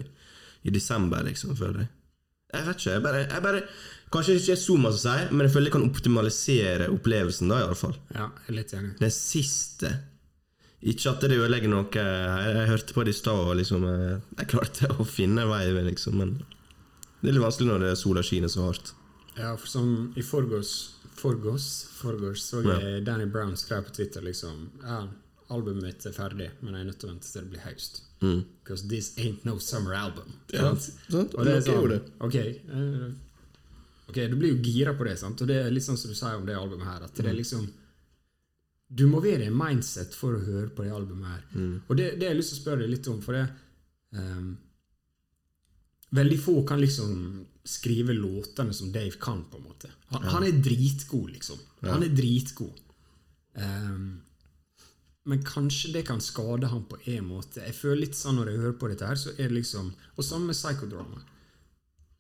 i 0.66 0.74
desember, 0.74 1.22
liksom, 1.28 1.54
føler 1.60 1.84
jeg. 1.86 1.92
Jeg 2.56 2.66
vet 2.66 2.82
ikke. 2.82 2.92
Jeg 2.96 3.04
bare, 3.06 3.22
jeg 3.28 3.44
bare 3.46 3.62
Kanskje 4.08 4.38
ikke 4.40 4.56
så 4.56 4.76
masse 4.80 5.02
å 5.02 5.04
si, 5.04 5.24
men 5.36 5.44
jeg 5.44 5.52
føler 5.52 5.68
jeg 5.68 5.74
kan 5.76 5.88
optimalisere 5.90 6.86
opplevelsen, 6.94 7.50
da, 7.52 7.58
i 7.60 7.66
alle 7.68 7.76
fall. 7.76 7.96
Ja, 8.16 8.30
jeg 8.46 8.54
er 8.54 8.56
litt 8.56 8.74
enig. 8.78 8.94
Den 9.02 9.12
siste 9.12 9.90
Ikke 10.84 11.10
at 11.10 11.22
det 11.22 11.32
ødelegger 11.34 11.70
noe. 11.72 11.88
Jeg, 11.90 12.54
jeg 12.56 12.68
hørte 12.70 12.94
på 12.94 13.04
det 13.08 13.16
i 13.16 13.18
stad, 13.18 13.40
og 13.50 13.56
liksom 13.58 13.84
jeg, 13.88 14.22
Jeg 14.38 14.48
klarte 14.52 14.90
å 15.02 15.06
finne 15.10 15.48
veien, 15.50 15.80
liksom, 15.90 16.18
men 16.22 16.36
det 17.22 17.32
er 17.32 17.34
litt 17.34 17.42
vanskelig 17.48 17.72
når 17.72 17.80
det 17.82 17.90
er 17.92 17.96
sola 17.98 18.22
skinner 18.22 18.48
så 18.54 18.68
hardt. 18.68 18.94
Ja, 19.38 19.56
for 19.58 19.68
som 19.68 20.14
i 20.18 20.22
forgårs 20.26 20.76
Forgårs, 21.18 21.66
forgårs 21.98 22.42
så 22.46 22.60
Ja. 22.62 22.76
jeg 22.80 23.06
Danny 23.06 23.26
Brown 23.26 23.56
skrev 23.58 23.88
på 23.88 23.94
Twitter 23.96 24.22
liksom 24.22 24.68
Ja, 24.84 25.08
albumet 25.50 25.82
mitt 25.84 26.06
er 26.06 26.12
ferdig, 26.14 26.52
men 26.62 26.74
jeg 26.76 26.82
er 26.82 26.86
nødt 26.92 27.00
til 27.02 27.10
å 27.10 27.14
vente 27.14 27.26
til 27.32 27.42
det 27.42 27.50
blir 27.56 27.64
høst. 27.66 28.02
Mm. 28.22 28.44
Because 28.64 28.88
this 28.88 29.16
ain't 29.18 29.44
no 29.46 29.58
summer 29.58 29.94
album. 29.96 30.34
Ja, 30.54 30.76
Sant? 30.76 31.34
Og 31.34 31.46
det 31.46 31.56
er 31.56 31.62
sånn. 31.66 32.02
Ok, 32.22 32.36
eh, 32.36 33.10
ok, 34.10 34.16
du 34.30 34.36
blir 34.36 34.54
jo 34.54 34.62
gira 34.62 34.94
på 34.98 35.06
det, 35.10 35.18
sant? 35.18 35.42
og 35.42 35.48
det 35.50 35.58
er 35.66 35.72
litt 35.74 35.84
sånn 35.90 35.98
som 35.98 36.12
du 36.12 36.16
sier 36.18 36.36
om 36.38 36.46
det 36.46 36.56
albumet 36.56 36.86
her, 36.86 37.04
at 37.06 37.14
Mm. 37.18 37.24
det 37.24 37.26
er 37.32 37.38
liksom 37.42 37.68
Du 38.88 39.04
må 39.12 39.20
være 39.24 39.50
i 39.50 39.54
mindset 39.54 40.16
for 40.16 40.38
å 40.38 40.44
høre 40.44 40.70
på 40.72 40.86
det 40.86 40.94
albumet 40.96 41.28
her. 41.34 41.44
Mm. 41.58 41.74
Og 41.88 41.98
det, 42.00 42.14
det 42.16 42.28
har 42.28 42.36
jeg 42.36 42.40
lyst 42.40 42.54
til 42.54 42.60
å 42.60 42.64
spørre 42.64 42.84
deg 42.86 42.94
litt 42.94 43.10
om, 43.12 43.20
for 43.24 43.36
det 43.36 43.46
um, 44.16 44.56
Veldig 46.16 46.38
få 46.40 46.62
kan 46.64 46.80
liksom 46.80 47.16
skrive 47.68 48.14
låtene 48.16 48.72
som 48.72 48.94
Dave 48.94 49.18
kan, 49.20 49.42
på 49.52 49.60
en 49.60 49.66
måte. 49.68 49.90
Han, 50.14 50.24
han 50.32 50.46
er 50.48 50.62
dritgod, 50.64 51.34
liksom. 51.34 51.60
Han 51.84 52.06
er 52.06 52.14
dritgod. 52.16 52.80
Um, 53.60 54.22
men 55.28 55.44
kanskje 55.44 55.92
det 55.98 56.06
kan 56.08 56.22
skade 56.24 56.70
han 56.72 56.86
på 56.88 57.02
en 57.12 57.28
måte. 57.28 57.60
Jeg 57.60 57.76
føler 57.76 58.06
litt 58.06 58.16
sånn 58.16 58.40
når 58.40 58.54
jeg 58.54 58.62
hører 58.62 58.78
på 58.80 58.92
dette 58.94 59.10
her, 59.10 59.20
så 59.20 59.34
er 59.36 59.50
det 59.50 59.58
liksom 59.58 59.90
Og 60.16 60.24
samme 60.24 60.48
med 60.48 60.56
psychodrama. 60.56 61.20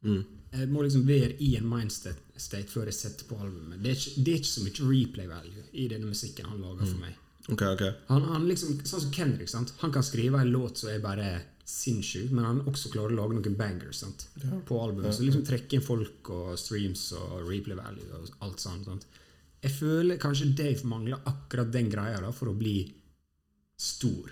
Mm. 0.03 0.23
Jeg 0.51 0.67
må 0.73 0.83
liksom 0.83 1.07
være 1.07 1.37
i 1.43 1.53
en 1.55 1.69
mindstate 1.71 2.26
state 2.41 2.71
før 2.71 2.89
jeg 2.89 2.97
setter 2.97 3.27
på 3.29 3.37
albumet. 3.41 3.79
Det 3.83 3.91
er 3.91 3.99
ikke, 3.99 4.23
det 4.23 4.33
er 4.33 4.41
ikke 4.41 4.53
så 4.53 4.65
mye 4.65 4.89
replay 4.91 5.29
value 5.29 5.65
i 5.73 5.87
denne 5.91 6.11
musikken 6.11 6.49
han 6.51 6.63
lager 6.63 6.85
for 6.85 7.03
meg. 7.03 7.19
Okay, 7.47 7.69
okay. 7.73 7.91
Han, 8.09 8.25
han 8.27 8.47
liksom, 8.49 8.81
sånn 8.83 9.05
som 9.05 9.13
Kendrick, 9.15 9.49
sant? 9.51 9.71
han 9.79 9.93
kan 9.95 10.03
skrive 10.03 10.41
en 10.43 10.51
låt 10.51 10.81
som 10.81 10.91
er 10.91 11.03
bare 11.03 11.29
sinnssyk, 11.67 12.31
men 12.31 12.45
han 12.47 12.59
også 12.67 12.91
klarer 12.93 13.15
å 13.15 13.19
lage 13.21 13.37
noen 13.37 13.55
bangers 13.59 14.01
sant? 14.03 14.27
på 14.67 14.79
albumet. 14.83 15.15
Så 15.15 15.25
liksom 15.27 15.45
trekke 15.47 15.77
inn 15.77 15.85
folk 15.85 16.31
og 16.35 16.55
streams 16.59 17.09
og 17.15 17.47
replay 17.47 17.79
value 17.79 18.19
og 18.19 18.43
alt 18.47 18.63
sånt. 18.63 18.87
Sant? 18.87 19.07
Jeg 19.63 19.73
føler 19.75 20.19
kanskje 20.21 20.51
Dave 20.55 20.87
mangler 20.87 21.23
akkurat 21.27 21.71
den 21.73 21.89
greia 21.91 22.19
da, 22.23 22.31
for 22.35 22.51
å 22.51 22.57
bli 22.57 22.81
stor. 23.79 24.31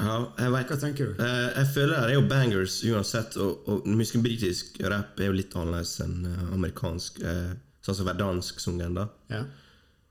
Ja, 0.00 0.14
jeg 0.38 0.52
vet 0.54 0.70
Hva 0.72 0.76
tenker 0.80 1.10
du? 1.10 1.22
Eh, 1.22 1.48
jeg 1.58 1.66
føler 1.74 1.94
det 2.06 2.14
er 2.14 2.14
jo 2.16 2.28
bangers 2.30 2.78
uansett, 2.88 3.36
og, 3.42 3.68
og 3.68 3.86
musik- 3.86 4.22
britisk 4.24 4.78
rap 4.88 5.20
er 5.20 5.28
jo 5.30 5.36
litt 5.36 5.52
annerledes 5.56 5.96
enn 6.04 6.24
eh, 6.30 6.46
amerikansk. 6.56 7.20
eh, 7.22 7.50
sånn 7.84 7.96
som 7.96 8.08
verdansk-sungen, 8.08 8.94
da. 8.96 9.06
Ja. 9.32 9.44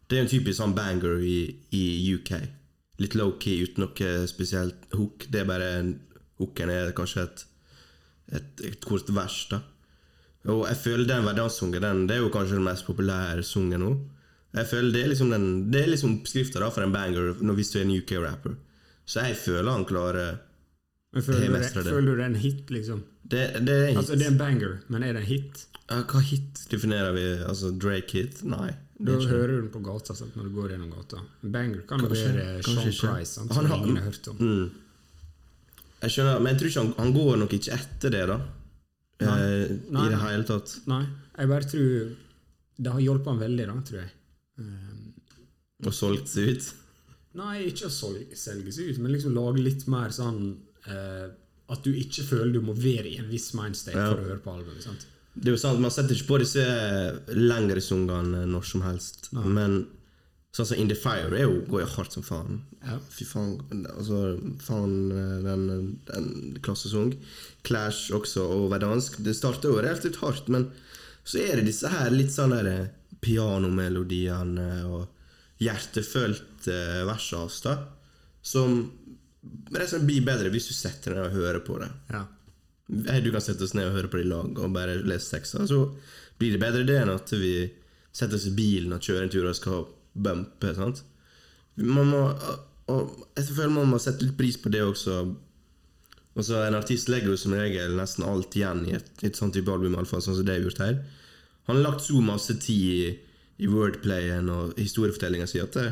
Det 0.10 0.18
er 0.18 0.24
en 0.26 0.32
typisk 0.32 0.58
sånn 0.58 0.74
banger 0.78 1.20
i, 1.22 1.36
i 1.78 1.84
UK. 2.16 2.32
Litt 3.00 3.14
low-key, 3.16 3.60
uten 3.68 3.86
noe 3.86 4.14
spesielt 4.28 4.88
hook. 4.98 5.28
Det 5.30 5.42
er 5.44 5.50
bare 5.50 5.68
en, 5.80 5.92
Hooken 6.40 6.70
er 6.72 6.94
kanskje 6.96 7.26
et, 7.28 7.42
et, 8.38 8.62
et 8.70 8.86
kort 8.86 9.10
vers, 9.12 9.36
da. 9.52 9.60
Og 10.50 10.62
jeg 10.70 10.78
føler 10.80 11.06
den 11.10 11.26
verdanssungen 11.28 11.82
den, 11.84 12.06
det 12.08 12.16
er 12.16 12.22
jo 12.24 12.30
kanskje 12.32 12.56
den 12.56 12.64
mest 12.64 12.86
populære 12.88 13.44
sungen 13.44 13.82
nå. 13.84 13.90
Jeg 14.56 14.66
føler 14.72 14.94
Det 14.96 15.02
er 15.04 15.10
liksom 15.12 15.30
den 15.30 15.44
Det 15.70 15.82
er 15.84 15.90
liksom 15.92 16.14
oppskrifta 16.22 16.70
for 16.74 16.82
en 16.82 16.94
banger 16.96 17.36
når 17.44 17.58
hvis 17.60 17.70
du 17.74 17.78
er 17.78 17.84
en 17.86 17.92
UK-rapper. 18.00 18.56
Så 19.10 19.24
jeg 19.26 19.38
føler 19.42 19.72
han 19.74 19.86
klarer 19.90 20.36
Men 21.16 21.24
føler, 21.26 21.48
det, 21.50 21.72
det. 21.74 21.84
føler 21.90 22.12
du 22.12 22.20
det 22.20 22.26
er 22.28 22.30
en 22.30 22.36
hit, 22.44 22.68
liksom? 22.70 23.00
Det, 23.30 23.40
det 23.66 23.74
er 23.76 23.88
hit. 23.90 23.98
Altså, 24.04 24.18
det 24.20 24.28
er 24.28 24.34
en 24.36 24.38
banger, 24.42 24.76
men 24.94 25.04
er 25.08 25.16
det 25.18 25.24
en 25.24 25.30
hit? 25.32 25.64
Ja, 25.90 26.04
hva 26.12 26.22
hit 26.22 26.60
definerer 26.70 27.16
vi? 27.16 27.24
Altså 27.50 27.72
Drake-hit? 27.82 28.44
Nei. 28.46 28.68
Da 29.00 29.16
er 29.16 29.26
hører 29.32 29.54
du 29.56 29.62
den 29.64 29.72
på 29.74 29.80
gata 29.82 30.14
sant, 30.14 30.36
når 30.38 30.50
du 30.50 30.54
går 30.60 30.74
gjennom 30.76 30.92
gata. 30.94 31.24
En 31.48 31.54
banger 31.56 31.82
kan 31.90 32.04
Kanskje- 32.04 32.36
være 32.36 32.64
Sean 32.68 32.92
ikke. 32.92 33.10
Price, 33.16 33.32
sant, 33.40 33.54
Han 33.56 33.64
som 33.66 33.72
har- 33.72 33.82
ingen 33.88 33.98
har 33.98 34.06
hørt 34.12 34.28
om. 34.28 34.38
Mm. 34.38 34.72
Jeg 36.04 36.12
skjønner, 36.14 36.40
men 36.40 36.52
jeg 36.54 36.60
tror 36.62 36.70
ikke 36.70 36.84
han, 36.84 36.94
han 37.00 37.14
går 37.16 37.38
nok 37.42 37.54
ikke 37.58 37.74
etter 37.80 38.14
det, 38.14 38.26
da. 38.30 38.38
Nei. 39.20 39.38
Eh, 39.40 39.72
Nei, 39.92 40.06
I 40.06 40.10
det 40.14 40.20
hele 40.22 40.44
tatt. 40.48 40.76
Nei, 40.88 41.02
jeg 41.40 41.48
bare 41.50 41.68
tror 41.74 42.16
det 42.80 42.92
har 42.94 43.02
hjulpet 43.04 43.26
han 43.34 43.40
veldig, 43.42 43.66
da, 43.68 43.74
tror 43.90 44.00
jeg. 44.04 44.12
Um, 44.60 45.14
Og 45.88 45.94
solgt 45.96 46.28
seg 46.32 46.54
ut. 46.54 46.70
Nei, 47.36 47.68
ikke 47.70 47.86
å 47.88 47.94
selge 47.94 48.36
seg 48.74 48.90
ut, 48.90 48.98
men 49.00 49.12
liksom 49.14 49.36
lage 49.36 49.62
litt 49.62 49.88
mer 49.88 50.10
sånn 50.10 50.58
eh, 50.88 51.28
At 51.70 51.84
du 51.86 51.92
ikke 51.94 52.24
føler 52.26 52.54
du 52.54 52.62
må 52.66 52.74
være 52.74 53.06
i 53.12 53.18
en 53.22 53.30
viss 53.30 53.52
mindstate 53.54 53.94
Ja. 53.98 54.10
for 54.10 54.18
å 54.24 54.26
høre 54.26 54.40
på 54.42 54.56
albumet. 54.58 54.82
sant? 54.84 55.06
Det 55.36 55.48
er 55.52 55.54
jo 55.54 55.58
sant, 55.62 55.80
Man 55.80 55.92
setter 55.92 56.16
ikke 56.16 56.28
på 56.32 56.40
disse 56.42 56.64
lengre 57.38 57.80
sangene 57.82 58.46
når 58.50 58.64
som 58.66 58.82
helst. 58.82 59.30
Men 59.34 59.86
sånn 60.52 60.66
som 60.66 60.78
In 60.82 60.90
The 60.90 60.96
Fire 60.96 61.30
er 61.38 61.44
jo, 61.46 61.62
går 61.70 61.82
jo 61.86 61.90
hardt 61.94 62.12
som 62.18 62.24
faen. 62.24 62.64
Ja. 62.84 62.98
Fy 63.14 63.24
faen. 63.30 63.60
Altså, 63.94 64.40
faen 64.66 64.96
den, 65.46 66.00
den 66.10 66.58
klassesang. 66.66 67.14
Clash 67.64 68.10
også, 68.12 68.42
og 68.50 68.72
verdansk. 68.74 69.22
Det 69.24 69.36
starter 69.38 69.70
jo 69.70 69.78
relativt 69.86 70.18
hardt, 70.24 70.50
men 70.50 70.72
så 71.24 71.38
er 71.46 71.58
det 71.62 71.68
disse 71.70 71.88
her 71.94 72.10
litt 72.10 72.34
sånn 72.34 72.50
der 72.58 72.90
pianomelodiene 73.22 74.70
og 74.90 75.08
hjertefølte 75.60 76.76
versene 77.08 77.44
hans, 77.44 77.60
da, 77.66 77.76
som 78.42 78.80
rett 79.72 79.86
og 79.86 79.92
slett 79.94 80.08
blir 80.08 80.26
bedre 80.28 80.52
hvis 80.54 80.70
du 80.70 80.76
setter 80.76 81.14
deg 81.14 81.20
ned 81.20 81.30
og 81.30 81.40
hører 81.40 81.64
på 81.66 81.80
det. 81.82 81.90
Ja. 82.14 82.24
Du 83.22 83.30
kan 83.34 83.44
sette 83.44 83.66
oss 83.68 83.76
ned 83.78 83.90
og 83.90 83.98
høre 84.00 84.10
på 84.12 84.20
det 84.20 84.26
i 84.26 84.32
lag 84.32 84.64
og 84.64 84.74
bare 84.74 84.98
lese 85.06 85.36
tekster. 85.36 85.68
Så 85.70 85.84
blir 86.40 86.56
det 86.56 86.64
bedre 86.64 86.88
det 86.88 86.98
enn 87.04 87.14
at 87.14 87.32
vi 87.36 87.54
setter 88.16 88.40
oss 88.40 88.48
i 88.50 88.56
bilen 88.58 88.96
og 88.96 89.04
kjører 89.06 89.28
en 89.28 89.34
tur 89.34 89.46
og 89.46 89.58
skal 89.58 89.86
bumpe. 90.18 90.74
sant? 90.76 91.04
Man 91.80 92.10
må, 92.10 92.24
og 92.92 93.14
jeg 93.38 93.52
føler 93.52 93.76
man 93.76 93.94
må 93.94 94.02
sette 94.02 94.26
litt 94.26 94.40
pris 94.40 94.58
på 94.60 94.72
det 94.74 94.82
også. 94.84 95.22
Altså, 96.40 96.60
en 96.64 96.78
artist 96.78 97.10
legger 97.12 97.34
jo 97.34 97.40
som 97.40 97.56
regel 97.58 97.96
nesten 98.00 98.26
alt 98.28 98.56
igjen 98.56 98.86
i 98.88 98.96
et, 98.98 99.10
et 99.28 99.38
sånt 99.38 99.54
type 99.56 99.72
album, 99.72 99.94
i 99.94 100.00
alle 100.00 100.10
fall, 100.10 100.24
sånn 100.24 100.38
som 100.40 100.48
det 100.48 100.56
er 100.56 100.66
gjort 100.66 100.84
her. 100.84 101.00
Han 101.70 101.80
har 101.80 101.92
lagt 101.92 102.06
så 102.06 102.22
masse 102.24 102.56
tid 102.64 102.86
i, 102.90 103.10
i 103.60 103.68
wordplayen 103.68 104.50
og 104.54 104.78
historiefortellinga 104.80 105.48
si 105.50 105.62
at 105.64 105.76
det, 105.76 105.90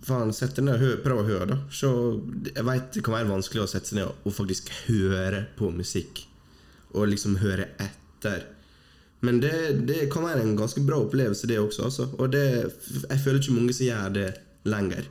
Faen, 0.00 0.30
sett 0.32 0.56
deg 0.56 0.64
ned 0.64 0.80
og 0.80 1.02
prøv 1.04 1.18
å 1.20 1.26
høre, 1.26 1.46
da. 1.50 1.56
Så, 1.68 1.88
jeg 2.46 2.64
veit 2.64 2.86
det 2.94 3.02
kan 3.04 3.18
være 3.18 3.28
vanskelig 3.28 3.66
å 3.66 3.68
sette 3.68 3.90
seg 3.90 3.98
ned 3.98 4.24
og 4.24 4.32
faktisk 4.32 4.70
høre 4.86 5.42
på 5.58 5.68
musikk. 5.74 6.22
Og 6.96 7.10
liksom 7.10 7.36
høre 7.42 7.66
etter. 7.84 8.46
Men 9.20 9.42
det, 9.42 9.52
det 9.84 10.06
kan 10.12 10.24
være 10.24 10.46
en 10.46 10.56
ganske 10.56 10.80
bra 10.88 11.02
opplevelse, 11.04 11.50
det 11.50 11.58
også. 11.60 11.84
Altså. 11.90 12.08
Og 12.16 12.32
det, 12.32 12.44
jeg 13.10 13.20
føler 13.20 13.42
ikke 13.42 13.56
mange 13.58 13.76
som 13.76 13.90
gjør 13.90 14.14
det 14.16 14.28
lenger. 14.72 15.10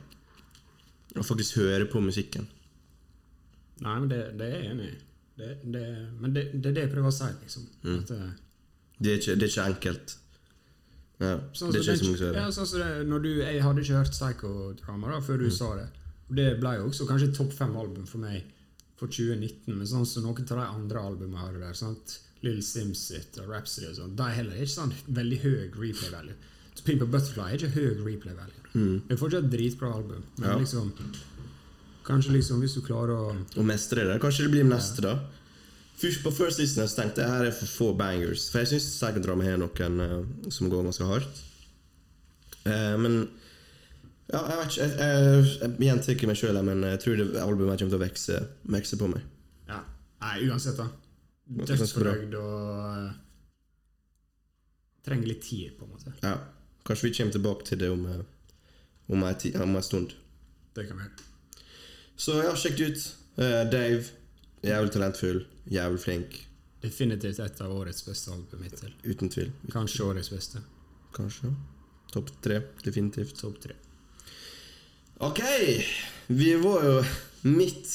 Å 1.14 1.26
faktisk 1.30 1.60
høre 1.62 1.86
på 1.92 2.02
musikken. 2.02 2.50
Nei, 3.84 3.94
men 3.94 4.10
det, 4.10 4.22
det 4.40 4.48
er 4.48 4.56
jeg 4.56 4.72
enig 4.72 4.90
i. 4.90 4.96
Det, 5.38 5.52
det, 5.70 5.84
men 6.18 6.34
det, 6.34 6.48
det 6.56 6.72
er 6.72 6.80
det 6.80 6.88
jeg 6.88 6.94
prøver 6.96 7.12
å 7.12 7.14
si, 7.14 7.28
liksom. 7.44 7.68
Mm. 7.84 7.98
At, 8.00 8.16
eh, 8.16 8.30
Det 8.98 9.12
er 9.12 9.20
ikke, 9.22 9.36
det 9.38 9.46
er 9.46 9.52
ikke 9.52 9.68
enkelt. 9.70 10.18
Ja, 11.20 11.38
Sånn 11.52 11.72
det 11.72 11.80
er 11.80 11.82
ikke 11.82 11.98
så 11.98 12.04
mange 12.04 12.16
som 12.18 12.26
gjør 12.26 12.32
det. 12.32 12.42
ja, 12.42 12.48
sånn 12.54 12.66
som 12.66 12.78
det, 12.78 13.06
når 13.08 13.22
du, 13.22 13.28
Jeg 13.42 13.62
hadde 13.62 13.80
ikke 13.82 13.96
hørt 13.98 14.12
Psychodrama 14.14 15.10
da, 15.10 15.20
før 15.20 15.38
du 15.38 15.46
Mm. 15.48 15.52
sa 15.52 15.74
det. 15.76 15.88
Og 16.30 16.36
Det 16.36 16.60
ble 16.60 16.70
jo 16.76 16.84
også 16.88 17.06
kanskje 17.08 17.34
topp 17.34 17.52
fem-album 17.52 18.06
for 18.06 18.18
meg 18.18 18.44
for 18.96 19.06
2019. 19.08 19.66
Men 19.78 19.86
sånn 19.86 20.06
som 20.06 20.22
noen 20.24 20.38
av 20.38 20.46
de 20.46 20.54
andre 20.78 20.98
albumene 21.00 21.36
har 21.38 21.52
der, 21.58 21.72
sant? 21.74 22.18
Little 22.42 22.62
Sims 22.62 22.98
sitt 22.98 23.36
og 23.38 23.48
Rhapsody 23.48 23.88
og 23.88 23.96
sånn, 23.96 24.14
de 24.16 24.22
er 24.22 24.30
heller 24.36 24.52
ikke 24.62 24.76
sånn 24.78 24.92
veldig 25.10 25.40
høy 25.42 25.70
replay 25.74 26.10
value. 26.10 26.34
Så 26.76 26.84
Pimp 26.84 27.02
og 27.02 27.10
Butterfly 27.10 27.50
er 27.52 27.56
ikke 27.58 27.74
høy 27.74 28.04
replay 28.04 28.34
value. 28.34 29.02
Det 29.08 29.10
er 29.10 29.16
fortsatt 29.16 29.44
et 29.44 29.50
dritbra 29.50 29.92
album, 29.94 30.22
men 30.38 30.50
Mm. 30.50 30.52
Ja. 30.52 30.58
liksom 30.58 30.92
Kanskje 32.04 32.30
liksom 32.32 32.60
hvis 32.62 32.74
du 32.74 32.80
klarer 32.80 33.10
å 33.18 33.36
Og 33.58 33.64
mestre 33.66 34.06
det. 34.06 34.20
Kanskje 34.22 34.44
det 34.46 34.50
blir 34.52 34.64
neste, 34.64 35.02
da. 35.02 35.18
Først 35.98 36.22
på 36.22 36.30
first 36.30 36.60
listen 36.62 36.84
jeg 36.84 36.94
tenkte 36.94 37.24
jeg 37.24 37.32
her 37.32 37.48
er 37.48 37.54
for 37.54 37.66
få 37.66 37.88
bangers. 37.98 38.46
For 38.52 38.62
jeg 38.62 38.70
syns 38.72 38.88
psychodrama 38.92 39.46
har 39.48 39.58
noen 39.58 40.02
uh, 40.02 40.50
som 40.54 40.70
går 40.70 40.86
ganske 40.86 41.08
hardt. 41.08 41.40
Uh, 42.62 42.94
men 43.02 43.16
ja, 44.28 44.42
jeg 44.44 44.58
vet 44.58 44.70
ikke. 44.70 44.86
Jeg, 44.86 45.48
jeg, 45.62 45.72
gjentar 45.88 46.30
meg 46.30 46.38
sjøl, 46.38 46.60
men 46.68 46.84
jeg 46.84 47.00
tror 47.02 47.18
det 47.18 47.28
albumet 47.42 47.80
kommer 47.80 47.94
til 47.94 47.98
å 47.98 48.02
vekse, 48.04 48.40
vekse 48.76 48.98
på 49.00 49.08
meg. 49.10 49.24
Ja. 49.70 49.80
Nei, 50.22 50.34
uansett, 50.46 50.78
da. 50.78 50.86
Dødsfornøyd 51.48 52.34
og 52.36 52.62
uh, 52.76 53.08
Trenger 55.08 55.30
litt 55.30 55.40
tid, 55.46 55.72
på 55.78 55.86
en 55.86 55.94
måte. 55.94 56.12
Ja. 56.20 56.34
Kanskje 56.84 57.08
vi 57.08 57.14
kommer 57.16 57.32
tilbake 57.32 57.64
til 57.64 57.80
det 57.80 57.88
om, 57.90 58.04
om, 59.08 59.24
en 59.24 59.82
stund. 59.82 60.12
Det 60.76 60.84
kan 60.86 60.98
vi 60.98 61.06
gjøre. 61.06 61.26
Så 62.18 62.34
ja, 62.42 62.52
sjekk 62.58 62.76
det 62.78 62.88
ut. 62.92 63.06
Uh, 63.38 63.62
Dave. 63.72 64.04
Jævlig 64.64 64.92
talentfull. 64.94 65.42
Jævlig 65.70 66.00
flink. 66.02 66.38
Definitivt 66.82 67.40
et 67.42 67.60
av 67.62 67.74
årets 67.74 68.04
beste 68.06 68.32
album 68.34 68.62
hittil. 68.66 68.94
Uten 69.04 69.30
tvil. 69.32 69.50
Kanskje 69.72 70.06
årets 70.06 70.30
beste. 70.30 70.62
Kanskje. 71.16 71.50
Topp 72.12 72.30
tre. 72.42 72.60
Definitivt. 72.84 73.34
Topp 73.40 73.58
tre. 73.62 73.74
Ok, 75.20 75.40
vi 76.30 76.52
var 76.62 76.84
jo 76.86 76.98
midt 77.50 77.88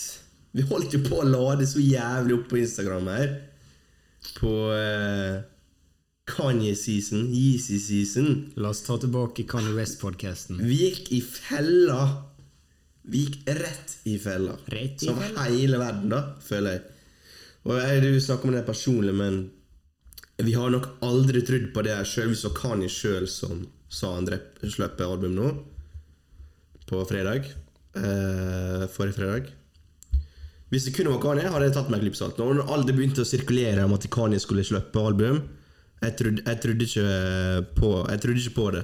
Vi 0.53 0.65
holdt 0.67 0.91
jo 0.93 0.99
på 1.05 1.21
å 1.21 1.25
lade 1.25 1.65
så 1.65 1.79
jævlig 1.81 2.35
opp 2.35 2.49
på 2.51 2.59
Instagram 2.59 3.07
her. 3.09 3.31
På 4.37 4.51
eh, 4.75 5.39
Kanye-season, 6.29 7.23
Yeezy-season. 7.33 8.27
La 8.61 8.69
oss 8.69 8.83
ta 8.85 8.99
tilbake 9.01 9.47
Kanye 9.49 9.73
West-podkasten. 9.73 10.61
Vi 10.61 10.77
gikk 10.83 11.09
i 11.17 11.23
fella. 11.25 12.03
Vi 13.03 13.25
gikk 13.25 13.49
rett 13.59 13.97
i 14.07 14.17
fella. 14.19 14.55
Rett 14.71 15.03
i 15.03 15.05
Som 15.09 15.19
fella. 15.19 15.47
hele 15.49 15.79
verden, 15.81 16.09
da, 16.13 16.21
føler 16.43 16.77
jeg. 16.77 16.83
Og 17.67 17.79
jeg, 17.79 18.01
Du 18.01 18.19
snakker 18.21 18.49
om 18.49 18.55
det 18.55 18.65
personlig, 18.67 19.13
men 19.15 19.51
vi 20.43 20.53
har 20.53 20.69
nok 20.69 20.87
aldri 21.05 21.43
trodd 21.45 21.73
på 21.73 21.83
det 21.83 21.95
her 21.95 22.07
sjøl. 22.07 22.31
Vi 22.31 22.39
så 22.39 22.53
Kani 22.55 22.89
sjøl 22.91 23.27
som 23.29 23.67
sa 23.89 24.15
han 24.15 24.27
slipper 24.27 25.05
album 25.05 25.35
nå. 25.35 25.51
På 26.89 27.03
fredag. 27.07 27.45
Eh, 27.95 28.87
forrige 28.89 29.19
fredag. 29.19 29.51
Hvis 30.73 30.87
det 30.87 30.95
kun 30.95 31.11
var 31.11 31.21
Kani, 31.21 31.45
hadde 31.45 31.67
jeg 31.67 31.75
tatt 31.75 31.91
meg 31.93 32.01
glipp 32.01 32.15
salt. 32.17 32.39
alt. 32.39 32.55
Når 32.57 32.71
alle 32.73 32.95
begynte 32.95 33.21
å 33.21 33.29
sirkulere 33.29 33.83
om 33.85 33.93
at 33.93 34.09
Kani 34.09 34.39
skulle 34.41 34.65
slippe 34.65 34.99
album, 34.99 35.43
jeg 36.01 36.17
trodde, 36.19 36.43
jeg 36.43 36.59
trodde, 36.59 36.83
ikke, 36.83 37.75
på, 37.77 37.91
jeg 38.09 38.19
trodde 38.23 38.41
ikke 38.41 38.55
på 38.57 38.71
det 38.75 38.83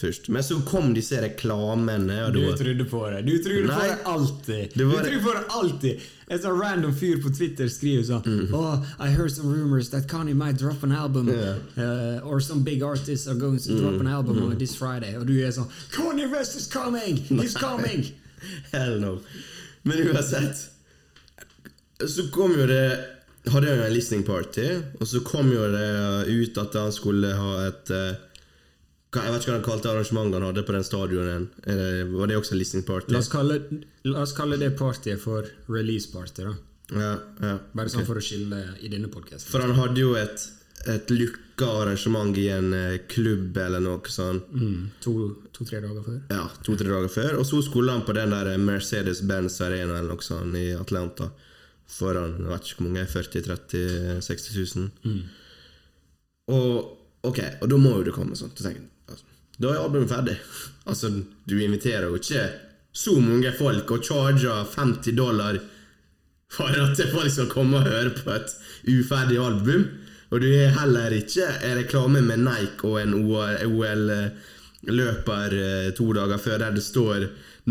først. 0.00 0.28
Men 0.28 0.42
så 0.42 0.60
kom 0.64 0.92
disse 0.94 1.18
reklamene. 1.20 2.20
Og 2.26 2.32
Du 2.34 2.40
var, 2.46 2.56
trodde 2.56 2.84
på 2.90 3.00
det. 3.10 3.24
Du 3.26 3.32
trodde 3.42 3.68
på 3.68 3.80
det 3.82 3.98
alltid. 4.06 4.74
Det 4.74 4.84
var- 4.86 5.02
Du 5.02 5.08
trodde 5.10 5.22
på 5.24 5.32
det 5.34 5.44
alltid. 5.50 6.00
En 6.30 6.38
sånn 6.38 6.60
random 6.60 6.92
fyr 6.94 7.16
på 7.22 7.30
Twitter 7.36 7.68
skriver 7.68 8.02
sånn 8.04 8.22
Mm. 8.24 8.54
Oh, 8.54 8.84
I 9.00 9.08
heard 9.08 9.30
some 9.32 9.48
rumors 9.52 9.88
that 9.90 10.06
Kanye 10.08 10.34
might 10.34 10.58
drop 10.58 10.82
an 10.84 10.92
album. 10.92 11.28
Uh, 11.30 12.20
or 12.22 12.38
some 12.40 12.62
big 12.62 12.82
artists 12.82 13.26
are 13.26 13.34
going 13.34 13.58
to 13.58 13.78
drop 13.80 13.94
an 14.00 14.06
Mm. 14.06 14.12
album 14.14 14.42
on 14.42 14.58
this 14.58 14.74
Friday. 14.76 15.14
Og 15.16 15.26
du 15.26 15.32
er 15.42 15.50
sånn 15.50 15.68
Kanye 15.92 16.30
West 16.30 16.56
is 16.56 16.66
coming! 16.66 17.16
He's 17.16 17.54
coming! 17.54 18.12
Hell 18.72 19.00
no. 19.00 19.20
Men 19.84 19.98
uansett 20.08 20.68
Så 22.06 22.30
kom 22.30 22.52
jo 22.52 22.66
det 22.66 22.98
Hadde 23.48 23.66
jo 23.70 23.82
en 23.82 23.92
listening 23.94 24.24
party, 24.26 24.66
og 25.00 25.06
så 25.08 25.22
kom 25.24 25.48
jo 25.50 25.62
det 25.72 26.28
ut 26.28 26.58
at 26.58 26.74
han 26.74 26.90
skulle 26.92 27.30
ha 27.34 27.52
et 27.68 27.88
hva, 27.88 28.16
Jeg 29.16 29.32
vet 29.32 29.40
ikke 29.40 29.52
hva 29.54 29.56
han 29.56 29.64
kalte 29.64 29.88
arrangementet 29.88 30.36
han 30.36 30.46
hadde 30.50 30.62
på 30.68 30.74
den 30.76 30.84
stadionen. 30.84 31.46
Var 32.12 32.28
det 32.28 32.36
også 32.36 32.58
listening 32.58 32.84
party? 32.84 33.12
La 33.14 33.22
oss 33.22 33.30
kalle, 33.32 33.56
la 34.04 34.20
oss 34.26 34.34
kalle 34.36 34.58
det 34.60 34.74
partyet 34.76 35.20
for 35.22 35.48
release 35.72 36.10
party. 36.12 36.44
da 36.44 36.52
Ja, 36.92 37.14
ja. 37.40 37.54
Bare 37.76 37.88
sånn 37.92 38.04
for 38.08 38.20
å 38.20 38.24
skille 38.24 38.58
i 38.84 38.90
denne 38.92 39.08
podkasten. 39.12 39.48
For 39.48 39.64
han 39.64 39.72
hadde 39.78 40.02
jo 40.04 40.12
et, 40.20 40.44
et 40.92 41.08
lukka 41.12 41.70
arrangement 41.82 42.36
i 42.36 42.46
en 42.52 42.68
eh, 42.76 42.98
klubb 43.08 43.56
eller 43.64 43.80
noe 43.84 44.12
sånt. 44.12 44.52
Mm, 44.52 44.90
To-tre 45.04 45.80
dager 45.86 46.04
før. 46.04 46.20
Ja, 46.32 46.44
to-tre 46.68 46.92
dager 46.92 47.08
før. 47.12 47.38
Og 47.40 47.48
så 47.48 47.62
skulle 47.64 47.96
han 47.96 48.04
på 48.04 48.12
den 48.16 48.36
der 48.36 48.52
Mercedes-Benz 48.60 49.56
Arena 49.64 49.98
eller 50.02 50.12
noe 50.18 50.24
sånt 50.28 50.56
i 50.60 50.68
Atlanta. 50.76 51.30
Foran 51.88 52.36
jeg 52.42 52.52
vet 52.52 52.68
ikke 52.68 52.82
hvor 52.82 52.90
mange, 52.90 53.06
40 53.08 53.48
30 53.48 54.20
60 54.28 54.76
000. 54.76 55.18
Og 56.52 57.28
ok, 57.28 57.40
og 57.64 57.66
da 57.72 57.80
må 57.80 57.96
jo 57.98 58.06
det 58.10 58.14
komme 58.16 58.36
sånn. 58.36 58.52
Så 58.52 58.68
tenker 58.68 58.84
Da 59.58 59.72
er 59.72 59.82
albumet 59.82 60.10
ferdig. 60.10 60.36
Altså, 60.86 61.10
du 61.50 61.58
inviterer 61.58 62.06
jo 62.06 62.14
ikke 62.18 62.44
så 62.94 63.20
mange 63.20 63.52
folk 63.58 63.90
og 63.94 64.04
charger 64.06 64.64
50 64.76 65.16
dollar 65.18 65.58
for 66.52 66.68
at 66.72 67.00
folk 67.12 67.30
skal 67.30 67.48
komme 67.50 67.76
og 67.76 67.86
høre 67.88 68.10
på 68.16 68.30
et 68.32 68.50
uferdig 68.88 69.38
album. 69.42 69.84
Og 70.30 70.40
du 70.42 70.46
er 70.52 70.74
heller 70.76 71.10
ikke 71.16 71.46
en 71.64 71.78
reklame 71.78 72.20
med 72.24 72.38
Nike 72.44 72.84
og 72.84 73.02
en 73.02 73.14
OL-løper 73.68 75.50
eh, 75.58 75.92
to 75.96 76.12
dager 76.16 76.38
før 76.42 76.58
der 76.62 76.70
det 76.76 76.84
står 76.84 77.18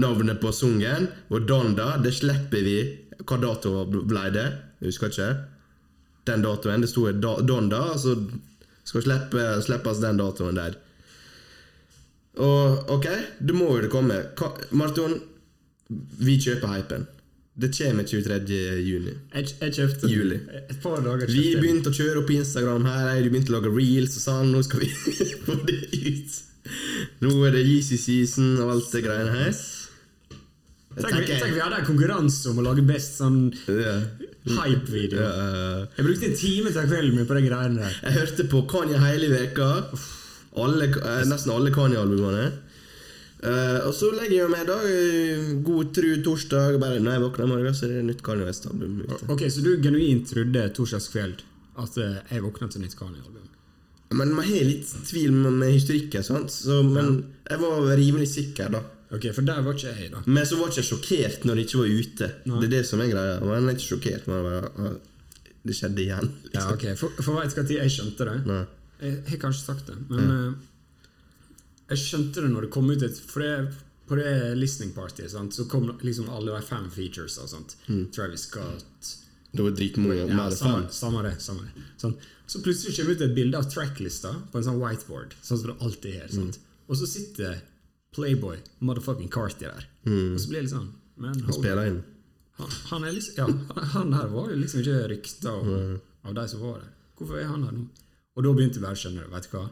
navnet 0.02 0.40
på 0.42 0.52
sungen. 0.52 1.08
Og 1.30 1.48
Donda, 1.50 1.98
det 2.04 2.14
slipper 2.18 2.62
vi. 2.66 2.80
Hva 3.24 3.38
dato 3.42 3.86
ble 3.90 4.32
det? 4.34 4.48
Jeg 4.82 4.88
husker 4.92 5.08
ikke. 5.14 5.36
Den 6.28 6.44
datoen. 6.46 6.82
Det 6.84 6.90
sto 6.92 7.02
Donda, 7.14 7.98
så 7.98 8.12
skal 8.84 9.02
slippe, 9.06 9.62
slippes 9.66 9.98
den 10.04 10.18
datoen 10.22 10.58
der. 10.58 10.74
Og 12.38 12.90
ok, 12.98 13.08
du 13.42 13.54
må 13.58 13.70
jo 13.76 13.84
det 13.88 13.92
komme. 13.94 14.18
Ka 14.38 14.52
Marton, 14.78 15.16
vi 16.22 16.38
kjøper 16.44 16.74
hypen. 16.76 17.08
Det 17.58 17.72
kommer 17.74 18.06
23. 18.06 18.58
juni. 18.86 19.14
Jeg, 19.34 19.48
jeg 19.64 19.74
kjøpte 19.74 20.10
Juli. 20.12 20.36
et 20.70 20.76
par 20.84 21.00
dager 21.02 21.26
Vi 21.26 21.40
kjøpte 21.40 21.56
Vi 21.56 21.62
begynte 21.64 21.90
å 21.90 21.96
kjøre 21.98 22.22
opp 22.22 22.30
Instagram 22.36 22.86
her. 22.86 23.08
jeg 23.18 23.32
begynte 23.32 23.50
å 23.50 23.56
lage 23.56 23.72
reels 23.74 24.14
og 24.20 24.22
sånn. 24.28 24.52
Nå 24.54 24.62
skal 24.68 24.84
vi 24.84 24.92
få 25.48 25.56
det 25.66 25.80
ut. 25.96 26.38
Nå 27.24 27.32
er 27.48 27.56
det 27.58 27.64
Yeezy 27.66 27.98
season 27.98 28.60
og 28.62 28.76
alt 28.76 28.94
det 28.94 29.02
greiene 29.08 29.34
her. 29.40 29.58
Tenk, 30.98 31.18
vi- 31.24 31.40
tenk 31.40 31.54
vi 31.56 31.62
hadde 31.64 31.80
en 31.82 31.86
konkurranse 31.90 32.50
om 32.52 32.62
å 32.62 32.68
lage 32.68 32.86
best 32.86 33.18
sånn 33.24 33.40
yeah. 33.70 34.06
hype-video. 34.46 35.18
ja. 35.22 35.82
Jeg 35.98 36.06
brukte 36.08 36.30
en 36.30 36.38
time 36.38 36.72
til 36.74 36.88
kvelden 36.90 37.18
min 37.18 37.28
på 37.30 37.38
de 37.38 37.44
greiene 37.46 37.82
der. 37.82 37.98
Jeg 38.06 38.18
hørte 38.20 38.46
på 38.54 38.64
Kanye 38.70 39.02
hele 39.02 39.30
veka 39.34 39.68
alle, 40.64 40.88
eh, 40.89 41.24
Nesten 41.30 41.53
alle 41.53 41.72
Kanye-albumene. 41.76 42.47
Eh, 43.43 43.80
og 43.86 43.93
så 43.93 44.10
legger 44.16 44.39
jeg 44.39 44.49
meg 44.49 44.64
da 44.66 44.78
god 45.68 45.91
tru 45.93 46.10
torsdag. 46.26 46.80
Bare 46.82 47.01
når 47.03 47.18
jeg 47.18 47.26
våkner 47.28 47.45
i 47.45 47.51
morgen, 47.53 47.78
så 47.78 47.86
er 47.86 47.97
det 47.99 48.08
nytt 48.10 48.24
Kanye 48.26 48.47
West-album 48.49 49.01
ute. 49.03 49.20
Ok, 49.30 49.45
Så 49.53 49.62
du 49.66 49.76
genuint 49.84 50.26
trodde 50.30 50.68
torsdagskveld 50.74 51.43
at 51.78 51.97
eh, 52.01 52.20
jeg 52.34 52.45
våkna 52.45 52.70
til 52.74 52.82
nytt 52.82 52.97
Kanye-album? 52.97 53.43
Men 54.18 54.32
man 54.34 54.45
har 54.47 54.64
litt 54.64 54.88
tvil 55.10 55.34
med, 55.36 55.68
historikken, 55.74 56.24
sant? 56.24 56.53
Så, 56.53 56.80
men 56.86 57.26
jeg 57.49 57.60
var 57.60 57.89
rimelig 57.99 58.30
sikker, 58.32 58.72
da. 58.72 58.82
Ok, 59.12 59.30
For 59.36 59.43
der 59.47 59.62
var 59.64 59.76
ikke 59.76 59.91
jeg, 59.93 60.10
da. 60.12 60.22
Men 60.26 60.47
så 60.47 60.58
var 60.60 60.72
jeg 60.72 60.78
ikke 60.82 60.89
sjokkert 60.89 61.45
når 61.47 61.60
det 61.60 61.66
ikke 61.68 61.82
var 61.82 61.91
ute. 61.91 62.30
Nei. 62.47 62.58
Det 62.62 62.68
er 62.68 62.74
det 62.74 62.82
som 62.88 63.03
er 63.03 63.12
greia. 63.12 63.38
Man 63.43 63.68
er 63.70 63.76
ikke 63.78 63.88
sjokkert. 63.91 64.26
Man 64.28 64.39
er 64.39 64.47
bare, 64.47 64.72
«Ah, 64.80 64.97
det 65.68 65.76
skjedde 65.76 66.03
igjen. 66.03 66.32
Ja, 66.55 66.66
ok, 66.72 66.86
For, 66.99 67.22
for 67.24 67.39
veit 67.39 67.55
når 67.55 67.72
jeg 67.76 67.93
skjønte 67.93 68.28
det? 68.28 68.36
Nei. 68.47 68.64
Jeg 69.00 69.24
har 69.30 69.38
kanskje 69.43 69.66
sagt 69.66 69.86
det, 69.91 69.95
men 70.10 70.32
eh, 70.32 70.54
jeg 71.91 72.02
skjønte 72.02 72.41
det 72.43 72.50
når 72.52 72.66
det 72.68 72.72
kom 72.74 72.89
ut 72.91 73.04
et 73.06 73.20
For 73.30 73.43
det, 73.43 73.74
på 74.08 74.16
det 74.20 74.32
listening 74.58 74.93
partyet 74.95 75.32
så 75.54 75.66
kom 75.70 75.89
liksom 76.02 76.30
alle 76.34 76.56
de 76.56 76.62
fem 76.66 76.89
features 76.91 77.38
og 77.43 77.50
sånt. 77.52 77.76
Travis 78.16 78.48
Scott 78.48 79.14
Det 79.52 79.64
var 79.64 79.72
dritmange. 79.76 80.16
ja, 80.22 80.28
mer 80.28 80.52
samme, 80.56 80.82
fem. 80.84 80.91
samme 80.91 81.24
det. 81.28 81.36
samme 81.41 81.62
det 81.68 81.86
sånn. 82.02 82.16
Så 82.48 82.62
plutselig 82.64 82.95
kommer 82.95 83.14
det 83.14 83.18
ut 83.22 83.30
et 83.30 83.36
bilde 83.36 83.58
av 83.60 83.68
tracklista 83.72 84.32
på 84.52 84.58
en 84.62 84.64
sånn 84.64 84.80
whiteboard. 84.80 85.34
Sånn 85.43 85.60
som 85.60 85.72
det 85.74 85.78
alltid 85.84 86.16
er. 86.24 86.28
Sant? 86.32 86.60
Og 86.88 86.95
så 86.95 87.08
sitter 87.10 87.58
Playboy, 88.16 88.58
motherfucking 88.80 89.30
Carty 89.30 89.66
der. 89.68 89.84
Og 90.08 90.39
så 90.39 90.48
blir 90.50 90.62
det 90.62 90.70
litt 90.70 90.76
sånn 90.76 90.93
hold- 91.20 91.54
Spiller 91.60 91.89
inn. 91.91 92.04
han, 92.58 92.72
han, 92.89 93.02
liksom, 93.14 93.34
ja, 93.38 93.84
han 93.93 94.14
her 94.14 94.28
var 94.32 94.48
jo 94.50 94.56
liksom 94.62 94.80
ikke 94.82 95.08
rykta 95.12 95.52
av, 95.52 95.68
av 96.24 96.34
de 96.39 96.48
som 96.48 96.60
var 96.64 96.80
der. 96.80 96.93
Hvorfor 97.20 97.41
er 97.41 97.50
han 97.52 97.64
her 97.68 97.76
nå? 97.76 97.84
Og 98.38 98.46
da 98.46 98.54
begynte 98.54 98.78
jeg 98.78 98.86
bare 98.86 98.98
å 98.98 99.02
skjønne 99.02 99.26
det. 99.26 99.34
Vet 99.34 99.50
du 99.50 99.58
hva? 99.58 99.66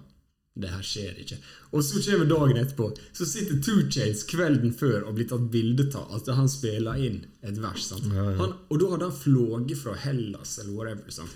Det 0.55 0.69
her 0.71 0.83
skjer 0.87 1.17
ikke. 1.19 1.37
Og 1.75 1.83
så 1.83 1.99
kommer 1.99 2.29
dagen 2.29 2.59
etterpå. 2.61 2.85
Så 3.13 3.27
sitter 3.27 3.59
Two 3.63 3.89
Chains 3.91 4.23
kvelden 4.29 4.71
før 4.73 5.03
og 5.03 5.17
blir 5.17 5.27
tatt 5.27 5.49
bilde 5.51 5.89
av 5.99 6.13
at 6.15 6.29
han 6.37 6.47
spiller 6.51 7.01
inn 7.03 7.19
et 7.43 7.59
vers. 7.59 7.89
Sant? 7.89 8.07
Han, 8.07 8.55
og 8.71 8.79
da 8.81 8.91
hadde 8.93 9.09
han 9.09 9.17
flåget 9.19 9.81
fra 9.81 9.97
Hellas 9.99 10.55
eller 10.63 10.77
whatever. 10.77 11.11
Sant? 11.13 11.35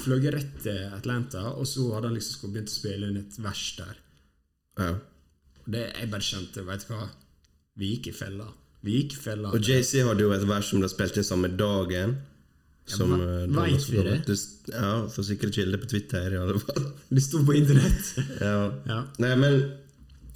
Fløyet 0.00 0.32
rett 0.34 0.56
til 0.64 0.80
Atlanta, 0.96 1.50
og 1.52 1.68
så 1.68 1.86
hadde 1.94 2.10
han 2.10 2.16
liksom 2.16 2.54
begynt 2.54 2.72
å 2.72 2.78
spille 2.78 3.10
inn 3.12 3.20
et 3.20 3.38
vers 3.44 3.66
der. 3.76 4.00
Ja. 4.80 4.90
Det, 5.70 5.84
jeg 6.00 6.10
bare 6.10 6.24
skjønte, 6.24 6.64
vet 6.66 6.88
du 6.88 6.94
hva? 6.94 7.04
Vi 7.80 7.92
gikk 7.94 8.10
i 8.10 8.16
fella. 8.16 8.48
Vi 8.84 8.96
gikk 8.96 9.18
i 9.18 9.20
fella. 9.20 9.52
Og 9.52 9.60
JC 9.60 10.00
hadde 10.08 10.24
jo 10.24 10.32
et 10.32 10.48
vers 10.48 10.72
som 10.72 10.80
ble 10.80 10.88
spilt 10.90 11.20
inn 11.20 11.28
samme 11.28 11.52
dagen. 11.60 12.16
Som, 12.90 13.12
ja, 13.14 13.66
eh, 13.66 13.86
vi 13.90 14.02
det? 14.06 14.36
Ja, 14.72 14.92
for 15.12 15.26
sikre 15.26 15.52
kilder 15.54 15.78
på 15.78 15.88
Twitter, 15.90 16.32
i 16.34 16.40
alle 16.40 16.58
fall. 16.62 16.90
Det 17.14 17.22
sto 17.24 17.44
på 17.46 17.56
internett. 17.58 18.10
Ja. 18.40 18.56
Ja. 18.88 19.04
Nei, 19.22 19.36
men 19.40 19.62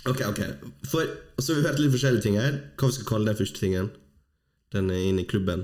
Ok, 0.05 0.21
ok. 0.29 0.41
For, 0.85 1.09
så 1.41 1.55
har 1.55 1.61
vi 1.61 1.69
hørt 1.69 1.79
litt 1.81 1.95
forskjellige 1.95 2.25
ting 2.27 2.35
her. 2.37 2.59
Hva 2.77 2.91
vi 2.91 2.97
skal 2.99 3.09
kalle 3.09 3.31
den 3.31 3.39
første 3.39 3.63
tingen? 3.63 3.87
Den 4.75 4.91
er 4.93 5.07
inne 5.09 5.23
i 5.25 5.29
klubben. 5.29 5.63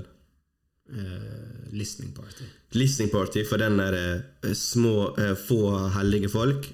Uh, 0.89 1.67
listening 1.69 2.09
party. 2.15 2.47
Listening 2.73 3.11
party 3.13 3.43
for 3.45 3.61
den 3.61 3.77
der 3.77 3.97
uh, 4.01 4.55
små, 4.57 5.11
uh, 5.13 5.35
få 5.37 5.61
heldige 5.93 6.31
folk. 6.33 6.65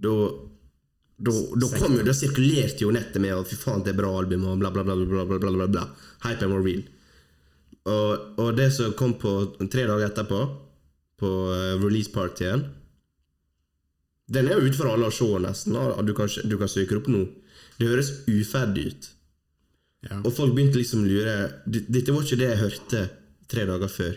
Da 0.00 0.14
da, 1.20 1.32
da 1.60 1.68
kom 1.76 1.98
jo, 1.98 2.04
da 2.06 2.14
sirkulerte 2.16 2.86
jo 2.86 2.92
nettet 2.96 3.20
med 3.20 3.34
at 3.36 3.48
fy 3.50 3.58
faen, 3.60 3.82
det 3.84 3.92
er 3.92 3.98
bra 3.98 4.08
album 4.22 4.46
og 4.48 4.62
bla, 4.62 4.70
bla, 4.72 4.86
bla. 4.86 4.96
bla, 4.96 5.26
bla, 5.28 5.36
bla, 5.36 5.50
bla, 5.52 5.66
bla. 5.68 5.82
and 6.24 6.48
more 6.48 6.62
real. 6.62 6.80
Og, 7.88 8.40
og 8.40 8.50
det 8.58 8.68
som 8.74 8.92
kom 8.98 9.14
på 9.20 9.32
tre 9.72 9.86
dager 9.88 10.10
etterpå, 10.10 10.40
på 11.20 11.30
eh, 11.52 11.76
release-partyen 11.80 12.62
Den 14.32 14.48
er 14.48 14.56
jo 14.56 14.68
ute 14.68 14.78
for 14.78 14.88
alle 14.92 15.08
å 15.08 15.14
se, 15.14 15.26
nesten. 15.42 15.76
Du 16.06 16.12
kan, 16.16 16.28
du 16.28 16.56
kan 16.60 16.70
søke 16.70 16.96
opp 17.00 17.08
nå. 17.10 17.24
Det 17.80 17.88
høres 17.88 18.12
uferdig 18.28 18.86
ut. 18.92 19.08
Ja. 20.06 20.20
Og 20.22 20.32
folk 20.32 20.54
begynte 20.56 20.80
liksom 20.80 21.02
å 21.04 21.08
lure 21.10 21.34
Dette 21.66 22.14
var 22.14 22.24
ikke 22.24 22.38
det 22.40 22.48
jeg 22.52 22.60
hørte 22.62 23.02
tre 23.50 23.66
dager 23.68 23.90
før. 23.92 24.14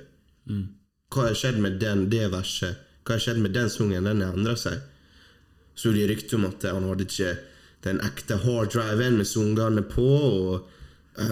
Hva 1.13 1.27
har 1.27 1.37
skjedd 1.37 1.59
med 1.63 1.79
den, 1.81 2.05
det 2.11 2.27
verset? 2.31 2.79
Hva 3.03 3.17
har 3.17 3.23
skjedd 3.25 3.41
med 3.43 3.55
den 3.55 3.71
sangen? 3.73 4.07
Den 4.07 4.21
har 4.23 4.37
endra 4.37 4.55
seg. 4.59 4.79
Så 5.75 5.91
det 5.95 6.05
rykte 6.09 6.37
om 6.37 6.45
at 6.47 6.63
han 6.69 6.85
hadde 6.87 7.07
ikke 7.07 7.33
den 7.83 7.99
ekte 8.05 8.37
hard 8.45 8.71
driven 8.71 9.17
med 9.19 9.27
sangene 9.27 9.83
på, 9.89 10.07
og 10.07 10.69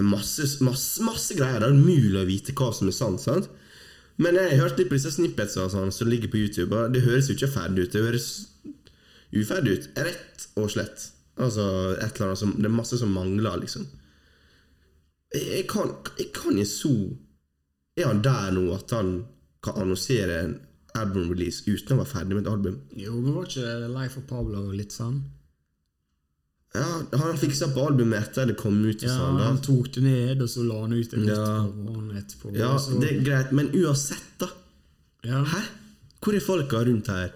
masse, 0.05 0.45
masse, 0.61 1.01
masse 1.03 1.35
greier. 1.37 1.59
Det 1.61 1.69
er 1.69 1.77
umulig 1.77 2.19
å 2.21 2.27
vite 2.27 2.55
hva 2.57 2.69
som 2.75 2.89
er 2.91 2.95
sant. 2.95 3.21
sant? 3.23 3.49
Men 4.21 4.37
jeg 4.37 4.51
har 4.53 4.67
hørt 4.67 4.79
litt 4.79 4.91
på 4.91 4.97
disse 4.97 5.13
snippetsene 5.15 5.71
sånn, 5.71 5.93
som 5.95 6.09
ligger 6.09 6.29
på 6.31 6.41
YouTube, 6.43 6.75
og 6.75 6.93
det 6.93 7.03
høres 7.05 7.29
jo 7.29 7.37
ikke 7.37 7.53
ferdig 7.55 7.87
ut. 7.87 7.95
Det 7.95 8.05
høres 8.05 8.27
uferdig 9.33 9.77
ut. 9.77 9.89
Rett 9.97 10.47
og 10.59 10.69
slett. 10.73 11.07
Altså, 11.41 11.65
et 11.95 12.11
eller 12.17 12.31
annet 12.31 12.41
som, 12.41 12.55
Det 12.57 12.67
er 12.67 12.75
masse 12.75 12.99
som 12.99 13.13
mangler, 13.15 13.61
liksom. 13.63 13.87
Jeg, 15.33 15.45
jeg, 15.47 15.67
kan, 15.71 15.95
jeg 16.19 16.27
kan 16.35 16.57
ikke 16.59 16.67
så 16.67 16.91
Er 17.95 18.09
han 18.09 18.19
der 18.23 18.51
nå 18.51 18.65
at 18.75 18.91
han 18.91 19.13
kan 19.63 19.77
annonsere 19.79 20.41
en 20.43 20.57
album-release 20.97 21.63
uten 21.69 21.95
å 21.95 22.01
være 22.01 22.11
ferdig 22.11 22.35
med 22.35 22.45
et 22.45 22.51
album? 22.51 22.79
Jo, 22.99 23.15
men 23.19 23.35
var 23.35 23.47
ikke 23.47 23.91
Life 23.93 24.19
of 24.19 24.27
Pablo 24.27 24.63
litt 24.75 24.95
sånn? 24.95 25.21
Ja, 26.73 27.01
Han 27.19 27.37
fiksa 27.37 27.67
på 27.75 27.83
albumet 27.87 28.29
etter 28.29 28.45
det 28.47 28.55
kom 28.59 28.77
ut. 28.85 29.01
Ja, 29.03 29.11
sånn, 29.11 29.39
han 29.43 29.57
tok 29.63 29.89
det 29.97 30.03
ned, 30.05 30.41
og 30.41 30.47
så 30.49 30.63
la 30.63 30.77
han 30.85 30.93
ut 30.95 31.13
en 31.17 31.25
nytt 31.25 31.35
Ja. 31.35 31.67
på 31.67 32.17
etterpå. 32.21 32.53
Ja, 32.55 32.71
så, 32.79 32.95
det 33.01 33.09
er 33.11 33.21
greit, 33.25 33.51
men 33.51 33.67
uansett, 33.75 34.29
da. 34.39 34.47
ja. 35.27 35.43
Hæ? 35.43 35.61
Hvor 36.21 36.35
er 36.37 36.43
folka 36.45 36.83
rundt 36.85 37.07
her? 37.11 37.31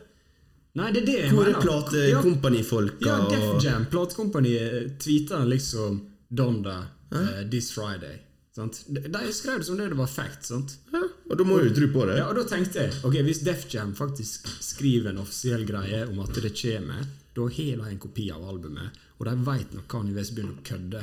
Nei, 0.76 0.92
det 0.92 1.02
er 1.02 1.06
det 1.08 1.16
jeg 1.20 1.32
Hvor 1.34 1.48
er 1.48 1.56
platekompanifolka? 1.64 3.06
Ja, 3.08 3.18
ja, 3.18 3.30
Def 3.32 3.64
Jam, 3.64 3.86
platekompaniet, 3.92 4.96
tweeta 5.00 5.44
liksom 5.48 6.02
Donda 6.30 6.78
uh, 7.12 7.50
this 7.52 7.72
Friday. 7.72 8.22
Sant? 8.56 8.82
De, 8.88 9.02
de 9.02 9.34
skrev 9.36 9.60
det 9.60 9.66
som 9.68 9.78
det 9.80 9.90
det 9.92 9.98
var 10.00 10.08
fact. 10.08 10.46
sant? 10.48 10.78
Ja, 10.94 11.02
og 11.30 11.38
da 11.40 11.44
må 11.48 11.60
jo 11.64 11.74
tro 11.76 11.88
på 11.92 12.06
det. 12.08 12.18
Ja, 12.22 12.30
og 12.32 12.38
da 12.40 12.44
tenkte 12.48 12.86
jeg 12.86 12.94
ok, 13.04 13.18
hvis 13.28 13.42
Def 13.44 13.66
Jam 13.74 13.92
faktisk 13.98 14.48
skriver 14.64 15.12
en 15.12 15.20
offisiell 15.24 15.66
greie 15.68 16.06
om 16.08 16.20
at 16.24 16.36
det 16.40 16.54
kommer, 16.56 17.04
da 17.36 17.48
har 17.52 17.82
de 17.82 17.90
en 17.92 18.00
kopi 18.00 18.30
av 18.32 18.44
albumet, 18.48 19.00
og 19.20 19.28
de 19.28 19.36
veit 19.48 19.74
når 19.76 19.88
Kanye 19.92 20.16
West 20.16 20.36
begynner 20.36 20.56
å 20.56 20.66
kødde, 20.70 21.02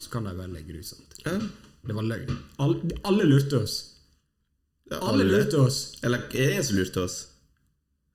så 0.00 0.10
kan 0.12 0.28
de 0.28 0.32
velge 0.38 0.64
grusomt. 0.68 1.18
Ja. 1.24 1.36
Det 1.84 1.96
var 1.96 2.06
løgn. 2.08 2.38
Alle, 2.64 2.96
alle 3.04 3.26
lurte 3.28 3.60
oss. 3.60 3.76
Ja, 4.90 4.98
Alle 5.00 5.24
lurte 5.28 5.60
oss. 5.60 5.78
Eller 6.04 6.24
er 6.32 6.50
det 6.50 6.58
en 6.58 6.64
som 6.64 6.76
lurte 6.78 7.04
oss? 7.04 7.16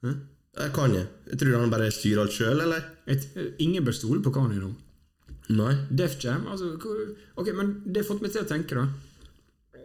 Hæ? 0.06 0.14
Jeg 0.60 0.74
kan 0.76 0.94
ikke. 0.94 1.08
Jeg 1.32 1.40
tror 1.42 1.60
han 1.62 1.72
bare 1.74 1.92
styrer 1.94 2.24
alt 2.24 2.34
sjøl, 2.36 2.62
eller? 2.66 2.88
Et, 3.10 3.28
ingen 3.62 3.86
bør 3.86 3.96
stole 3.96 4.22
på 4.26 4.34
Kanye 4.34 4.62
nå. 4.62 4.72
Nei. 5.54 5.76
Def 5.90 6.18
Jam, 6.22 6.46
altså 6.50 6.76
hvor, 6.82 6.98
Ok, 7.42 7.50
men 7.58 7.80
det 7.86 8.04
har 8.04 8.10
fått 8.10 8.22
meg 8.26 8.34
til 8.34 8.44
å 8.46 8.50
tenke, 8.50 8.78
da. 8.78 9.84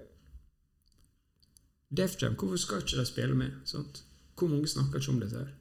Def 1.94 2.16
Jam, 2.20 2.34
hvorfor 2.40 2.60
skal 2.60 2.82
ikke 2.82 3.00
de 3.00 3.06
spille 3.08 3.36
med? 3.38 3.52
Sant? 3.68 4.02
Hvor 4.36 4.50
mange 4.50 4.68
snakker 4.68 5.00
ikke 5.00 5.12
om 5.14 5.20
dette 5.22 5.40
her? 5.40 5.52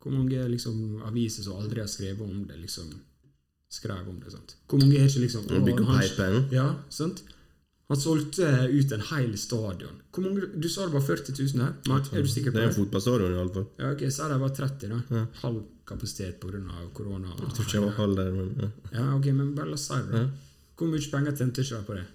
Hvor 0.00 0.14
mange 0.14 0.48
liksom, 0.48 1.02
aviser 1.04 1.44
som 1.44 1.60
aldri 1.60 1.82
har 1.82 1.90
skrevet 1.90 2.22
om 2.24 2.46
det, 2.48 2.56
liksom 2.62 2.88
skrev 3.70 4.08
om 4.08 4.16
det? 4.22 4.32
sant? 4.32 4.56
Hvor 4.68 4.80
mange 4.80 4.96
er 4.98 5.10
ikke 5.10 5.26
liksom 5.26 5.44
bygge 5.50 5.84
opp 5.84 5.92
hypen. 6.00 6.38
Ja, 6.54 6.70
sant? 6.88 7.22
Han 7.90 7.98
solgte 7.98 8.46
ut 8.70 8.92
en 8.94 9.02
hel 9.08 9.32
stadion. 9.38 9.96
Hvor 10.14 10.22
mange, 10.22 10.46
Du 10.62 10.68
sa 10.70 10.86
det 10.86 10.94
var 10.94 11.02
40 11.02 11.34
000 11.34 11.64
her? 11.64 11.72
Mark, 11.90 12.12
er 12.12 12.22
du 12.22 12.28
sikker 12.30 12.52
på 12.52 12.56
Det 12.56 12.62
Det 12.62 12.68
er 12.68 12.70
en 12.70 12.76
fotballstadion, 12.78 13.32
iallfall. 13.34 13.66
Ja, 13.82 13.90
ok, 13.90 14.04
sa 14.14 14.28
det 14.30 14.38
var 14.40 14.54
30, 14.54 14.92
da. 15.10 15.24
Halv 15.42 15.64
kapasitet 15.90 16.38
pga. 16.40 16.60
korona. 16.94 17.34
Jeg 17.34 17.50
tror 17.56 17.66
ikke 17.66 17.78
jeg 17.78 17.82
var 17.82 17.96
halv 17.98 18.16
der, 18.16 18.30
men 18.30 18.54
ja. 18.62 18.68
Ja, 18.94 19.16
ok, 19.16 19.26
men 19.34 19.54
bare 19.56 19.66
la 19.72 19.74
oss 19.74 19.88
si 19.90 19.98
det. 20.06 20.22
Hvor 20.78 20.86
mye 20.88 21.10
penger 21.12 21.36
tjente 21.36 21.60
ikke 21.64 21.76
de 21.76 21.84
på 21.90 21.94
det? 21.98 22.06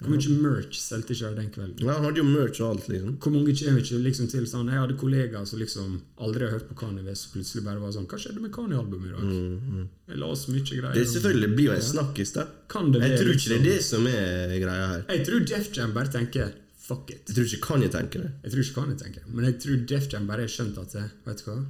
Hvor 0.00 0.10
mye 0.10 0.34
merch 0.42 0.78
solgte 0.82 1.14
ikke 1.14 1.28
de 1.30 1.36
den 1.38 1.50
kvelden? 1.54 1.84
ja, 1.86 1.94
hadde 2.02 2.18
jo 2.18 2.24
merch 2.26 2.60
og 2.60 2.70
alt, 2.74 2.88
liksom. 2.90 3.12
Hvor 3.22 3.30
mange 3.32 3.52
kommer 3.54 3.80
ikke 3.80 4.00
liksom 4.02 4.26
til 4.28 4.44
sånn 4.50 4.66
Jeg 4.72 4.80
hadde 4.82 4.96
kollegaer 4.98 5.46
som 5.46 5.58
liksom 5.62 6.00
aldri 6.18 6.42
har 6.48 6.50
hørt 6.56 6.66
på 6.68 6.74
Kanye 6.80 7.04
West, 7.06 7.28
og 7.28 7.36
plutselig 7.38 7.62
bare 7.64 7.78
var 7.80 7.92
sånn 7.94 8.08
Hva 8.10 8.18
skjedde 8.18 8.42
med 8.42 8.50
Kanye-albumet 8.56 9.06
i 9.06 9.14
dag? 9.14 9.86
Jeg 10.10 10.18
la 10.18 10.32
så 10.34 10.50
mye 10.50 10.64
greier 10.66 10.90
Mm, 10.90 10.94
Det 10.98 11.04
er 11.06 11.12
selvfølgelig 11.14 11.54
blir 11.54 11.64
jo 11.70 11.72
en 11.78 11.86
snakkis, 11.92 12.32
da. 12.34 12.46
Kan 12.68 12.90
det 12.92 13.02
Jeg 13.02 13.18
tror 13.20 13.32
ikke 13.34 13.48
det 13.48 13.60
liksom- 13.60 13.60
er 13.60 13.70
det 13.70 13.84
som 13.84 14.06
er 14.06 14.58
greia 14.64 14.86
her. 14.92 15.04
Jeg 15.08 15.26
tror 15.26 15.46
Def 15.46 15.72
Jam 15.76 15.92
bare 15.94 16.08
tenker 16.10 16.52
Fuck 16.84 17.10
it. 17.10 17.22
Jeg 17.28 17.36
tror 17.36 17.44
ikke 17.48 17.62
Kanye 17.64 17.88
tenker 17.88 18.18
det. 18.20 18.30
Jeg 18.44 18.52
tror 18.52 18.60
ikke 18.60 18.74
Kanye 18.74 18.96
tenker 18.98 19.20
det, 19.24 19.34
men 19.34 19.44
jeg 19.46 19.58
tror 19.60 19.86
Def 19.86 20.12
Jam 20.12 20.26
bare 20.26 20.40
har 20.40 20.48
skjønt 20.48 20.76
at 20.78 20.92
det, 20.92 21.10
Vet 21.24 21.38
du 21.44 21.50
hva? 21.50 21.64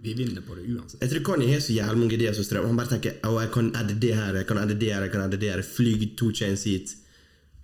Vi 0.00 0.14
vinner 0.14 0.40
på 0.42 0.54
det 0.56 0.64
uansett. 0.68 1.00
Jeg 1.00 1.10
tror 1.10 1.24
Kanye 1.34 1.52
har 1.52 1.60
så 1.60 1.74
jævlig 1.74 1.98
mange 1.98 2.12
ideer 2.16 2.32
som 2.34 2.44
strømmer. 2.44 2.66
Han 2.68 2.76
bare 2.76 2.88
tenker 2.88 3.20
å, 3.24 3.40
jeg 3.42 3.50
kan 3.52 3.70
edde 3.74 3.98
det 4.00 4.14
her, 4.14 4.32
jeg 4.34 4.46
kan 4.46 4.56
edde 4.58 4.78
det 4.78 4.92
her, 4.92 5.02
jeg 5.02 5.12
kan 5.12 5.20
edde 5.28 5.38
det 5.40 5.50
her. 5.52 5.62
Flyg 5.62 6.16
to 6.16 6.30
chains 6.32 6.64
hit. 6.64 6.94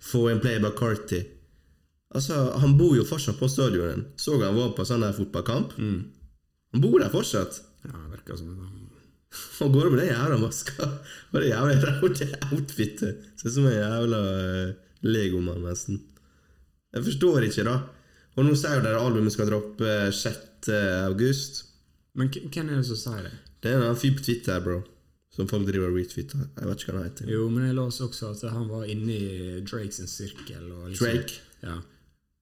Få 0.01 0.27
en 0.31 0.41
Playback 0.41 0.79
Carty. 0.79 1.21
Altså, 2.15 2.57
Han 2.59 2.77
bor 2.77 2.95
jo 2.97 3.05
fortsatt 3.07 3.39
på 3.39 3.49
stadionet. 3.49 4.13
Så 4.19 4.35
han 4.41 4.57
var 4.57 4.73
på 4.75 4.85
sånn 4.87 5.05
her 5.05 5.15
fotballkamp. 5.15 5.77
Han 5.77 6.83
bor 6.83 6.99
der 6.99 7.11
fortsatt. 7.13 7.61
Ja, 7.85 7.93
det 7.95 8.17
virker 8.17 8.39
som 8.39 8.51
en 8.51 8.79
Han 9.59 9.71
går 9.71 9.89
med 9.89 10.01
den 10.01 10.09
jævla 10.11 10.37
maska 10.41 10.85
og 11.31 11.37
det 11.39 11.53
jævla 11.53 11.91
outfitet. 12.51 13.21
Ser 13.39 13.47
ut 13.47 13.53
som 13.55 13.67
en 13.69 13.77
jævla 13.77 14.19
uh, 14.19 14.73
legomann, 15.07 15.63
nesten. 15.63 16.01
Jeg 16.91 17.05
forstår 17.05 17.47
ikke, 17.47 17.63
da. 17.63 17.77
Og 18.35 18.47
nå 18.47 18.55
sier 18.59 18.75
jo 18.79 18.83
dere 18.83 18.99
albumet 18.99 19.31
skal 19.31 19.47
droppe 19.47 19.87
eh, 19.87 20.11
6. 20.11 20.67
august. 21.07 21.61
Men 22.15 22.27
hvem 22.31 22.69
er 22.69 22.81
det 22.81 22.87
som 22.89 22.99
sier 22.99 23.23
det? 23.27 23.31
Det 23.63 23.71
er 23.71 23.85
en 23.87 23.99
fyr 23.99 24.17
på 24.17 24.23
Twitter, 24.25 24.59
bro. 24.63 24.81
Som 25.41 25.49
folk 25.49 25.65
driver 25.65 25.89
og 25.89 25.97
retweeter. 25.97 26.43
Jeg 26.45 26.69
vet 26.69 26.83
ikke 26.83 26.93
hva 26.93 26.99
han 27.01 27.07
heter. 27.09 27.31
Jo, 27.33 27.47
men 27.49 27.65
jeg 27.65 27.77
leste 27.79 28.05
også 28.05 28.33
at 28.35 28.43
han 28.53 28.67
var 28.69 28.83
inne 28.93 29.15
i 29.15 29.61
Drake 29.65 29.95
sin 29.95 30.09
sirkel. 30.11 30.67
Og 30.69 30.91
liksom, 30.91 31.07
Drake. 31.07 31.39
Ja. 31.65 31.79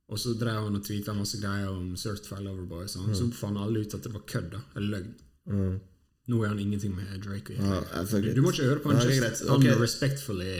Og 0.10 0.20
så 0.20 0.34
drev 0.36 0.66
han 0.66 0.76
og 0.76 0.84
tweeta 0.86 1.14
masse 1.16 1.38
greier 1.40 1.70
om 1.70 1.94
Certified 2.00 2.44
Loverboy. 2.44 2.88
Sånn. 2.92 3.14
Så 3.16 3.30
fant 3.38 3.62
alle 3.62 3.86
ut 3.86 3.96
at 3.96 4.04
det 4.04 4.12
var 4.16 4.26
kødd. 4.28 4.58
Eller 4.76 4.98
løgn. 4.98 5.14
Mm. 5.50 5.78
Nå 6.30 6.44
er 6.44 6.52
han 6.52 6.60
ingenting 6.62 6.94
med 6.98 7.14
Drake 7.24 7.56
å 7.56 7.58
gjøre. 7.58 7.86
Ja, 7.94 8.04
du, 8.10 8.28
du 8.38 8.42
må 8.46 8.52
ikke 8.54 8.68
høre 8.68 8.84
på 8.84 8.92
han 8.92 9.00
Ja, 9.02 9.08
Just, 9.10 9.46
okay. 9.48 9.72
han 9.72 9.82
respectfully 9.82 10.52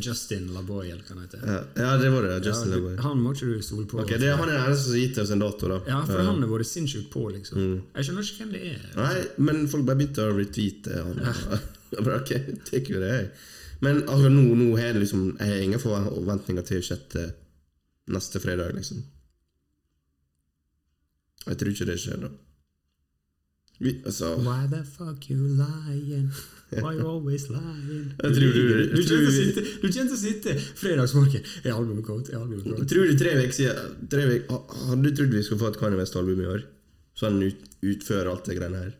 Justin 0.00 0.48
LaBoy, 0.54 0.88
eller 0.90 1.02
hva 1.06 1.14
han 1.14 1.22
heter. 1.22 1.42
Ja, 1.46 1.58
ja, 1.78 1.90
det 2.00 2.10
var 2.10 2.22
det. 2.26 2.46
Justin 2.46 2.72
Ja, 2.72 2.78
du, 2.82 3.02
han 3.04 3.20
må 3.22 3.34
ikke 3.34 3.52
du 3.52 3.62
stole 3.62 3.86
på. 3.86 4.00
Ok, 4.02 4.10
det 4.18 4.28
er 4.32 4.36
Han 4.40 4.50
er 4.50 4.66
den 4.66 4.76
som 4.76 4.92
har 4.96 4.98
gitt 4.98 5.20
oss 5.22 5.30
en 5.30 5.44
dato, 5.44 5.70
da. 5.70 5.78
Ja, 5.86 6.00
for 6.08 6.18
han 6.18 6.42
har 6.42 6.50
vært 6.50 6.70
sinnssykt 6.70 7.10
på, 7.12 7.28
liksom. 7.36 7.60
Mm. 7.60 7.76
Jeg 7.94 8.08
skjønner 8.08 8.26
ikke 8.26 8.42
hvem 8.42 8.54
det 8.56 8.62
er. 8.72 8.84
Nei, 8.98 9.14
men 9.46 9.64
folk 9.70 9.86
bare 9.86 10.00
begynte 10.00 10.26
å 10.26 10.34
retweete 10.34 11.04
han. 11.06 11.22
Ja. 11.22 11.60
ok, 12.18 12.32
tek 12.66 12.90
jo 12.90 13.02
det, 13.04 13.12
jeg. 13.14 13.30
Men 13.84 14.02
altså, 14.08 14.30
nå, 14.32 14.44
nå 14.56 14.68
har 14.78 14.96
liksom 14.96 15.24
Jeg 15.38 15.50
har 15.50 15.62
ingen 15.62 15.82
forventninger 15.82 16.64
til 16.66 16.82
sjette 16.82 17.28
neste 18.10 18.40
fredag, 18.42 18.74
liksom. 18.74 19.04
Jeg 21.44 21.60
tror 21.60 21.70
ikke 21.76 21.88
det 21.92 22.00
skjer, 22.00 22.26
da. 22.26 22.32
Vi, 23.78 24.00
altså 24.06 24.34
Why 24.40 24.66
the 24.70 24.84
fuck 24.86 25.30
you 25.30 25.46
lying? 25.58 26.30
Why 26.82 26.92
you 26.98 27.06
always 27.08 27.48
lying? 27.50 28.12
Jeg 28.22 28.34
tror 28.36 28.52
du- 28.54 28.90
du, 28.94 29.02
tror 29.04 29.90
kjente 29.94 30.14
å 30.14 30.18
sitte, 30.18 30.54
fredagsmorgen 30.80 31.42
Er 31.64 31.72
albumet 31.72 32.04
kommet? 32.04 32.30
Er 32.30 32.38
albumet 32.40 32.64
kommet? 32.64 32.88
Tror 32.90 33.06
du 33.06 33.16
tre 33.18 33.34
uker 33.38 33.52
siden 33.52 34.48
Hadde 34.88 35.02
du 35.02 35.10
trodd 35.14 35.34
vi 35.34 35.42
skulle 35.42 35.60
få 35.60 35.68
et 35.72 35.78
Kanye 35.80 35.98
West-album 36.00 36.40
i 36.40 36.48
år? 36.56 36.64
Sånn 37.14 37.42
ut, 37.42 37.60
utføre 37.82 38.30
alt 38.32 38.44
det 38.50 38.56
greiene 38.58 38.80
her? 38.86 38.94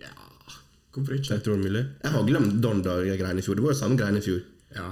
Ja 0.00 0.12
Hvorfor 0.94 1.12
ikke? 1.18 1.34
Jeg 1.34 1.42
tror 1.44 1.58
mulig. 1.60 1.82
Jeg 2.02 2.12
har 2.14 2.22
glemt 2.24 2.60
Donda-greiene 2.64 3.42
i 3.42 3.44
fjor. 3.44 3.54
Det 3.58 3.64
var 3.66 3.74
jo 3.74 3.78
samme 3.82 3.98
greiene 4.00 4.22
i 4.22 4.24
fjor. 4.24 4.40
Ja. 4.76 4.86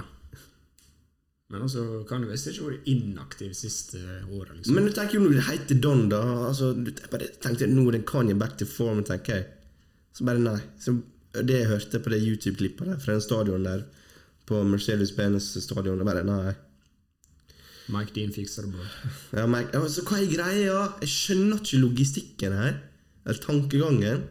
Men 1.49 1.61
altså, 1.65 1.81
Kanye 2.09 2.29
West 2.29 2.45
har 2.49 2.53
ikke 2.55 2.69
vært 2.71 2.87
inaktiv 2.89 3.51
siste 3.57 3.99
året, 4.33 4.55
liksom. 4.57 4.73
Men 4.77 4.85
du 4.89 4.93
tenker 4.97 5.17
jo 5.19 5.23
når 5.25 5.35
det 5.37 5.43
heter 5.49 5.79
Donda 5.81 6.21
altså, 6.49 6.71
du 6.77 6.89
bare 7.11 7.27
tenkte 7.41 7.67
nå 7.69 7.83
er 7.89 7.97
det 7.99 8.05
Kanye 8.09 8.37
back 8.37 8.55
to 8.57 8.65
form, 8.69 9.03
tenker 9.05 9.39
jeg. 9.39 9.45
Så 10.15 10.25
bare 10.25 10.41
nei. 10.41 10.57
Så 10.81 10.95
det 11.43 11.59
jeg 11.61 11.71
hørte 11.71 11.99
på 11.99 12.13
det 12.13 12.21
YouTube-klippet 12.23 12.91
der 12.91 13.01
fra 13.01 13.17
den 13.17 13.25
stadion 13.25 13.65
der, 13.67 13.83
på 14.45 14.61
Mercedes-Benz 14.69 15.51
stadion, 15.63 15.99
det 15.99 16.05
bare 16.07 16.23
nei. 16.27 16.53
Mike 17.93 18.13
Dean 18.15 18.31
fikser 18.33 18.65
det 18.65 18.73
bra. 18.73 18.85
Ja, 19.37 19.45
men, 19.49 19.67
altså, 19.77 20.01
hva 20.07 20.21
er 20.21 20.29
greia? 20.31 20.77
Jeg 21.03 21.11
skjønner 21.11 21.59
ikke 21.61 21.81
logistikken 21.83 22.55
her. 22.57 22.79
Eller 23.25 23.41
tankegangen. 23.41 24.23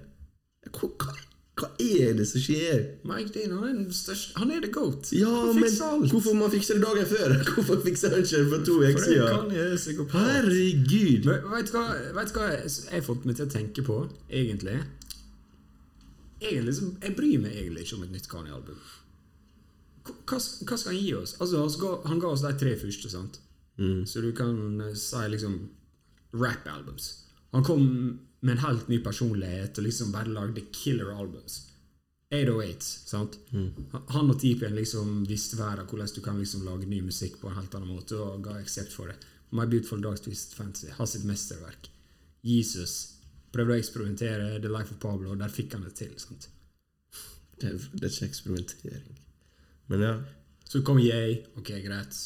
Hva, 0.75 0.89
hva, 0.89 1.15
hva 1.61 1.69
er 1.83 2.17
det 2.19 2.25
som 2.27 2.43
skjer? 2.43 2.81
Mike 3.07 3.31
Dean 3.35 3.53
han 3.55 3.69
er 3.69 3.77
den 3.77 3.95
største 3.95 4.35
Han 4.41 4.51
er 4.51 4.65
the 4.65 4.71
goat. 4.75 5.13
Ja, 5.15 5.31
han 5.31 5.61
men 5.61 5.71
alt. 5.71 6.11
hvorfor 6.11 6.35
man 6.39 6.51
fikse 6.51 6.75
det 6.75 6.83
dagen 6.83 7.07
før? 7.07 7.37
Hvorfor 7.55 7.83
fikser 7.85 8.15
han 8.15 8.25
ikke 8.27 8.43
det 8.43 8.51
for 8.51 8.67
to 8.67 8.81
uker 8.83 9.05
siden? 9.05 10.09
Herregud! 10.17 11.31
Men 11.31 11.47
vet 11.55 11.71
du 11.71 11.79
hva, 11.79 11.87
vet 12.19 12.35
du 12.35 12.41
hva 12.41 12.51
jeg 12.57 12.91
har 12.91 13.07
fått 13.07 13.27
meg 13.29 13.39
til 13.39 13.47
å 13.47 13.53
tenke 13.55 13.87
på, 13.87 14.01
egentlig? 14.31 14.81
Egentlig 16.45 16.69
liksom, 16.69 16.93
Jeg 17.03 17.17
bryr 17.17 17.41
meg 17.41 17.57
egentlig 17.57 17.87
ikke 17.87 17.97
om 17.97 18.05
et 18.07 18.15
nytt 18.15 18.29
Kanye-album. 18.31 18.85
Hva, 20.05 20.37
hva 20.37 20.77
skal 20.77 20.93
han 20.93 21.01
gi 21.01 21.15
oss? 21.17 21.35
Altså, 21.41 21.63
han, 21.65 21.75
ga, 21.81 21.93
han 22.11 22.21
ga 22.21 22.33
oss 22.35 22.45
de 22.45 22.53
tre 22.61 22.75
første, 22.77 23.11
sant? 23.11 23.41
Så 24.07 24.21
du 24.23 24.31
kan 24.37 24.81
eh, 24.81 24.95
si 24.95 25.23
liksom 25.33 25.57
rap-albums. 26.37 27.11
Han 27.55 27.65
kom 27.65 27.85
med 28.45 28.53
en 28.53 28.65
helt 28.67 28.89
ny 28.89 29.01
personlighet 29.03 29.79
og 29.79 29.87
liksom 29.87 30.13
bare 30.13 30.31
lagde 30.35 30.67
killer 30.75 31.15
albums. 31.15 31.63
808, 32.35 32.83
sant? 32.83 33.39
Han 34.11 34.31
og 34.33 34.39
Tipen 34.43 34.75
liksom 34.75 35.23
visste 35.29 35.59
av 35.63 35.85
hvordan 35.87 36.11
du 36.15 36.21
kan 36.23 36.39
liksom 36.39 36.65
lage 36.67 36.89
ny 36.91 37.01
musikk 37.05 37.39
på 37.41 37.51
en 37.51 37.59
helt 37.59 37.75
annen 37.75 37.95
måte, 37.95 38.19
og 38.19 38.45
ga 38.45 38.59
aksept 38.61 38.93
for 38.93 39.11
det. 39.11 39.17
My 39.55 39.67
Beautiful 39.71 40.03
Dark 40.03 40.23
Twist 40.23 40.55
Fantasy 40.59 40.91
har 40.97 41.07
sitt 41.07 41.25
mesterverk. 41.25 41.91
Jesus 42.43 43.14
prøvde 43.55 43.75
å 43.77 43.81
eksperimentere 43.81 44.61
The 44.61 44.71
Life 44.73 44.93
of 44.95 45.01
Pablo, 45.03 45.33
og 45.35 45.39
der 45.41 45.53
fikk 45.55 45.77
han 45.79 45.85
det 45.87 45.95
til. 45.99 46.13
sant? 46.21 46.49
Det, 47.61 47.71
det 47.95 48.09
er 48.09 48.13
ikke 48.13 48.29
eksperimentering. 48.33 49.19
Men 49.93 50.01
ja. 50.03 50.15
Så 50.69 50.81
kom 50.83 50.99
jeg. 50.99 51.45
ok, 51.61 51.71
greit. 51.85 52.17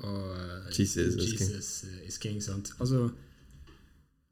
Og 0.00 0.30
eh, 0.36 0.70
Jesus 0.78 1.16
is 1.18 1.34
king. 1.36 1.50
Eh, 1.58 2.06
is 2.08 2.18
king. 2.22 2.38
Altså, 2.80 3.10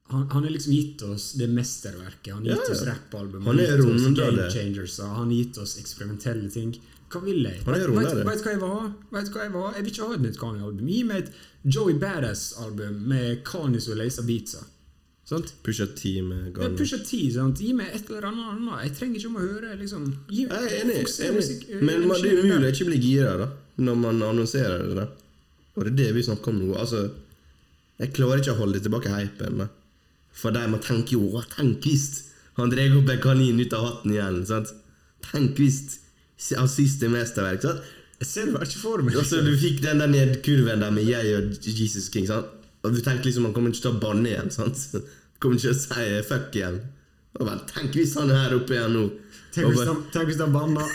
han, 0.09 0.22
han 0.32 0.44
har 0.46 0.50
liksom 0.54 0.72
gitt 0.72 1.02
oss 1.04 1.32
det 1.36 1.48
mesterverket. 1.52 2.30
Han 2.32 2.46
har 2.46 2.54
gitt 2.54 2.68
Ja, 2.70 2.74
oss 2.76 2.84
ja. 2.86 2.92
rappalbum, 2.94 3.44
Han 3.44 3.59
har 3.59 3.66
gitt 3.76 3.84
oss 3.84 4.06
game 4.16 4.46
changers, 4.54 4.98
han 5.02 5.26
har 5.26 5.34
gitt 5.34 5.59
oss 5.61 5.76
eksperimentelle 5.82 6.48
ting. 6.54 6.72
Hva 7.12 7.20
vil 7.24 7.42
jeg? 7.44 7.61
Han 7.64 7.74
er 7.74 7.88
Vet- 7.88 8.24
vet- 8.24 8.42
hva 8.44 8.52
jeg 8.52 8.61
vil 8.62 8.72
ha? 8.72 8.88
Vet 9.12 9.30
hva 9.32 9.42
Jeg 9.44 9.52
vil 9.52 9.62
ha? 9.66 9.68
Jeg 9.76 9.84
vil 9.84 9.92
ikke 9.92 10.09
ha 10.09 10.14
et 10.16 10.24
nytt 10.24 10.38
Kanye-album. 10.40 10.88
Gi 10.92 11.02
meg 11.09 11.22
et 11.26 11.30
Joey 11.76 11.94
Badass-album 12.00 12.98
med 13.09 13.44
Kanye 13.48 13.80
som 13.80 13.96
leser 13.96 14.26
beatsa. 14.28 14.64
Sant? 15.29 15.51
Pusha 15.62 15.85
T 15.95 16.22
med 16.24 16.55
Garner. 16.57 16.76
Pusher 16.79 17.03
ti, 17.05 17.18
sant? 17.35 17.59
Gi 17.61 17.74
meg 17.76 17.91
et 17.93 18.07
eller 18.09 18.24
annet 18.31 18.47
annet. 18.55 18.85
Jeg 18.87 18.93
trenger 18.97 19.18
ikke 19.20 19.29
om 19.29 19.37
å 19.37 19.43
høre 19.45 19.74
liksom 19.76 20.05
gi, 20.31 20.47
Jeg 20.47 20.51
er 20.51 20.76
enig. 20.85 20.95
fokuser 21.03 21.24
enig. 21.29 21.37
musikk- 21.43 21.83
Men 21.83 22.07
man, 22.09 22.20
det 22.22 22.31
er 22.31 22.39
energi 22.39 22.49
umulig 22.49 22.68
å 22.68 22.72
ikke 22.72 22.87
bli 22.89 22.99
gira 23.05 23.35
da 23.43 23.49
når 23.79 23.97
man 24.05 24.22
annonserer 24.22 24.87
det. 24.89 24.95
da 24.97 25.07
Og 25.76 25.85
det 25.85 25.93
er 25.93 25.97
det 26.01 26.14
vi 26.14 26.22
snakker 26.22 26.49
om 26.49 26.59
nå. 26.62 26.74
Altså, 26.79 27.11
Jeg 28.01 28.12
klarer 28.14 28.39
ikke 28.41 28.55
å 28.55 28.61
holde 28.62 28.81
tilbake 28.81 29.09
hypen. 29.11 29.59
da 29.59 29.68
For 30.33 30.51
de 30.51 30.66
man 30.68 30.81
tenke 30.81 31.11
jo 31.12 31.20
«Å, 31.37 31.45
Tenk 31.57 31.83
hvis 31.83 32.22
han 32.57 32.70
drar 32.70 32.97
opp 32.97 33.09
en 33.11 33.20
kanin 33.20 33.61
ut 33.61 33.72
av 33.72 33.85
hatten 33.85 34.11
igjen. 34.12 34.47
sant? 34.47 34.68
Tenk 35.22 35.57
hvis 35.57 35.99
hans 36.57 36.72
siste 36.74 37.09
mesterverk. 37.11 37.61
sant? 37.62 37.81
Jeg 38.20 38.26
ser 38.29 38.45
det 38.47 38.55
bare 38.55 38.64
ikke 38.64 38.81
for 38.81 38.99
meg. 39.03 39.14
Altså, 39.14 39.43
Du 39.45 39.55
fikk 39.57 39.81
den 39.83 39.99
der 39.99 40.07
nedkurven 40.09 40.81
der 40.81 40.91
med 40.91 41.05
jeg 41.07 41.37
og 41.37 41.53
Jesus 41.64 42.09
King. 42.09 42.26
sant? 42.26 42.47
Og 42.85 42.95
du 42.95 43.01
tenkte 43.03 43.26
liksom 43.29 43.49
han 43.49 43.55
kommer 43.57 43.72
ikke 43.74 43.85
til 43.87 43.97
å 43.97 44.01
banne 44.03 44.31
igjen. 44.31 44.51
sant? 44.55 44.85
Kommer 45.39 45.55
ikke 45.59 45.68
til 45.68 45.76
å 45.76 45.79
si 45.79 46.22
fuck 46.26 46.57
igjen. 46.59 46.79
Og 47.39 47.47
vel, 47.47 47.59
Tenk 47.70 47.95
hvis 47.95 48.14
han 48.18 48.31
er 48.35 48.41
her 48.45 48.55
oppe 48.57 48.74
igjen 48.74 48.95
nå. 48.97 49.05
Tenk 49.55 49.68
hvis 49.68 49.79
bare- 49.79 49.93
han, 49.93 50.01
tenk 50.14 50.31
hvis 50.33 50.41
han 50.43 50.55
banner. 50.55 50.89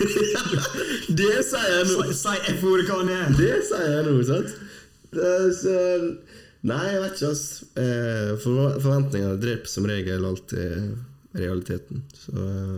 Det 1.19 1.29
sier 1.47 1.69
jeg 1.77 1.85
nå! 1.91 2.07
Si 2.17 2.33
F-ordet 2.57 2.87
hva 2.89 2.97
han 3.01 3.11
er! 3.13 3.29
Det 3.37 3.51
sier 3.69 3.85
jeg 3.93 4.05
nå, 4.09 4.15
sant? 4.27 4.55
Det 5.13 5.33
så 5.59 5.75
Nei, 6.63 6.79
jeg 6.93 6.99
vet 7.03 7.17
ikke, 7.17 7.29
ass. 7.35 7.45
Eh, 7.75 8.29
for, 8.39 8.75
forventninger 8.79 9.39
dreper 9.41 9.67
som 9.67 9.87
regel 9.89 10.23
alltid 10.29 10.93
realiteten. 11.35 12.03
Så 12.15 12.35
eh, 12.39 12.77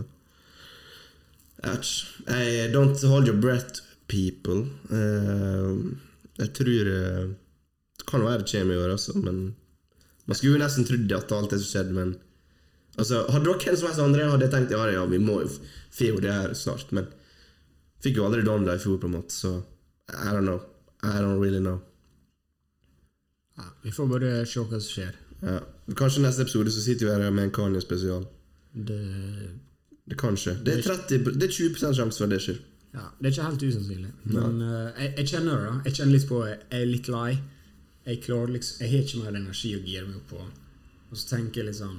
Jeg 1.62 1.70
vet 1.76 1.90
ikke. 1.90 2.70
Don't 2.74 3.04
hold 3.10 3.30
your 3.30 3.38
breath, 3.42 3.82
people. 4.10 4.64
Eh, 4.90 5.70
jeg 6.42 6.50
tror 6.58 6.90
eh, 6.94 7.26
kan 8.06 8.24
være 8.24 8.42
det 8.42 8.50
kommer 8.52 8.74
i 8.74 8.82
år, 8.84 8.90
altså, 8.96 9.16
men 9.18 9.54
Man 10.26 10.34
skulle 10.34 10.56
jo 10.56 10.62
nesten 10.62 10.84
trodd 10.86 11.12
at 11.14 11.32
alt 11.32 11.50
det 11.52 11.60
som 11.62 11.68
skjedde, 11.70 11.94
men 11.94 12.16
Altså, 12.98 13.26
Hadde 13.30 13.46
vært 13.50 13.66
hvem 13.66 13.76
som 13.76 13.88
helst 13.88 14.00
andre, 14.00 14.30
hadde 14.30 14.46
jeg 14.46 14.52
tenkt 14.54 14.72
ja, 14.72 14.86
ja, 14.90 15.04
vi 15.06 15.18
må 15.22 15.40
jo 15.42 15.48
få 15.92 16.20
det 16.22 16.32
her 16.32 16.54
snart, 16.54 16.92
men 16.96 17.06
Fikk 18.02 18.16
jo 18.18 18.24
aldri 18.26 18.42
Donda 18.46 18.74
i 18.76 18.80
fjor, 18.82 18.98
på 19.02 19.06
en 19.10 19.16
måte, 19.18 19.34
så 19.34 19.56
I 20.12 20.30
don't 20.32 20.46
know. 20.46 20.60
I 21.02 21.18
don't 21.20 21.40
really 21.42 21.58
know. 21.60 21.80
Ja, 23.58 23.64
vi 23.82 23.90
får 23.92 24.06
bare 24.10 24.30
se 24.46 24.60
hva 24.60 24.78
som 24.78 24.90
skjer. 24.90 25.14
Ja. 25.42 25.58
Kanskje 25.96 26.22
neste 26.22 26.44
episode 26.44 26.70
så 26.74 26.82
sitter 26.84 27.06
vi 27.08 27.12
her 27.24 27.30
med 27.30 27.48
en 27.48 27.54
Kanye-spesial. 27.56 28.26
Det, 28.74 29.00
Det 30.10 30.18
kan 30.20 30.36
skje. 30.38 30.58
Det 30.64 30.76
er, 30.78 30.82
30, 30.82 31.32
det 31.40 31.48
er 31.48 31.52
20 31.56 31.78
sjanse 31.96 32.18
for 32.18 32.28
at 32.28 32.30
det 32.36 32.40
skjer. 32.44 32.58
ja, 32.94 33.06
det 33.18 33.26
er 33.26 33.32
ikke 33.34 33.48
helt 33.48 33.62
usannsynlig. 33.62 34.12
Men 34.24 34.60
uh, 34.62 34.92
jeg, 35.00 35.14
jeg 35.16 35.26
kjenner 35.32 35.56
det. 35.56 35.66
da. 35.66 35.74
Jeg 35.84 35.94
kjenner 35.98 36.12
litt 36.18 36.28
på 36.28 36.42
Jeg 36.46 36.58
er 36.70 36.86
litt 36.86 37.08
lei. 37.08 37.30
Jeg 38.06 38.20
klarer 38.22 38.52
liksom 38.54 38.80
Jeg 38.84 38.90
har 38.92 39.02
ikke 39.06 39.22
mer 39.24 39.38
energi 39.40 39.72
å 39.76 39.80
gire 39.84 40.06
meg 40.06 40.16
opp 40.20 40.28
på. 40.30 40.42
Og 41.10 41.16
så 41.18 41.28
tenker 41.36 41.64
jeg 41.66 41.74
sånn 41.80 41.98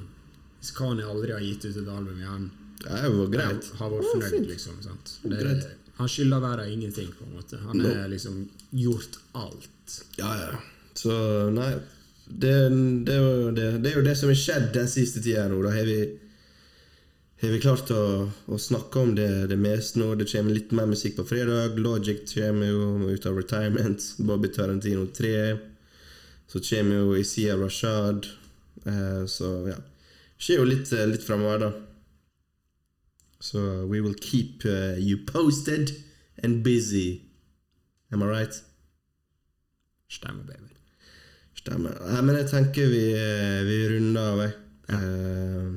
Hvis 0.62 0.72
Kanye 0.78 1.06
aldri 1.08 1.32
har 1.36 1.44
gitt 1.44 1.66
ut 1.66 1.78
et 1.82 1.88
album 1.92 2.18
igjen, 2.22 2.48
Det 2.84 3.32
greit. 3.34 3.68
har 3.80 3.90
vært 3.92 4.08
fornøyd, 4.12 4.32
fint. 4.32 4.48
liksom. 4.48 4.80
Sant? 4.84 5.12
Det, 5.24 5.38
Greit. 5.42 5.68
han 5.98 6.08
skylder 6.08 6.40
verden 6.42 6.72
ingenting, 6.74 7.12
på 7.18 7.26
en 7.26 7.34
måte. 7.36 7.58
Han 7.66 7.78
No. 7.78 7.90
har 7.94 8.08
liksom 8.10 8.48
gjort 8.74 9.18
alt. 9.34 10.00
Ja, 10.18 10.32
ja. 10.40 10.60
Så 10.96 11.52
nei 11.54 11.74
det, 12.28 12.70
det, 13.06 13.18
det, 13.56 13.68
det 13.84 13.92
er 13.92 13.96
jo 14.00 14.04
det 14.04 14.18
som 14.18 14.30
har 14.30 14.36
skjedd 14.36 14.74
den 14.74 14.88
siste 14.88 15.22
tida 15.24 15.48
nå. 15.48 15.62
Da 15.64 15.70
har 15.72 15.86
vi, 15.86 16.00
har 17.42 17.50
vi 17.54 17.60
klart 17.62 17.90
å, 17.94 18.32
å 18.52 18.58
snakke 18.60 19.00
om 19.00 19.14
det, 19.16 19.48
det 19.48 19.58
meste 19.58 20.00
nå. 20.02 20.16
Det 20.20 20.28
kommer 20.32 20.54
litt 20.58 20.72
mer 20.76 20.88
musikk 20.90 21.16
på 21.20 21.26
fredag. 21.30 21.78
Logic 21.80 22.26
kommer 22.34 22.68
jo 22.68 23.10
ut 23.14 23.26
av 23.30 23.38
retirement. 23.38 24.02
Bobby 24.20 24.50
Tarantino 24.50 25.06
3. 25.08 25.58
Så 26.48 26.62
kommer 26.64 26.96
jo 26.96 27.16
Isiya 27.16 27.58
Rashad. 27.60 28.28
Eh, 28.86 29.26
så 29.28 29.52
ja. 29.68 29.78
Skjer 30.38 30.62
jo 30.62 30.68
litt, 30.70 30.92
eh, 30.94 31.08
litt 31.10 31.26
framover, 31.26 31.60
da. 31.60 31.72
Så 33.40 33.60
we 33.86 34.02
will 34.02 34.16
keep 34.16 34.66
uh, 34.66 34.98
you 34.98 35.18
posted 35.26 35.92
and 36.44 36.64
busy. 36.64 37.22
Am 38.12 38.24
I 38.24 38.26
right? 38.26 38.64
Stemmer, 40.10 40.44
baby. 40.44 40.74
Stemmer. 41.58 41.98
Nei, 42.08 42.22
men 42.24 42.40
jeg 42.40 42.50
tenker 42.52 42.90
vi, 42.92 43.04
eh, 43.18 43.62
vi 43.68 43.78
runder 43.92 44.32
av, 44.32 44.42
jeg. 44.46 44.56
Eh, 44.96 45.70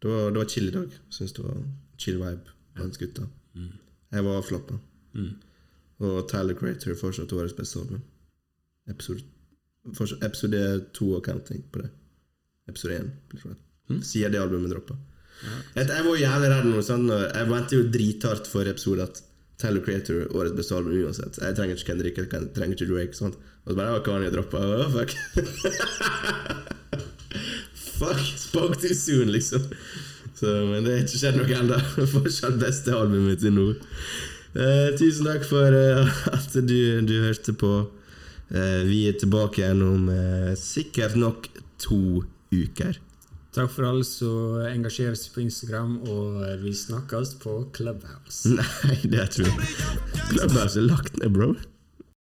det, 0.00 0.08
var, 0.08 0.30
det 0.30 0.38
var 0.38 0.48
chill 0.48 0.70
i 0.70 0.74
dag. 0.76 0.96
Syns 1.10 1.34
det 1.36 1.44
var 1.44 1.58
chill 1.98 2.20
vibe 2.20 2.56
blant 2.78 2.98
gutta. 3.00 3.26
Jeg 4.10 4.26
var 4.26 4.38
avslappa. 4.38 4.78
Mm. 5.18 5.34
Og 6.06 6.22
Tyler 6.30 6.56
Crater 6.56 6.94
er 6.94 6.98
fortsatt 6.98 7.34
årets 7.36 7.56
beste 7.58 7.82
album. 7.82 8.04
Episode, 8.88 9.26
episode 9.88 10.60
to 10.94 11.12
og 11.16 11.24
counting 11.24 11.62
på 11.72 11.82
det. 11.82 11.90
Episode 12.68 12.98
én. 13.00 13.08
Siden 14.04 14.32
det 14.32 14.40
albumet 14.40 14.70
droppa. 14.70 14.94
Jeg, 15.74 15.86
jeg 15.88 16.04
var 16.04 16.16
jævlig 16.20 16.48
redd 16.52 16.66
nå. 16.68 16.80
Når- 17.06 17.30
Jeg 17.34 17.48
ventet 17.50 17.72
jo 17.78 17.82
drithardt 17.90 18.46
for 18.46 18.68
episode 18.68 19.02
at 19.02 19.22
Tyler 19.60 19.80
Creator 19.84 20.26
årets 20.36 20.56
beste 20.56 20.74
album 20.76 20.92
uansett. 21.04 21.38
Jeg 21.40 21.56
trenger 21.56 21.76
ikke 21.76 21.86
Kendrick, 21.92 22.16
jeg 22.16 22.28
trenger 22.54 22.74
ikke 22.76 22.90
Drake. 22.94 23.14
Sant? 23.16 23.34
Og 23.64 23.72
så 23.72 23.76
bare 23.76 23.92
var 23.92 24.04
Kanye 24.04 24.30
droppa. 24.32 24.58
Å, 24.60 24.90
fuck. 24.92 25.10
fuck, 27.98 28.20
spoke 28.36 28.76
too 28.80 28.94
soon, 28.94 29.28
liksom. 29.32 29.62
Så, 30.34 30.46
men 30.70 30.84
det 30.86 30.94
har 30.94 31.02
ikke 31.04 31.20
skjedd 31.20 31.36
noe 31.40 31.56
ennå. 31.60 31.78
Fortsatt 32.14 32.56
beste 32.60 32.94
albumet 32.96 33.40
til 33.42 33.52
nå. 33.56 33.66
Eh, 34.56 34.88
tusen 34.98 35.26
takk 35.28 35.44
for 35.48 35.76
eh, 35.76 36.08
at 36.36 36.56
du, 36.66 36.78
du 37.06 37.16
hørte 37.26 37.52
på. 37.60 37.74
Eh, 38.50 38.82
vi 38.88 39.04
er 39.08 39.18
tilbake 39.20 39.62
igjen 39.62 39.82
om 39.86 40.08
eh, 40.10 40.52
sikkert 40.58 41.14
nok 41.18 41.46
to 41.78 42.24
uker. 42.50 42.98
Takk 43.54 43.70
for 43.72 43.86
alle 43.86 44.06
som 44.06 44.60
engasjerer 44.68 45.16
seg 45.18 45.34
på 45.34 45.42
Instagram, 45.42 45.96
og 46.06 46.42
vi 46.62 46.74
snakkes 46.74 47.34
på 47.42 47.56
Clubhouse. 47.74 48.50
Nei, 48.58 48.98
det 49.10 49.26
tror 49.34 49.50
jeg 49.50 50.30
Clubhouse 50.30 50.78
er 50.78 50.86
lagt 50.86 51.18
ned, 51.18 51.32
bro. 51.34 51.52